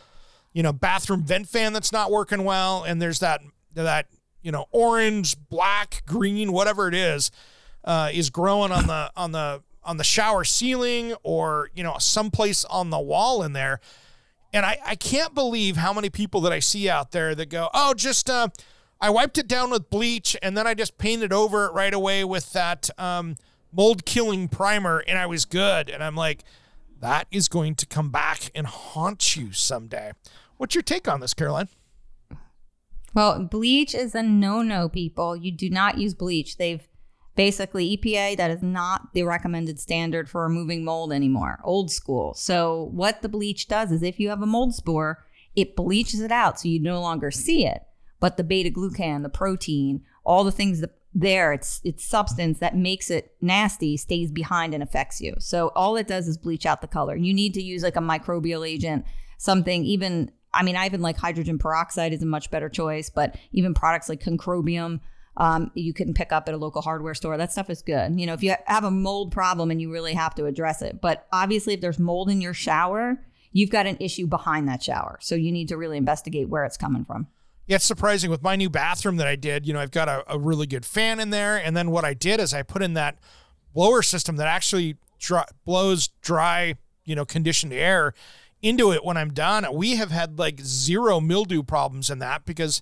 you 0.55 0.63
know, 0.63 0.71
bathroom 0.71 1.21
vent 1.21 1.49
fan 1.49 1.73
that's 1.73 1.91
not 1.91 2.09
working 2.09 2.45
well, 2.45 2.83
and 2.83 3.01
there's 3.01 3.19
that 3.19 3.41
that 3.73 4.07
you 4.41 4.53
know 4.53 4.65
orange, 4.71 5.35
black, 5.49 6.01
green, 6.07 6.53
whatever 6.53 6.87
it 6.87 6.95
is, 6.95 7.29
uh, 7.83 8.09
is 8.13 8.29
growing 8.29 8.71
on 8.71 8.87
the 8.87 9.11
on 9.17 9.33
the 9.33 9.61
on 9.83 9.97
the 9.97 10.03
shower 10.05 10.45
ceiling 10.45 11.13
or 11.23 11.69
you 11.75 11.83
know 11.83 11.97
someplace 11.99 12.63
on 12.65 12.89
the 12.89 12.99
wall 12.99 13.43
in 13.43 13.51
there. 13.51 13.81
And 14.53 14.65
I, 14.65 14.79
I 14.85 14.95
can't 14.95 15.35
believe 15.35 15.75
how 15.75 15.91
many 15.91 16.09
people 16.09 16.39
that 16.41 16.53
I 16.53 16.59
see 16.59 16.87
out 16.87 17.11
there 17.11 17.35
that 17.35 17.49
go, 17.49 17.69
oh, 17.73 17.93
just 17.93 18.29
uh, 18.29 18.47
I 19.01 19.09
wiped 19.09 19.37
it 19.37 19.49
down 19.49 19.69
with 19.71 19.89
bleach 19.89 20.37
and 20.41 20.57
then 20.57 20.65
I 20.65 20.73
just 20.73 20.97
painted 20.97 21.33
over 21.33 21.65
it 21.65 21.73
right 21.73 21.93
away 21.93 22.23
with 22.23 22.53
that 22.53 22.89
um, 22.97 23.35
mold 23.73 24.05
killing 24.05 24.47
primer 24.47 25.03
and 25.05 25.17
I 25.17 25.25
was 25.25 25.43
good. 25.43 25.89
And 25.89 26.01
I'm 26.01 26.15
like, 26.15 26.45
that 27.01 27.27
is 27.31 27.49
going 27.49 27.75
to 27.75 27.85
come 27.85 28.09
back 28.09 28.49
and 28.55 28.65
haunt 28.65 29.35
you 29.35 29.51
someday. 29.51 30.13
What's 30.57 30.75
your 30.75 30.81
take 30.81 31.07
on 31.07 31.19
this, 31.19 31.33
Caroline? 31.33 31.69
Well, 33.13 33.45
bleach 33.45 33.95
is 33.95 34.13
a 34.13 34.23
no-no, 34.23 34.89
people. 34.89 35.35
You 35.35 35.51
do 35.51 35.69
not 35.69 35.97
use 35.97 36.13
bleach. 36.13 36.57
They've 36.57 36.85
basically 37.35 37.97
EPA 37.97 38.37
that 38.37 38.51
is 38.51 38.63
not 38.63 39.13
the 39.13 39.23
recommended 39.23 39.79
standard 39.79 40.29
for 40.29 40.43
removing 40.43 40.83
mold 40.83 41.13
anymore. 41.13 41.59
Old 41.63 41.91
school. 41.91 42.33
So 42.33 42.89
what 42.93 43.21
the 43.21 43.29
bleach 43.29 43.67
does 43.67 43.91
is 43.91 44.03
if 44.03 44.19
you 44.19 44.29
have 44.29 44.41
a 44.41 44.47
mold 44.47 44.73
spore, 44.75 45.25
it 45.55 45.75
bleaches 45.75 46.21
it 46.21 46.31
out 46.31 46.59
so 46.59 46.67
you 46.67 46.79
no 46.79 47.01
longer 47.01 47.31
see 47.31 47.65
it. 47.65 47.83
But 48.19 48.37
the 48.37 48.43
beta 48.43 48.69
glucan, 48.69 49.23
the 49.23 49.29
protein, 49.29 50.03
all 50.25 50.43
the 50.43 50.51
things 50.51 50.81
that 50.81 50.91
there, 51.13 51.53
it's 51.53 51.79
it's 51.85 52.03
substance 52.03 52.59
that 52.59 52.75
makes 52.75 53.09
it 53.09 53.35
nasty 53.39 53.95
stays 53.95 54.31
behind 54.31 54.73
and 54.73 54.83
affects 54.83 55.21
you. 55.21 55.35
So 55.39 55.69
all 55.75 55.95
it 55.95 56.07
does 56.07 56.27
is 56.27 56.37
bleach 56.37 56.65
out 56.65 56.81
the 56.81 56.87
color. 56.87 57.15
You 57.15 57.33
need 57.33 57.53
to 57.53 57.61
use 57.61 57.83
like 57.83 57.95
a 57.95 57.99
microbial 57.99 58.67
agent, 58.67 59.05
something 59.37 59.85
even 59.85 60.31
I 60.55 60.63
mean, 60.63 60.75
I 60.75 60.85
even 60.85 61.01
like 61.01 61.17
hydrogen 61.17 61.59
peroxide 61.59 62.13
is 62.13 62.23
a 62.23 62.25
much 62.25 62.49
better 62.49 62.69
choice, 62.69 63.09
but 63.09 63.35
even 63.51 63.73
products 63.73 64.09
like 64.09 64.23
concrobium, 64.23 65.01
um, 65.37 65.71
you 65.75 65.93
can 65.93 66.13
pick 66.13 66.31
up 66.31 66.47
at 66.47 66.53
a 66.53 66.57
local 66.57 66.81
hardware 66.81 67.13
store. 67.13 67.37
That 67.37 67.51
stuff 67.51 67.69
is 67.69 67.81
good. 67.81 68.19
You 68.19 68.25
know, 68.25 68.33
if 68.33 68.41
you 68.41 68.55
have 68.65 68.83
a 68.83 68.91
mold 68.91 69.31
problem 69.31 69.69
and 69.69 69.81
you 69.81 69.91
really 69.91 70.13
have 70.13 70.33
to 70.35 70.45
address 70.45 70.81
it, 70.81 71.01
but 71.01 71.27
obviously, 71.31 71.73
if 71.73 71.81
there's 71.81 71.99
mold 71.99 72.29
in 72.29 72.41
your 72.41 72.53
shower, 72.53 73.19
you've 73.51 73.69
got 73.69 73.85
an 73.85 73.97
issue 73.99 74.27
behind 74.27 74.67
that 74.69 74.81
shower. 74.81 75.17
So 75.21 75.35
you 75.35 75.51
need 75.51 75.67
to 75.69 75.77
really 75.77 75.97
investigate 75.97 76.49
where 76.49 76.63
it's 76.63 76.77
coming 76.77 77.05
from. 77.05 77.27
Yeah, 77.67 77.77
it's 77.77 77.85
surprising 77.85 78.29
with 78.29 78.43
my 78.43 78.55
new 78.55 78.69
bathroom 78.69 79.17
that 79.17 79.27
I 79.27 79.35
did. 79.35 79.65
You 79.65 79.73
know, 79.73 79.79
I've 79.79 79.91
got 79.91 80.07
a, 80.07 80.23
a 80.27 80.37
really 80.37 80.67
good 80.67 80.85
fan 80.85 81.19
in 81.19 81.31
there. 81.31 81.57
And 81.57 81.75
then 81.75 81.89
what 81.89 82.05
I 82.05 82.13
did 82.13 82.39
is 82.39 82.53
I 82.53 82.61
put 82.61 82.83
in 82.83 82.93
that 82.93 83.17
blower 83.73 84.01
system 84.03 84.35
that 84.35 84.47
actually 84.47 84.97
dry, 85.19 85.45
blows 85.65 86.09
dry, 86.21 86.75
you 87.05 87.15
know, 87.15 87.25
conditioned 87.25 87.73
air 87.73 88.13
into 88.65 88.91
it 88.91 89.05
when 89.05 89.15
I'm 89.15 89.31
done. 89.31 89.65
We 89.73 89.95
have 89.97 90.09
had 90.09 90.39
like 90.39 90.59
zero 90.59 91.21
mildew 91.21 91.61
problems 91.61 92.09
in 92.09 92.17
that 92.19 92.45
because 92.45 92.81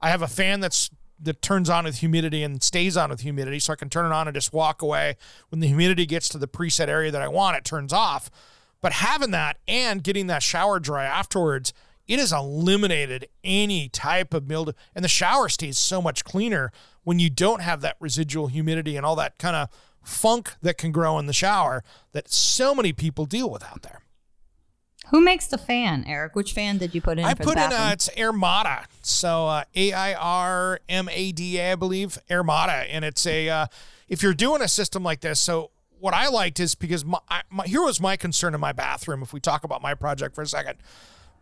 I 0.00 0.10
have 0.10 0.20
a 0.20 0.26
fan 0.26 0.58
that's 0.58 0.90
that 1.20 1.40
turns 1.40 1.70
on 1.70 1.84
with 1.84 1.98
humidity 1.98 2.42
and 2.42 2.60
stays 2.60 2.96
on 2.96 3.08
with 3.08 3.20
humidity. 3.20 3.60
So 3.60 3.72
I 3.72 3.76
can 3.76 3.88
turn 3.88 4.06
it 4.06 4.12
on 4.12 4.26
and 4.26 4.34
just 4.34 4.52
walk 4.52 4.82
away. 4.82 5.16
When 5.50 5.60
the 5.60 5.68
humidity 5.68 6.04
gets 6.04 6.28
to 6.30 6.38
the 6.38 6.48
preset 6.48 6.88
area 6.88 7.12
that 7.12 7.22
I 7.22 7.28
want, 7.28 7.56
it 7.56 7.64
turns 7.64 7.92
off. 7.92 8.28
But 8.80 8.94
having 8.94 9.30
that 9.30 9.58
and 9.68 10.02
getting 10.02 10.26
that 10.26 10.42
shower 10.42 10.80
dry 10.80 11.04
afterwards, 11.04 11.72
it 12.08 12.18
has 12.18 12.32
eliminated 12.32 13.28
any 13.44 13.88
type 13.88 14.34
of 14.34 14.48
mildew. 14.48 14.72
And 14.96 15.04
the 15.04 15.08
shower 15.08 15.48
stays 15.48 15.78
so 15.78 16.02
much 16.02 16.24
cleaner 16.24 16.72
when 17.04 17.20
you 17.20 17.30
don't 17.30 17.62
have 17.62 17.80
that 17.82 17.96
residual 18.00 18.48
humidity 18.48 18.96
and 18.96 19.06
all 19.06 19.14
that 19.14 19.38
kind 19.38 19.54
of 19.54 19.68
funk 20.02 20.56
that 20.62 20.76
can 20.76 20.90
grow 20.90 21.20
in 21.20 21.26
the 21.26 21.32
shower 21.32 21.84
that 22.10 22.28
so 22.32 22.74
many 22.74 22.92
people 22.92 23.26
deal 23.26 23.48
with 23.48 23.62
out 23.62 23.82
there. 23.82 24.01
Who 25.12 25.20
makes 25.20 25.46
the 25.46 25.58
fan, 25.58 26.04
Eric? 26.06 26.34
Which 26.34 26.54
fan 26.54 26.78
did 26.78 26.94
you 26.94 27.02
put 27.02 27.18
in? 27.18 27.26
I 27.26 27.34
put 27.34 27.58
in 27.58 27.70
uh, 27.70 27.90
it's 27.92 28.08
Airmada, 28.16 28.86
so 29.02 29.46
uh, 29.46 29.64
A 29.76 29.92
I 29.92 30.14
R 30.14 30.80
M 30.88 31.06
A 31.12 31.32
D 31.32 31.58
A, 31.58 31.72
I 31.72 31.74
believe 31.74 32.18
Airmada, 32.30 32.86
and 32.88 33.04
it's 33.04 33.26
a 33.26 33.46
uh, 33.50 33.66
if 34.08 34.22
you're 34.22 34.32
doing 34.32 34.62
a 34.62 34.68
system 34.68 35.02
like 35.02 35.20
this. 35.20 35.38
So 35.38 35.70
what 36.00 36.14
I 36.14 36.28
liked 36.28 36.60
is 36.60 36.74
because 36.74 37.04
my, 37.04 37.18
my 37.50 37.66
here 37.66 37.82
was 37.82 38.00
my 38.00 38.16
concern 38.16 38.54
in 38.54 38.60
my 38.60 38.72
bathroom. 38.72 39.22
If 39.22 39.34
we 39.34 39.38
talk 39.38 39.64
about 39.64 39.82
my 39.82 39.92
project 39.92 40.34
for 40.34 40.40
a 40.40 40.46
second, 40.46 40.78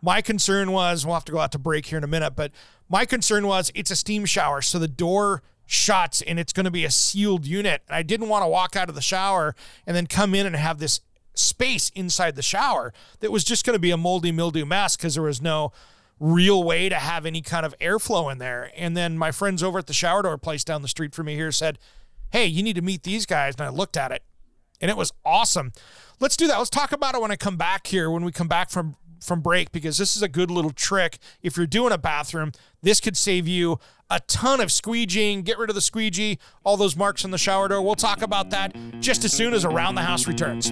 my 0.01 0.21
concern 0.21 0.73
was 0.73 1.05
we'll 1.05 1.15
have 1.15 1.25
to 1.25 1.31
go 1.31 1.39
out 1.39 1.53
to 1.53 1.59
break 1.59 1.85
here 1.85 1.97
in 1.97 2.03
a 2.03 2.07
minute, 2.07 2.35
but 2.35 2.51
my 2.89 3.05
concern 3.05 3.47
was 3.47 3.71
it's 3.73 3.89
a 3.89 3.95
steam 3.95 4.25
shower, 4.25 4.61
so 4.61 4.79
the 4.79 4.89
door 4.89 5.43
shuts 5.65 6.21
and 6.21 6.37
it's 6.37 6.51
going 6.51 6.65
to 6.65 6.71
be 6.71 6.83
a 6.83 6.91
sealed 6.91 7.45
unit. 7.45 7.83
And 7.87 7.95
I 7.95 8.03
didn't 8.03 8.27
want 8.27 8.43
to 8.43 8.49
walk 8.49 8.75
out 8.75 8.89
of 8.89 8.95
the 8.95 9.01
shower 9.01 9.55
and 9.87 9.95
then 9.95 10.07
come 10.07 10.35
in 10.35 10.45
and 10.45 10.57
have 10.57 10.79
this 10.79 10.99
space 11.33 11.89
inside 11.95 12.35
the 12.35 12.41
shower 12.41 12.93
that 13.19 13.31
was 13.31 13.43
just 13.43 13.65
going 13.65 13.75
to 13.75 13.79
be 13.79 13.91
a 13.91 13.97
moldy 13.97 14.31
mildew 14.31 14.65
mess 14.65 14.95
because 14.95 15.15
there 15.15 15.23
was 15.23 15.41
no 15.41 15.71
real 16.19 16.63
way 16.63 16.87
to 16.87 16.95
have 16.95 17.25
any 17.25 17.41
kind 17.41 17.65
of 17.65 17.77
airflow 17.79 18.31
in 18.31 18.37
there. 18.37 18.71
And 18.75 18.95
then 18.95 19.17
my 19.17 19.31
friends 19.31 19.63
over 19.63 19.79
at 19.79 19.87
the 19.87 19.93
shower 19.93 20.21
door 20.21 20.37
place 20.37 20.63
down 20.63 20.81
the 20.81 20.87
street 20.87 21.15
from 21.15 21.25
me 21.25 21.35
here 21.35 21.51
said, 21.51 21.79
Hey, 22.31 22.45
you 22.45 22.63
need 22.63 22.75
to 22.75 22.81
meet 22.81 23.03
these 23.03 23.25
guys. 23.25 23.55
And 23.55 23.65
I 23.65 23.69
looked 23.69 23.97
at 23.97 24.11
it 24.11 24.23
and 24.79 24.89
it 24.89 24.97
was 24.97 25.11
awesome. 25.25 25.71
Let's 26.19 26.37
do 26.37 26.47
that. 26.47 26.57
Let's 26.57 26.69
talk 26.69 26.91
about 26.91 27.15
it 27.15 27.21
when 27.21 27.31
I 27.31 27.35
come 27.35 27.57
back 27.57 27.87
here, 27.87 28.09
when 28.09 28.23
we 28.23 28.31
come 28.31 28.47
back 28.47 28.69
from 28.69 28.95
from 29.21 29.41
break, 29.41 29.71
because 29.71 29.97
this 29.97 30.15
is 30.15 30.21
a 30.21 30.27
good 30.27 30.51
little 30.51 30.71
trick. 30.71 31.17
If 31.41 31.57
you're 31.57 31.67
doing 31.67 31.93
a 31.93 31.97
bathroom, 31.97 32.51
this 32.81 32.99
could 32.99 33.15
save 33.15 33.47
you 33.47 33.79
a 34.09 34.19
ton 34.21 34.59
of 34.59 34.69
squeegeeing. 34.69 35.43
Get 35.43 35.57
rid 35.57 35.69
of 35.69 35.75
the 35.75 35.81
squeegee, 35.81 36.39
all 36.63 36.77
those 36.77 36.95
marks 36.95 37.23
on 37.23 37.31
the 37.31 37.37
shower 37.37 37.67
door. 37.67 37.81
We'll 37.81 37.95
talk 37.95 38.21
about 38.21 38.49
that 38.49 38.75
just 38.99 39.23
as 39.23 39.31
soon 39.31 39.53
as 39.53 39.63
Around 39.63 39.95
the 39.95 40.01
House 40.01 40.27
returns. 40.27 40.71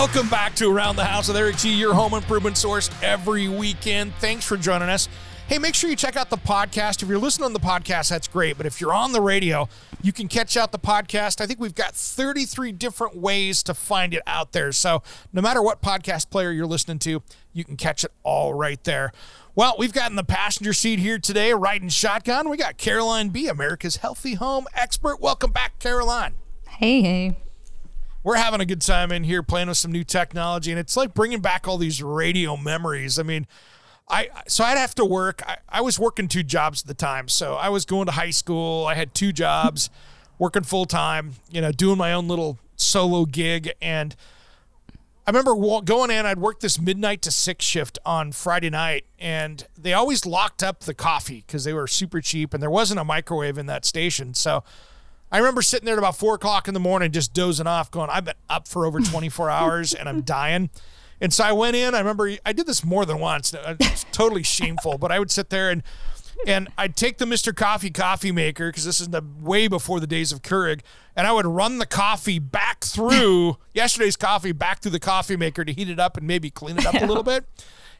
Welcome 0.00 0.30
back 0.30 0.54
to 0.54 0.74
Around 0.74 0.96
the 0.96 1.04
House 1.04 1.28
with 1.28 1.36
Eric 1.36 1.58
G, 1.58 1.74
your 1.74 1.92
home 1.92 2.14
improvement 2.14 2.56
source 2.56 2.88
every 3.02 3.48
weekend. 3.48 4.14
Thanks 4.14 4.46
for 4.46 4.56
joining 4.56 4.88
us. 4.88 5.10
Hey, 5.46 5.58
make 5.58 5.74
sure 5.74 5.90
you 5.90 5.94
check 5.94 6.16
out 6.16 6.30
the 6.30 6.38
podcast. 6.38 7.02
If 7.02 7.08
you're 7.10 7.18
listening 7.18 7.44
on 7.44 7.52
the 7.52 7.60
podcast, 7.60 8.08
that's 8.08 8.26
great. 8.26 8.56
But 8.56 8.64
if 8.64 8.80
you're 8.80 8.94
on 8.94 9.12
the 9.12 9.20
radio, 9.20 9.68
you 10.00 10.14
can 10.14 10.26
catch 10.26 10.56
out 10.56 10.72
the 10.72 10.78
podcast. 10.78 11.42
I 11.42 11.46
think 11.46 11.60
we've 11.60 11.74
got 11.74 11.94
33 11.94 12.72
different 12.72 13.14
ways 13.14 13.62
to 13.64 13.74
find 13.74 14.14
it 14.14 14.22
out 14.26 14.52
there. 14.52 14.72
So 14.72 15.02
no 15.34 15.42
matter 15.42 15.60
what 15.60 15.82
podcast 15.82 16.30
player 16.30 16.50
you're 16.50 16.64
listening 16.64 16.98
to, 17.00 17.22
you 17.52 17.64
can 17.64 17.76
catch 17.76 18.02
it 18.02 18.10
all 18.22 18.54
right 18.54 18.82
there. 18.84 19.12
Well, 19.54 19.74
we've 19.78 19.92
got 19.92 20.08
in 20.08 20.16
the 20.16 20.24
passenger 20.24 20.72
seat 20.72 20.98
here 20.98 21.18
today, 21.18 21.52
riding 21.52 21.90
shotgun. 21.90 22.48
We 22.48 22.56
got 22.56 22.78
Caroline 22.78 23.28
B, 23.28 23.48
America's 23.48 23.96
healthy 23.96 24.32
home 24.32 24.64
expert. 24.72 25.20
Welcome 25.20 25.52
back, 25.52 25.78
Caroline 25.78 26.36
Hey, 26.68 27.02
hey. 27.02 27.36
We're 28.22 28.36
having 28.36 28.60
a 28.60 28.66
good 28.66 28.82
time 28.82 29.12
in 29.12 29.24
here 29.24 29.42
playing 29.42 29.68
with 29.68 29.76
some 29.76 29.92
new 29.92 30.04
technology 30.04 30.70
and 30.70 30.78
it's 30.78 30.96
like 30.96 31.14
bringing 31.14 31.40
back 31.40 31.66
all 31.66 31.78
these 31.78 32.02
radio 32.02 32.56
memories. 32.56 33.18
I 33.18 33.22
mean 33.22 33.46
i 34.12 34.28
so 34.48 34.64
i'd 34.64 34.76
have 34.76 34.94
to 34.96 35.04
work. 35.04 35.40
I, 35.46 35.58
I 35.68 35.80
was 35.82 35.98
working 35.98 36.26
two 36.26 36.42
jobs 36.42 36.82
at 36.82 36.88
the 36.88 36.94
time. 36.94 37.28
So 37.28 37.54
i 37.54 37.68
was 37.68 37.84
going 37.84 38.06
to 38.06 38.12
high 38.12 38.30
school. 38.30 38.86
I 38.86 38.94
had 38.94 39.14
two 39.14 39.32
jobs 39.32 39.88
working 40.38 40.62
full 40.62 40.86
time 40.86 41.34
you 41.50 41.60
know 41.60 41.72
doing 41.72 41.98
my 41.98 42.12
own 42.12 42.28
little 42.28 42.58
solo 42.80 43.24
gig. 43.24 43.72
And 43.80 44.16
I 45.26 45.30
remember 45.30 45.54
going 45.82 46.10
in, 46.10 46.26
I'd 46.26 46.38
work 46.38 46.60
this 46.60 46.80
midnight 46.80 47.22
to 47.22 47.30
six 47.30 47.64
shift 47.64 47.98
on 48.04 48.32
Friday 48.32 48.70
night, 48.70 49.04
and 49.18 49.64
they 49.78 49.92
always 49.92 50.26
locked 50.26 50.62
up 50.62 50.80
the 50.80 50.94
coffee 50.94 51.44
because 51.46 51.64
they 51.64 51.72
were 51.72 51.86
super 51.86 52.20
cheap 52.20 52.52
and 52.52 52.62
there 52.62 52.70
wasn't 52.70 52.98
a 52.98 53.04
microwave 53.04 53.58
in 53.58 53.66
that 53.66 53.84
station. 53.84 54.34
So 54.34 54.64
I 55.32 55.38
remember 55.38 55.62
sitting 55.62 55.86
there 55.86 55.94
at 55.94 55.98
about 55.98 56.16
four 56.16 56.34
o'clock 56.34 56.66
in 56.68 56.74
the 56.74 56.80
morning, 56.80 57.12
just 57.12 57.32
dozing 57.32 57.66
off, 57.66 57.90
going, 57.90 58.10
I've 58.10 58.24
been 58.24 58.34
up 58.48 58.66
for 58.66 58.84
over 58.86 59.00
24 59.00 59.50
hours 59.50 59.94
and 59.94 60.08
I'm 60.08 60.22
dying. 60.22 60.70
And 61.20 61.32
so 61.32 61.44
I 61.44 61.52
went 61.52 61.76
in. 61.76 61.94
I 61.94 61.98
remember 61.98 62.32
I 62.44 62.52
did 62.52 62.66
this 62.66 62.84
more 62.84 63.04
than 63.04 63.18
once. 63.18 63.54
It's 63.54 64.04
totally 64.12 64.42
shameful, 64.42 64.98
but 64.98 65.12
I 65.12 65.18
would 65.18 65.30
sit 65.30 65.50
there 65.50 65.70
and 65.70 65.82
and 66.46 66.68
I'd 66.78 66.96
take 66.96 67.18
the 67.18 67.26
Mr. 67.26 67.54
Coffee 67.54 67.90
coffee 67.90 68.32
maker 68.32 68.70
because 68.70 68.84
this 68.84 69.00
is 69.00 69.08
the 69.08 69.22
way 69.40 69.68
before 69.68 70.00
the 70.00 70.06
days 70.06 70.32
of 70.32 70.40
Keurig, 70.42 70.80
and 71.14 71.26
I 71.26 71.32
would 71.32 71.46
run 71.46 71.78
the 71.78 71.86
coffee 71.86 72.38
back 72.38 72.82
through 72.82 73.58
yesterday's 73.74 74.16
coffee 74.16 74.52
back 74.52 74.80
through 74.80 74.92
the 74.92 75.00
coffee 75.00 75.36
maker 75.36 75.64
to 75.64 75.72
heat 75.72 75.90
it 75.90 76.00
up 76.00 76.16
and 76.16 76.26
maybe 76.26 76.50
clean 76.50 76.78
it 76.78 76.86
up 76.86 76.94
a 76.94 77.04
little 77.04 77.22
bit. 77.22 77.44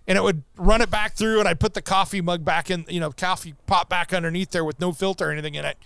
And 0.06 0.16
it 0.16 0.22
would 0.22 0.42
run 0.56 0.80
it 0.80 0.90
back 0.90 1.14
through, 1.14 1.40
and 1.40 1.46
I'd 1.48 1.60
put 1.60 1.74
the 1.74 1.82
coffee 1.82 2.22
mug 2.22 2.44
back 2.44 2.70
in, 2.70 2.86
you 2.88 2.98
know, 2.98 3.10
coffee 3.12 3.54
pot 3.66 3.90
back 3.90 4.14
underneath 4.14 4.50
there 4.50 4.64
with 4.64 4.80
no 4.80 4.92
filter 4.92 5.28
or 5.28 5.32
anything 5.32 5.54
in 5.54 5.66
it, 5.66 5.76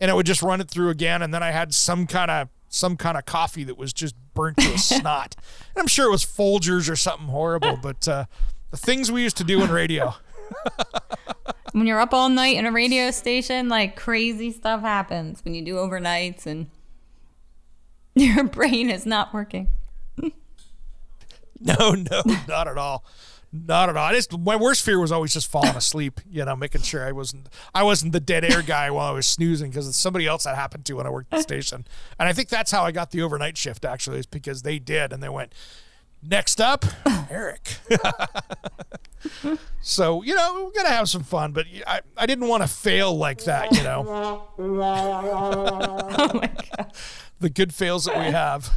and 0.00 0.10
it 0.10 0.14
would 0.14 0.26
just 0.26 0.42
run 0.42 0.60
it 0.60 0.68
through 0.68 0.90
again. 0.90 1.22
And 1.22 1.32
then 1.32 1.42
I 1.42 1.50
had 1.50 1.74
some 1.74 2.06
kind 2.06 2.30
of 2.30 2.48
some 2.68 2.96
kind 2.96 3.16
of 3.16 3.24
coffee 3.24 3.62
that 3.64 3.78
was 3.78 3.92
just 3.92 4.14
burnt 4.34 4.56
to 4.58 4.74
a 4.74 4.78
snot. 4.78 5.36
And 5.74 5.82
I'm 5.82 5.86
sure 5.86 6.08
it 6.08 6.10
was 6.10 6.24
Folgers 6.24 6.90
or 6.90 6.96
something 6.96 7.28
horrible, 7.28 7.78
but 7.80 8.08
uh, 8.08 8.24
the 8.70 8.76
things 8.76 9.12
we 9.12 9.22
used 9.22 9.36
to 9.36 9.44
do 9.44 9.62
in 9.62 9.70
radio. 9.70 10.14
When 11.74 11.88
you're 11.88 11.98
up 11.98 12.14
all 12.14 12.28
night 12.28 12.56
in 12.56 12.66
a 12.66 12.70
radio 12.70 13.10
station, 13.10 13.68
like 13.68 13.96
crazy 13.96 14.52
stuff 14.52 14.82
happens 14.82 15.44
when 15.44 15.54
you 15.54 15.62
do 15.62 15.74
overnights 15.74 16.46
and 16.46 16.68
your 18.14 18.44
brain 18.44 18.90
is 18.90 19.04
not 19.04 19.34
working. 19.34 19.66
No, 21.58 21.90
no, 21.92 22.22
not 22.46 22.68
at 22.68 22.78
all. 22.78 23.04
Not 23.56 23.88
at 23.88 23.96
all. 23.96 24.04
I 24.04 24.12
just 24.12 24.36
my 24.36 24.56
worst 24.56 24.84
fear 24.84 24.98
was 24.98 25.12
always 25.12 25.32
just 25.32 25.48
falling 25.48 25.76
asleep. 25.76 26.20
You 26.28 26.44
know, 26.44 26.56
making 26.56 26.82
sure 26.82 27.06
I 27.06 27.12
wasn't 27.12 27.48
I 27.72 27.84
wasn't 27.84 28.12
the 28.12 28.18
dead 28.18 28.44
air 28.44 28.62
guy 28.62 28.90
while 28.90 29.06
I 29.06 29.12
was 29.14 29.28
snoozing 29.28 29.70
because 29.70 29.86
it's 29.86 29.96
somebody 29.96 30.26
else 30.26 30.42
that 30.42 30.56
happened 30.56 30.84
to 30.86 30.94
when 30.94 31.06
I 31.06 31.10
worked 31.10 31.32
at 31.32 31.36
the 31.36 31.42
station. 31.42 31.86
And 32.18 32.28
I 32.28 32.32
think 32.32 32.48
that's 32.48 32.72
how 32.72 32.82
I 32.82 32.90
got 32.90 33.12
the 33.12 33.22
overnight 33.22 33.56
shift. 33.56 33.84
Actually, 33.84 34.18
is 34.18 34.26
because 34.26 34.62
they 34.62 34.80
did, 34.80 35.12
and 35.12 35.22
they 35.22 35.28
went 35.28 35.52
next 36.20 36.60
up, 36.60 36.84
Eric. 37.30 37.76
so 39.80 40.24
you 40.24 40.34
know 40.34 40.64
we're 40.64 40.82
gonna 40.82 40.92
have 40.92 41.08
some 41.08 41.22
fun, 41.22 41.52
but 41.52 41.66
I 41.86 42.00
I 42.16 42.26
didn't 42.26 42.48
want 42.48 42.64
to 42.64 42.68
fail 42.68 43.16
like 43.16 43.44
that. 43.44 43.70
You 43.70 43.84
know. 43.84 44.48
Oh 44.58 46.30
my 46.34 46.50
god. 46.76 46.92
The 47.40 47.50
good 47.50 47.74
fails 47.74 48.06
that 48.06 48.16
we 48.16 48.32
have. 48.32 48.70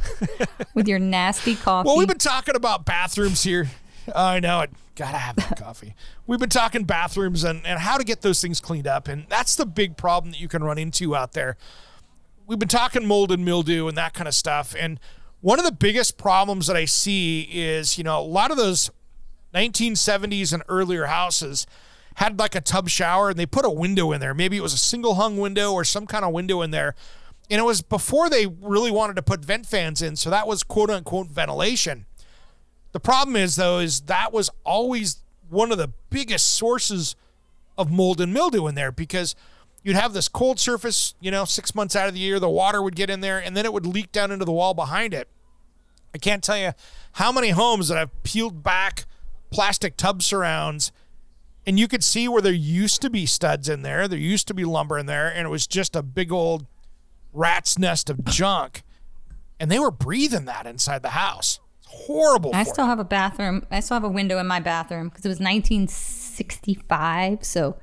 With 0.74 0.86
your 0.86 0.98
nasty 0.98 1.56
coffee. 1.56 1.86
Well, 1.86 1.96
we've 1.96 2.08
been 2.08 2.18
talking 2.18 2.54
about 2.54 2.84
bathrooms 2.84 3.42
here 3.42 3.68
I 4.14 4.40
know 4.40 4.60
it. 4.60 4.70
Gotta 4.96 5.18
have 5.18 5.36
that 5.36 5.58
coffee. 5.58 5.94
We've 6.26 6.40
been 6.40 6.48
talking 6.48 6.84
bathrooms 6.84 7.44
and, 7.44 7.64
and 7.66 7.78
how 7.78 7.98
to 7.98 8.04
get 8.04 8.22
those 8.22 8.40
things 8.40 8.60
cleaned 8.60 8.86
up. 8.86 9.08
And 9.08 9.26
that's 9.28 9.56
the 9.56 9.66
big 9.66 9.96
problem 9.96 10.32
that 10.32 10.40
you 10.40 10.48
can 10.48 10.64
run 10.64 10.78
into 10.78 11.14
out 11.14 11.32
there. 11.32 11.56
We've 12.46 12.58
been 12.58 12.68
talking 12.68 13.06
mold 13.06 13.30
and 13.30 13.44
mildew 13.44 13.86
and 13.88 13.96
that 13.96 14.14
kind 14.14 14.26
of 14.26 14.34
stuff. 14.34 14.74
And 14.78 14.98
one 15.40 15.58
of 15.58 15.64
the 15.64 15.72
biggest 15.72 16.18
problems 16.18 16.66
that 16.66 16.76
I 16.76 16.84
see 16.84 17.48
is, 17.52 17.96
you 17.98 18.04
know, 18.04 18.18
a 18.18 18.22
lot 18.22 18.50
of 18.50 18.56
those 18.56 18.90
1970s 19.54 20.52
and 20.52 20.62
earlier 20.68 21.06
houses 21.06 21.66
had 22.16 22.38
like 22.38 22.54
a 22.54 22.60
tub 22.60 22.88
shower 22.88 23.30
and 23.30 23.38
they 23.38 23.46
put 23.46 23.64
a 23.64 23.70
window 23.70 24.10
in 24.12 24.20
there. 24.20 24.34
Maybe 24.34 24.56
it 24.56 24.62
was 24.62 24.74
a 24.74 24.78
single 24.78 25.14
hung 25.14 25.36
window 25.36 25.72
or 25.72 25.84
some 25.84 26.06
kind 26.06 26.24
of 26.24 26.32
window 26.32 26.62
in 26.62 26.72
there. 26.72 26.94
And 27.50 27.60
it 27.60 27.64
was 27.64 27.80
before 27.80 28.28
they 28.28 28.46
really 28.46 28.90
wanted 28.90 29.14
to 29.16 29.22
put 29.22 29.44
vent 29.44 29.66
fans 29.66 30.02
in. 30.02 30.16
So 30.16 30.28
that 30.30 30.46
was 30.46 30.62
quote 30.62 30.90
unquote 30.90 31.28
ventilation. 31.28 32.06
The 32.92 33.00
problem 33.00 33.36
is, 33.36 33.56
though, 33.56 33.78
is 33.78 34.02
that 34.02 34.32
was 34.32 34.50
always 34.64 35.22
one 35.48 35.72
of 35.72 35.78
the 35.78 35.92
biggest 36.10 36.48
sources 36.50 37.16
of 37.76 37.90
mold 37.90 38.20
and 38.20 38.32
mildew 38.32 38.66
in 38.66 38.74
there 38.74 38.92
because 38.92 39.34
you'd 39.82 39.96
have 39.96 40.12
this 40.12 40.28
cold 40.28 40.58
surface, 40.58 41.14
you 41.20 41.30
know, 41.30 41.44
six 41.44 41.74
months 41.74 41.94
out 41.94 42.08
of 42.08 42.14
the 42.14 42.20
year, 42.20 42.40
the 42.40 42.48
water 42.48 42.82
would 42.82 42.96
get 42.96 43.10
in 43.10 43.20
there 43.20 43.38
and 43.38 43.56
then 43.56 43.64
it 43.64 43.72
would 43.72 43.86
leak 43.86 44.12
down 44.12 44.30
into 44.30 44.44
the 44.44 44.52
wall 44.52 44.74
behind 44.74 45.14
it. 45.14 45.28
I 46.14 46.18
can't 46.18 46.42
tell 46.42 46.58
you 46.58 46.72
how 47.12 47.30
many 47.30 47.50
homes 47.50 47.88
that 47.88 47.98
I've 47.98 48.22
peeled 48.22 48.62
back 48.62 49.06
plastic 49.50 49.96
tub 49.96 50.22
surrounds 50.22 50.92
and 51.66 51.78
you 51.78 51.86
could 51.86 52.02
see 52.02 52.28
where 52.28 52.40
there 52.40 52.52
used 52.52 53.02
to 53.02 53.10
be 53.10 53.26
studs 53.26 53.68
in 53.68 53.82
there, 53.82 54.08
there 54.08 54.18
used 54.18 54.48
to 54.48 54.54
be 54.54 54.64
lumber 54.64 54.98
in 54.98 55.04
there, 55.04 55.28
and 55.28 55.46
it 55.46 55.50
was 55.50 55.66
just 55.66 55.94
a 55.94 56.02
big 56.02 56.32
old 56.32 56.66
rat's 57.34 57.78
nest 57.78 58.08
of 58.08 58.24
junk. 58.24 58.82
And 59.60 59.70
they 59.70 59.78
were 59.78 59.90
breathing 59.90 60.46
that 60.46 60.66
inside 60.66 61.02
the 61.02 61.10
house. 61.10 61.60
Horrible. 61.88 62.50
I 62.54 62.64
still 62.64 62.84
you. 62.84 62.90
have 62.90 62.98
a 62.98 63.04
bathroom. 63.04 63.66
I 63.70 63.80
still 63.80 63.96
have 63.96 64.04
a 64.04 64.08
window 64.08 64.38
in 64.38 64.46
my 64.46 64.60
bathroom 64.60 65.08
because 65.08 65.24
it 65.24 65.28
was 65.28 65.40
1965. 65.40 67.44
So 67.44 67.76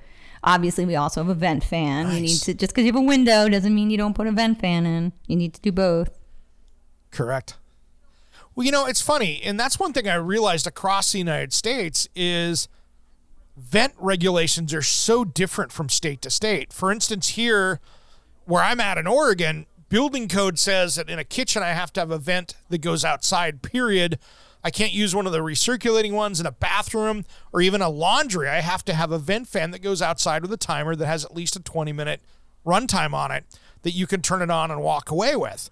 obviously, 0.43 0.85
we 0.85 0.95
also 0.95 1.21
have 1.21 1.29
a 1.29 1.33
vent 1.33 1.63
fan. 1.63 2.11
You 2.11 2.21
need 2.21 2.39
to 2.41 2.53
just 2.53 2.73
because 2.73 2.85
you 2.85 2.93
have 2.93 3.01
a 3.01 3.05
window 3.05 3.49
doesn't 3.49 3.73
mean 3.73 3.89
you 3.89 3.97
don't 3.97 4.13
put 4.13 4.27
a 4.27 4.31
vent 4.31 4.61
fan 4.61 4.85
in. 4.85 5.13
You 5.27 5.35
need 5.35 5.53
to 5.55 5.61
do 5.61 5.71
both. 5.71 6.17
Correct. 7.11 7.55
Well, 8.55 8.65
you 8.65 8.71
know, 8.71 8.85
it's 8.85 9.01
funny, 9.01 9.41
and 9.43 9.59
that's 9.59 9.79
one 9.79 9.91
thing 9.91 10.07
I 10.07 10.15
realized 10.15 10.65
across 10.65 11.11
the 11.11 11.17
United 11.17 11.51
States 11.51 12.07
is 12.15 12.69
vent 13.57 13.93
regulations 13.97 14.73
are 14.73 14.81
so 14.81 15.25
different 15.25 15.71
from 15.71 15.89
state 15.89 16.21
to 16.21 16.29
state. 16.29 16.71
For 16.71 16.91
instance, 16.91 17.29
here 17.29 17.79
where 18.45 18.63
I'm 18.63 18.79
at 18.79 18.97
in 18.97 19.07
Oregon, 19.07 19.65
building 19.89 20.27
code 20.27 20.59
says 20.59 20.95
that 20.95 21.09
in 21.09 21.19
a 21.19 21.23
kitchen 21.23 21.63
I 21.63 21.69
have 21.69 21.93
to 21.93 22.01
have 22.01 22.11
a 22.11 22.17
vent 22.17 22.55
that 22.69 22.81
goes 22.81 23.05
outside, 23.05 23.61
period. 23.61 24.19
I 24.63 24.71
can't 24.71 24.93
use 24.93 25.15
one 25.15 25.27
of 25.27 25.31
the 25.31 25.39
recirculating 25.39 26.13
ones 26.13 26.39
in 26.39 26.45
a 26.45 26.51
bathroom 26.51 27.23
or 27.53 27.61
even 27.61 27.81
a 27.81 27.89
laundry. 27.89 28.49
I 28.49 28.61
have 28.61 28.83
to 28.85 28.93
have 28.93 29.11
a 29.11 29.19
vent 29.19 29.47
fan 29.47 29.71
that 29.71 29.83
goes 29.83 30.01
outside 30.01 30.41
with 30.41 30.51
a 30.51 30.57
timer 30.57 30.95
that 30.95 31.05
has 31.05 31.23
at 31.23 31.35
least 31.35 31.55
a 31.55 31.61
20 31.61 31.93
minute 31.93 32.21
runtime 32.65 33.13
on 33.13 33.31
it 33.31 33.45
that 33.83 33.91
you 33.91 34.07
can 34.07 34.21
turn 34.21 34.41
it 34.41 34.49
on 34.49 34.71
and 34.71 34.81
walk 34.81 35.11
away 35.11 35.35
with. 35.35 35.69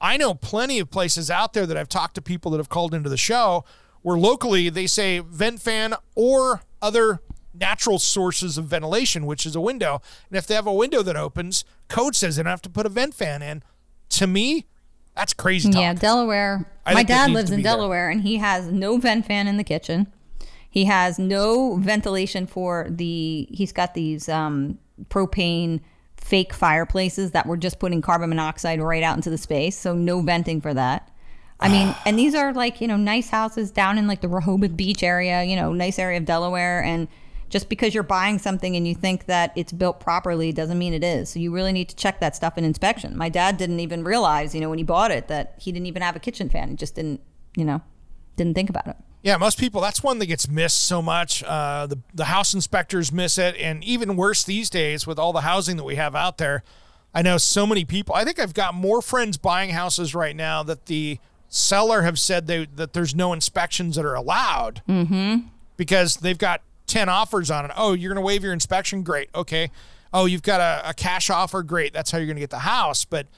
I 0.00 0.16
know 0.16 0.34
plenty 0.34 0.78
of 0.78 0.90
places 0.90 1.30
out 1.30 1.52
there 1.52 1.66
that 1.66 1.76
I've 1.76 1.88
talked 1.88 2.14
to 2.16 2.22
people 2.22 2.50
that 2.52 2.58
have 2.58 2.70
called 2.70 2.94
into 2.94 3.10
the 3.10 3.16
show 3.16 3.64
where 4.00 4.18
locally 4.18 4.68
they 4.68 4.86
say 4.86 5.20
vent 5.20 5.60
fan 5.60 5.94
or 6.14 6.62
other 6.80 7.20
natural 7.54 7.98
sources 7.98 8.58
of 8.58 8.66
ventilation, 8.66 9.26
which 9.26 9.46
is 9.46 9.54
a 9.54 9.60
window. 9.60 10.00
And 10.28 10.38
if 10.38 10.46
they 10.46 10.54
have 10.54 10.66
a 10.66 10.72
window 10.72 11.02
that 11.02 11.16
opens, 11.16 11.64
code 11.88 12.16
says 12.16 12.36
they 12.36 12.42
don't 12.42 12.50
have 12.50 12.62
to 12.62 12.70
put 12.70 12.86
a 12.86 12.88
vent 12.88 13.14
fan 13.14 13.42
in. 13.42 13.62
To 14.10 14.26
me, 14.26 14.66
that's 15.14 15.34
crazy 15.34 15.70
talk. 15.70 15.80
Yeah, 15.80 15.94
Delaware. 15.94 16.70
I 16.86 16.94
my 16.94 17.02
dad 17.02 17.30
lives 17.30 17.50
in 17.50 17.58
be 17.58 17.62
there. 17.62 17.72
Delaware 17.74 18.10
and 18.10 18.22
he 18.22 18.36
has 18.36 18.66
no 18.66 18.98
vent 18.98 19.26
fan 19.26 19.46
in 19.46 19.56
the 19.56 19.64
kitchen. 19.64 20.06
He 20.68 20.86
has 20.86 21.18
no 21.18 21.76
ventilation 21.76 22.46
for 22.46 22.86
the. 22.88 23.46
He's 23.50 23.72
got 23.72 23.92
these 23.92 24.28
um, 24.28 24.78
propane 25.10 25.80
fake 26.16 26.54
fireplaces 26.54 27.32
that 27.32 27.46
were 27.46 27.58
just 27.58 27.78
putting 27.78 28.00
carbon 28.00 28.30
monoxide 28.30 28.80
right 28.80 29.02
out 29.02 29.16
into 29.16 29.28
the 29.28 29.36
space. 29.36 29.76
So 29.76 29.94
no 29.94 30.22
venting 30.22 30.60
for 30.60 30.72
that. 30.72 31.10
I 31.60 31.68
mean, 31.68 31.94
and 32.06 32.18
these 32.18 32.34
are 32.34 32.54
like 32.54 32.80
you 32.80 32.88
know 32.88 32.96
nice 32.96 33.28
houses 33.28 33.70
down 33.70 33.98
in 33.98 34.06
like 34.06 34.22
the 34.22 34.28
Rehoboth 34.28 34.74
Beach 34.74 35.02
area, 35.02 35.42
you 35.42 35.56
know, 35.56 35.74
nice 35.74 35.98
area 35.98 36.18
of 36.18 36.24
Delaware, 36.24 36.82
and 36.82 37.06
just 37.52 37.68
because 37.68 37.92
you're 37.92 38.02
buying 38.02 38.38
something 38.38 38.76
and 38.76 38.88
you 38.88 38.94
think 38.94 39.26
that 39.26 39.52
it's 39.54 39.72
built 39.72 40.00
properly 40.00 40.52
doesn't 40.52 40.78
mean 40.78 40.94
it 40.94 41.04
is. 41.04 41.28
So 41.28 41.38
you 41.38 41.52
really 41.52 41.72
need 41.72 41.90
to 41.90 41.94
check 41.94 42.18
that 42.20 42.34
stuff 42.34 42.56
in 42.56 42.64
inspection. 42.64 43.14
My 43.14 43.28
dad 43.28 43.58
didn't 43.58 43.78
even 43.80 44.04
realize, 44.04 44.54
you 44.54 44.60
know, 44.62 44.70
when 44.70 44.78
he 44.78 44.84
bought 44.84 45.10
it 45.10 45.28
that 45.28 45.56
he 45.58 45.70
didn't 45.70 45.84
even 45.84 46.00
have 46.00 46.16
a 46.16 46.18
kitchen 46.18 46.48
fan. 46.48 46.70
He 46.70 46.76
just 46.76 46.94
didn't, 46.94 47.20
you 47.54 47.66
know, 47.66 47.82
didn't 48.36 48.54
think 48.54 48.70
about 48.70 48.86
it. 48.86 48.96
Yeah, 49.20 49.36
most 49.36 49.58
people, 49.58 49.82
that's 49.82 50.02
one 50.02 50.18
that 50.18 50.26
gets 50.26 50.48
missed 50.48 50.82
so 50.82 51.02
much. 51.02 51.44
Uh, 51.44 51.86
the, 51.86 51.98
the 52.14 52.24
house 52.24 52.54
inspectors 52.54 53.12
miss 53.12 53.36
it. 53.36 53.54
And 53.58 53.84
even 53.84 54.16
worse 54.16 54.44
these 54.44 54.70
days 54.70 55.06
with 55.06 55.18
all 55.18 55.34
the 55.34 55.42
housing 55.42 55.76
that 55.76 55.84
we 55.84 55.96
have 55.96 56.16
out 56.16 56.38
there, 56.38 56.64
I 57.14 57.20
know 57.20 57.36
so 57.36 57.66
many 57.66 57.84
people. 57.84 58.14
I 58.14 58.24
think 58.24 58.38
I've 58.38 58.54
got 58.54 58.72
more 58.72 59.02
friends 59.02 59.36
buying 59.36 59.70
houses 59.70 60.14
right 60.14 60.34
now 60.34 60.62
that 60.62 60.86
the 60.86 61.18
seller 61.48 62.00
have 62.00 62.18
said 62.18 62.46
they, 62.46 62.64
that 62.64 62.94
there's 62.94 63.14
no 63.14 63.34
inspections 63.34 63.96
that 63.96 64.06
are 64.06 64.14
allowed 64.14 64.80
mm-hmm. 64.88 65.48
because 65.76 66.16
they've 66.16 66.38
got 66.38 66.62
10 66.92 67.08
offers 67.08 67.50
on 67.50 67.64
it. 67.64 67.70
Oh, 67.74 67.94
you're 67.94 68.12
going 68.12 68.22
to 68.22 68.26
waive 68.26 68.44
your 68.44 68.52
inspection? 68.52 69.02
Great. 69.02 69.30
Okay. 69.34 69.70
Oh, 70.12 70.26
you've 70.26 70.42
got 70.42 70.60
a, 70.60 70.90
a 70.90 70.94
cash 70.94 71.30
offer? 71.30 71.62
Great. 71.62 71.94
That's 71.94 72.10
how 72.10 72.18
you're 72.18 72.26
going 72.26 72.36
to 72.36 72.40
get 72.40 72.50
the 72.50 72.58
house. 72.58 73.06
But 73.06 73.28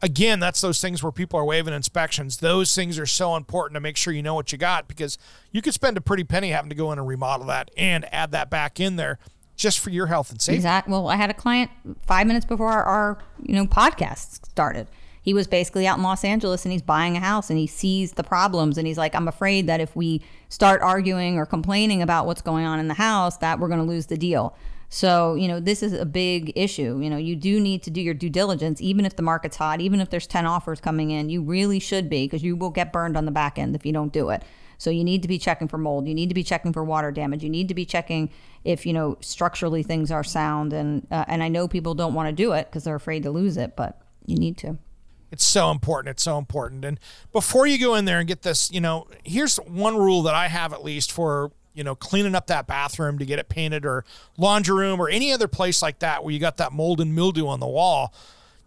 again, 0.00 0.40
that's 0.40 0.62
those 0.62 0.80
things 0.80 1.02
where 1.02 1.12
people 1.12 1.38
are 1.38 1.44
waiving 1.44 1.74
inspections. 1.74 2.38
Those 2.38 2.74
things 2.74 2.98
are 2.98 3.04
so 3.04 3.36
important 3.36 3.76
to 3.76 3.80
make 3.80 3.98
sure 3.98 4.14
you 4.14 4.22
know 4.22 4.34
what 4.34 4.52
you 4.52 4.58
got 4.58 4.88
because 4.88 5.18
you 5.50 5.60
could 5.60 5.74
spend 5.74 5.98
a 5.98 6.00
pretty 6.00 6.24
penny 6.24 6.48
having 6.48 6.70
to 6.70 6.74
go 6.74 6.90
in 6.92 6.98
and 6.98 7.06
remodel 7.06 7.46
that 7.48 7.70
and 7.76 8.06
add 8.10 8.32
that 8.32 8.48
back 8.48 8.80
in 8.80 8.96
there 8.96 9.18
just 9.54 9.78
for 9.78 9.90
your 9.90 10.06
health 10.06 10.30
and 10.30 10.40
safety. 10.40 10.56
Exact. 10.56 10.88
Well, 10.88 11.08
I 11.08 11.16
had 11.16 11.28
a 11.28 11.34
client 11.34 11.70
five 12.06 12.26
minutes 12.26 12.46
before 12.46 12.70
our, 12.70 12.84
our 12.84 13.18
you 13.42 13.54
know 13.54 13.66
podcast 13.66 14.46
started. 14.46 14.88
He 15.22 15.32
was 15.32 15.46
basically 15.46 15.86
out 15.86 15.98
in 15.98 16.02
Los 16.02 16.24
Angeles 16.24 16.64
and 16.64 16.72
he's 16.72 16.82
buying 16.82 17.16
a 17.16 17.20
house 17.20 17.48
and 17.48 17.58
he 17.58 17.66
sees 17.66 18.12
the 18.12 18.24
problems 18.24 18.76
and 18.76 18.86
he's 18.86 18.98
like, 18.98 19.14
I'm 19.14 19.28
afraid 19.28 19.68
that 19.68 19.80
if 19.80 19.94
we 19.94 20.20
start 20.48 20.82
arguing 20.82 21.38
or 21.38 21.46
complaining 21.46 22.02
about 22.02 22.26
what's 22.26 22.42
going 22.42 22.64
on 22.64 22.80
in 22.80 22.88
the 22.88 22.94
house, 22.94 23.36
that 23.38 23.60
we're 23.60 23.68
going 23.68 23.80
to 23.80 23.86
lose 23.86 24.06
the 24.06 24.18
deal. 24.18 24.56
So, 24.88 25.36
you 25.36 25.48
know, 25.48 25.58
this 25.58 25.82
is 25.82 25.94
a 25.94 26.04
big 26.04 26.52
issue. 26.54 27.00
You 27.00 27.08
know, 27.08 27.16
you 27.16 27.34
do 27.34 27.60
need 27.60 27.82
to 27.84 27.90
do 27.90 28.02
your 28.02 28.12
due 28.12 28.28
diligence, 28.28 28.80
even 28.82 29.06
if 29.06 29.16
the 29.16 29.22
market's 29.22 29.56
hot, 29.56 29.80
even 29.80 30.00
if 30.00 30.10
there's 30.10 30.26
10 30.26 30.44
offers 30.44 30.80
coming 30.80 31.10
in, 31.10 31.30
you 31.30 31.40
really 31.40 31.78
should 31.78 32.10
be 32.10 32.26
because 32.26 32.42
you 32.42 32.56
will 32.56 32.70
get 32.70 32.92
burned 32.92 33.16
on 33.16 33.24
the 33.24 33.30
back 33.30 33.58
end 33.58 33.74
if 33.74 33.86
you 33.86 33.92
don't 33.92 34.12
do 34.12 34.28
it. 34.28 34.42
So 34.76 34.90
you 34.90 35.04
need 35.04 35.22
to 35.22 35.28
be 35.28 35.38
checking 35.38 35.68
for 35.68 35.78
mold. 35.78 36.08
You 36.08 36.14
need 36.14 36.28
to 36.28 36.34
be 36.34 36.42
checking 36.42 36.72
for 36.72 36.82
water 36.82 37.12
damage. 37.12 37.44
You 37.44 37.48
need 37.48 37.68
to 37.68 37.74
be 37.74 37.86
checking 37.86 38.30
if 38.64 38.84
you 38.84 38.92
know 38.92 39.16
structurally 39.20 39.84
things 39.84 40.10
are 40.10 40.24
sound. 40.24 40.72
And 40.72 41.06
uh, 41.08 41.24
and 41.28 41.40
I 41.40 41.48
know 41.48 41.68
people 41.68 41.94
don't 41.94 42.14
want 42.14 42.28
to 42.28 42.32
do 42.32 42.50
it 42.52 42.66
because 42.66 42.82
they're 42.82 42.96
afraid 42.96 43.22
to 43.22 43.30
lose 43.30 43.56
it, 43.56 43.76
but 43.76 44.02
you 44.26 44.36
need 44.36 44.58
to. 44.58 44.76
It's 45.32 45.44
so 45.44 45.70
important. 45.70 46.10
It's 46.10 46.22
so 46.22 46.36
important. 46.36 46.84
And 46.84 47.00
before 47.32 47.66
you 47.66 47.78
go 47.78 47.94
in 47.94 48.04
there 48.04 48.18
and 48.18 48.28
get 48.28 48.42
this, 48.42 48.70
you 48.70 48.82
know, 48.82 49.06
here's 49.24 49.56
one 49.56 49.96
rule 49.96 50.22
that 50.24 50.34
I 50.34 50.48
have 50.48 50.74
at 50.74 50.84
least 50.84 51.10
for, 51.10 51.50
you 51.72 51.82
know, 51.82 51.94
cleaning 51.94 52.34
up 52.34 52.48
that 52.48 52.66
bathroom 52.66 53.18
to 53.18 53.24
get 53.24 53.38
it 53.38 53.48
painted 53.48 53.86
or 53.86 54.04
laundry 54.36 54.76
room 54.76 55.00
or 55.00 55.08
any 55.08 55.32
other 55.32 55.48
place 55.48 55.80
like 55.80 56.00
that 56.00 56.22
where 56.22 56.34
you 56.34 56.38
got 56.38 56.58
that 56.58 56.70
mold 56.70 57.00
and 57.00 57.14
mildew 57.14 57.48
on 57.48 57.60
the 57.60 57.66
wall. 57.66 58.12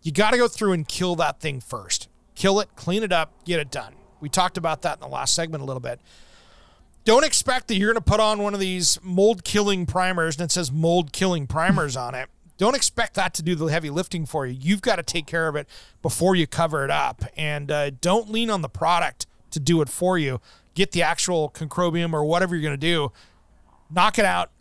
You 0.02 0.12
got 0.12 0.32
to 0.32 0.38
go 0.38 0.48
through 0.48 0.74
and 0.74 0.88
kill 0.88 1.16
that 1.18 1.40
thing 1.40 1.62
first. 1.62 2.10
Kill 2.34 2.60
it, 2.60 2.70
clean 2.76 3.04
it 3.04 3.14
up, 3.14 3.46
get 3.46 3.60
it 3.60 3.70
done. 3.70 3.94
We 4.20 4.28
talked 4.28 4.58
about 4.58 4.82
that 4.82 4.96
in 4.96 5.02
the 5.02 5.08
last 5.08 5.36
segment 5.36 5.62
a 5.62 5.66
little 5.66 5.80
bit. 5.80 6.02
Don't 7.04 7.24
expect 7.24 7.68
that 7.68 7.76
you're 7.76 7.94
going 7.94 8.04
to 8.04 8.10
put 8.10 8.20
on 8.20 8.40
one 8.40 8.56
of 8.56 8.60
these 8.60 8.98
mold 9.04 9.44
killing 9.44 9.86
primers 9.86 10.38
and 10.38 10.46
it 10.46 10.52
says 10.52 10.72
mold 10.72 11.14
killing 11.14 11.46
primers 11.46 11.96
on 11.96 12.16
it. 12.16 12.28
Don't 12.58 12.76
expect 12.76 13.16
that 13.16 13.34
to 13.36 13.44
do 13.44 13.56
the 13.56 13.66
heavy 13.66 13.90
lifting 13.90 14.26
for 14.26 14.46
you. 14.46 14.58
You've 14.60 14.82
got 14.82 14.96
to 14.96 15.04
take 15.04 15.26
care 15.26 15.48
of 15.48 15.56
it 15.56 15.68
before 16.02 16.36
you 16.36 16.48
cover 16.48 16.86
it 16.86 16.92
up. 16.92 17.24
And 17.36 17.70
uh, 17.70 17.90
don't 17.90 18.30
lean 18.32 18.50
on 18.50 18.62
the 18.62 18.70
product 18.70 19.26
to 19.52 19.60
do 19.60 19.82
it 19.82 19.90
for 19.90 20.18
you. 20.18 20.40
Get 20.74 20.92
the 20.94 21.02
actual 21.04 21.50
concrobium 21.50 22.14
or 22.14 22.24
whatever 22.26 22.56
you're 22.56 22.62
going 22.64 22.74
to 22.74 22.78
do, 22.78 23.12
knock 23.90 24.18
it 24.20 24.26
out, 24.26 24.52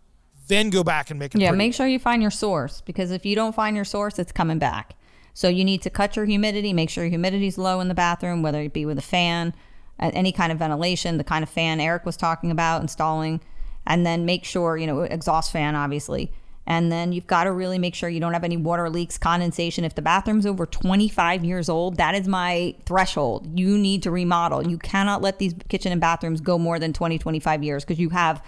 then 0.48 0.70
go 0.70 0.84
back 0.84 1.10
and 1.10 1.18
make 1.18 1.34
it 1.34 1.40
Yeah, 1.40 1.48
pretty. 1.50 1.58
make 1.58 1.74
sure 1.74 1.86
you 1.86 1.98
find 1.98 2.20
your 2.20 2.30
source 2.30 2.80
because 2.80 3.10
if 3.10 3.24
you 3.24 3.34
don't 3.34 3.54
find 3.54 3.74
your 3.76 3.84
source, 3.84 4.18
it's 4.18 4.32
coming 4.32 4.58
back. 4.58 4.94
So 5.32 5.48
you 5.48 5.64
need 5.64 5.82
to 5.82 5.90
cut 5.90 6.16
your 6.16 6.24
humidity, 6.26 6.72
make 6.72 6.90
sure 6.90 7.04
your 7.04 7.10
humidity's 7.10 7.58
low 7.58 7.80
in 7.80 7.88
the 7.88 7.94
bathroom, 7.94 8.42
whether 8.42 8.60
it 8.60 8.72
be 8.72 8.86
with 8.86 8.98
a 8.98 9.02
fan, 9.02 9.54
any 9.98 10.30
kind 10.32 10.52
of 10.52 10.58
ventilation, 10.58 11.16
the 11.18 11.24
kind 11.24 11.42
of 11.42 11.48
fan 11.48 11.80
Eric 11.80 12.04
was 12.06 12.16
talking 12.16 12.50
about 12.50 12.82
installing, 12.82 13.40
and 13.86 14.04
then 14.06 14.24
make 14.24 14.44
sure, 14.44 14.76
you 14.76 14.86
know, 14.86 15.00
exhaust 15.00 15.50
fan, 15.50 15.74
obviously. 15.74 16.30
And 16.66 16.90
then 16.90 17.12
you've 17.12 17.26
got 17.26 17.44
to 17.44 17.52
really 17.52 17.78
make 17.78 17.94
sure 17.94 18.08
you 18.08 18.20
don't 18.20 18.32
have 18.32 18.44
any 18.44 18.56
water 18.56 18.88
leaks, 18.88 19.18
condensation. 19.18 19.84
If 19.84 19.94
the 19.94 20.02
bathroom's 20.02 20.46
over 20.46 20.64
25 20.64 21.44
years 21.44 21.68
old, 21.68 21.98
that 21.98 22.14
is 22.14 22.26
my 22.26 22.74
threshold. 22.86 23.58
You 23.58 23.76
need 23.76 24.02
to 24.04 24.10
remodel. 24.10 24.66
You 24.66 24.78
cannot 24.78 25.20
let 25.20 25.38
these 25.38 25.54
kitchen 25.68 25.92
and 25.92 26.00
bathrooms 26.00 26.40
go 26.40 26.58
more 26.58 26.78
than 26.78 26.92
20, 26.92 27.18
25 27.18 27.62
years 27.62 27.84
because 27.84 27.98
you 27.98 28.10
have 28.10 28.42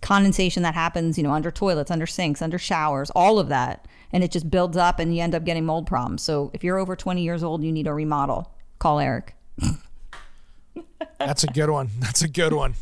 condensation 0.00 0.62
that 0.62 0.74
happens, 0.74 1.18
you 1.18 1.24
know, 1.24 1.32
under 1.32 1.50
toilets, 1.50 1.90
under 1.90 2.06
sinks, 2.06 2.40
under 2.40 2.58
showers, 2.58 3.10
all 3.10 3.38
of 3.38 3.48
that. 3.48 3.86
And 4.12 4.24
it 4.24 4.30
just 4.30 4.50
builds 4.50 4.76
up 4.76 4.98
and 4.98 5.14
you 5.14 5.22
end 5.22 5.34
up 5.34 5.44
getting 5.44 5.66
mold 5.66 5.86
problems. 5.86 6.22
So 6.22 6.50
if 6.54 6.64
you're 6.64 6.78
over 6.78 6.96
20 6.96 7.22
years 7.22 7.42
old, 7.42 7.62
you 7.62 7.70
need 7.70 7.86
a 7.86 7.94
remodel. 7.94 8.52
Call 8.78 8.98
Eric. 8.98 9.34
That's 11.18 11.44
a 11.44 11.48
good 11.48 11.70
one. 11.70 11.90
That's 11.98 12.22
a 12.22 12.28
good 12.28 12.54
one. 12.54 12.74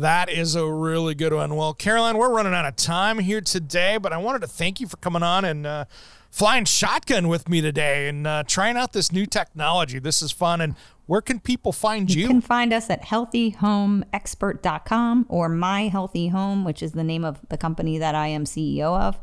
That 0.00 0.28
is 0.28 0.56
a 0.56 0.66
really 0.66 1.14
good 1.14 1.32
one. 1.32 1.54
Well, 1.54 1.72
Caroline, 1.74 2.18
we're 2.18 2.34
running 2.34 2.54
out 2.54 2.64
of 2.64 2.74
time 2.76 3.18
here 3.18 3.40
today, 3.40 3.98
but 3.98 4.12
I 4.12 4.18
wanted 4.18 4.40
to 4.40 4.48
thank 4.48 4.80
you 4.80 4.88
for 4.88 4.96
coming 4.96 5.22
on 5.22 5.44
and 5.44 5.64
uh, 5.66 5.84
flying 6.30 6.64
shotgun 6.64 7.28
with 7.28 7.48
me 7.48 7.60
today 7.60 8.08
and 8.08 8.26
uh, 8.26 8.42
trying 8.46 8.76
out 8.76 8.92
this 8.92 9.12
new 9.12 9.24
technology. 9.24 10.00
This 10.00 10.20
is 10.20 10.32
fun. 10.32 10.60
And 10.60 10.74
where 11.06 11.20
can 11.20 11.38
people 11.38 11.70
find 11.70 12.12
you? 12.12 12.22
You 12.22 12.28
can 12.28 12.40
find 12.40 12.72
us 12.72 12.90
at 12.90 13.02
healthyhomeexpert.com 13.02 15.26
or 15.28 15.48
My 15.48 15.86
Healthy 15.88 16.26
Home, 16.28 16.64
which 16.64 16.82
is 16.82 16.90
the 16.92 17.04
name 17.04 17.24
of 17.24 17.40
the 17.50 17.56
company 17.56 17.98
that 17.98 18.16
I 18.16 18.26
am 18.28 18.44
CEO 18.44 18.98
of. 18.98 19.20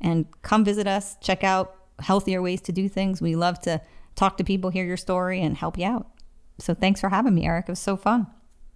And 0.00 0.26
come 0.42 0.64
visit 0.64 0.86
us, 0.86 1.16
check 1.20 1.42
out 1.42 1.74
healthier 1.98 2.40
ways 2.40 2.60
to 2.62 2.72
do 2.72 2.88
things. 2.88 3.20
We 3.20 3.34
love 3.34 3.58
to 3.62 3.80
talk 4.14 4.36
to 4.36 4.44
people, 4.44 4.70
hear 4.70 4.84
your 4.84 4.96
story, 4.96 5.40
and 5.40 5.56
help 5.56 5.76
you 5.78 5.86
out. 5.86 6.06
So 6.58 6.74
thanks 6.74 7.00
for 7.00 7.08
having 7.08 7.34
me, 7.34 7.44
Eric. 7.46 7.64
It 7.68 7.72
was 7.72 7.80
so 7.80 7.96
fun. 7.96 8.28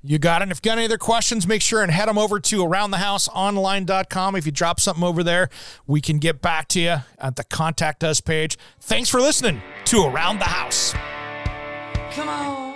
You 0.07 0.19
got 0.19 0.41
it. 0.41 0.45
And 0.45 0.53
if 0.53 0.59
you 0.59 0.71
got 0.71 0.79
any 0.79 0.85
other 0.85 0.99
questions, 0.99 1.49
make 1.49 1.63
sure 1.63 1.83
and 1.83 1.91
head 1.91 2.09
them 2.09 2.17
over 2.17 2.39
to 2.39 2.65
aroundthehouseonline.com. 2.65 4.37
If 4.37 4.47
you 4.47 4.53
drop 4.53 4.79
something 4.79 5.03
over 5.03 5.25
there, 5.25 5.49
we 5.87 6.01
can 6.01 6.19
get 6.19 6.41
back 6.41 6.69
to 6.69 6.81
you 6.81 6.97
at 7.19 7.35
the 7.35 7.43
contact 7.45 8.05
us 8.05 8.21
page. 8.21 8.57
Thanks 8.81 9.11
for 9.11 9.21
listening 9.21 9.61
to 9.87 10.05
Around 10.05 10.39
the 10.39 10.45
House. 10.45 10.95
Come 12.13 12.29
on. 12.29 12.76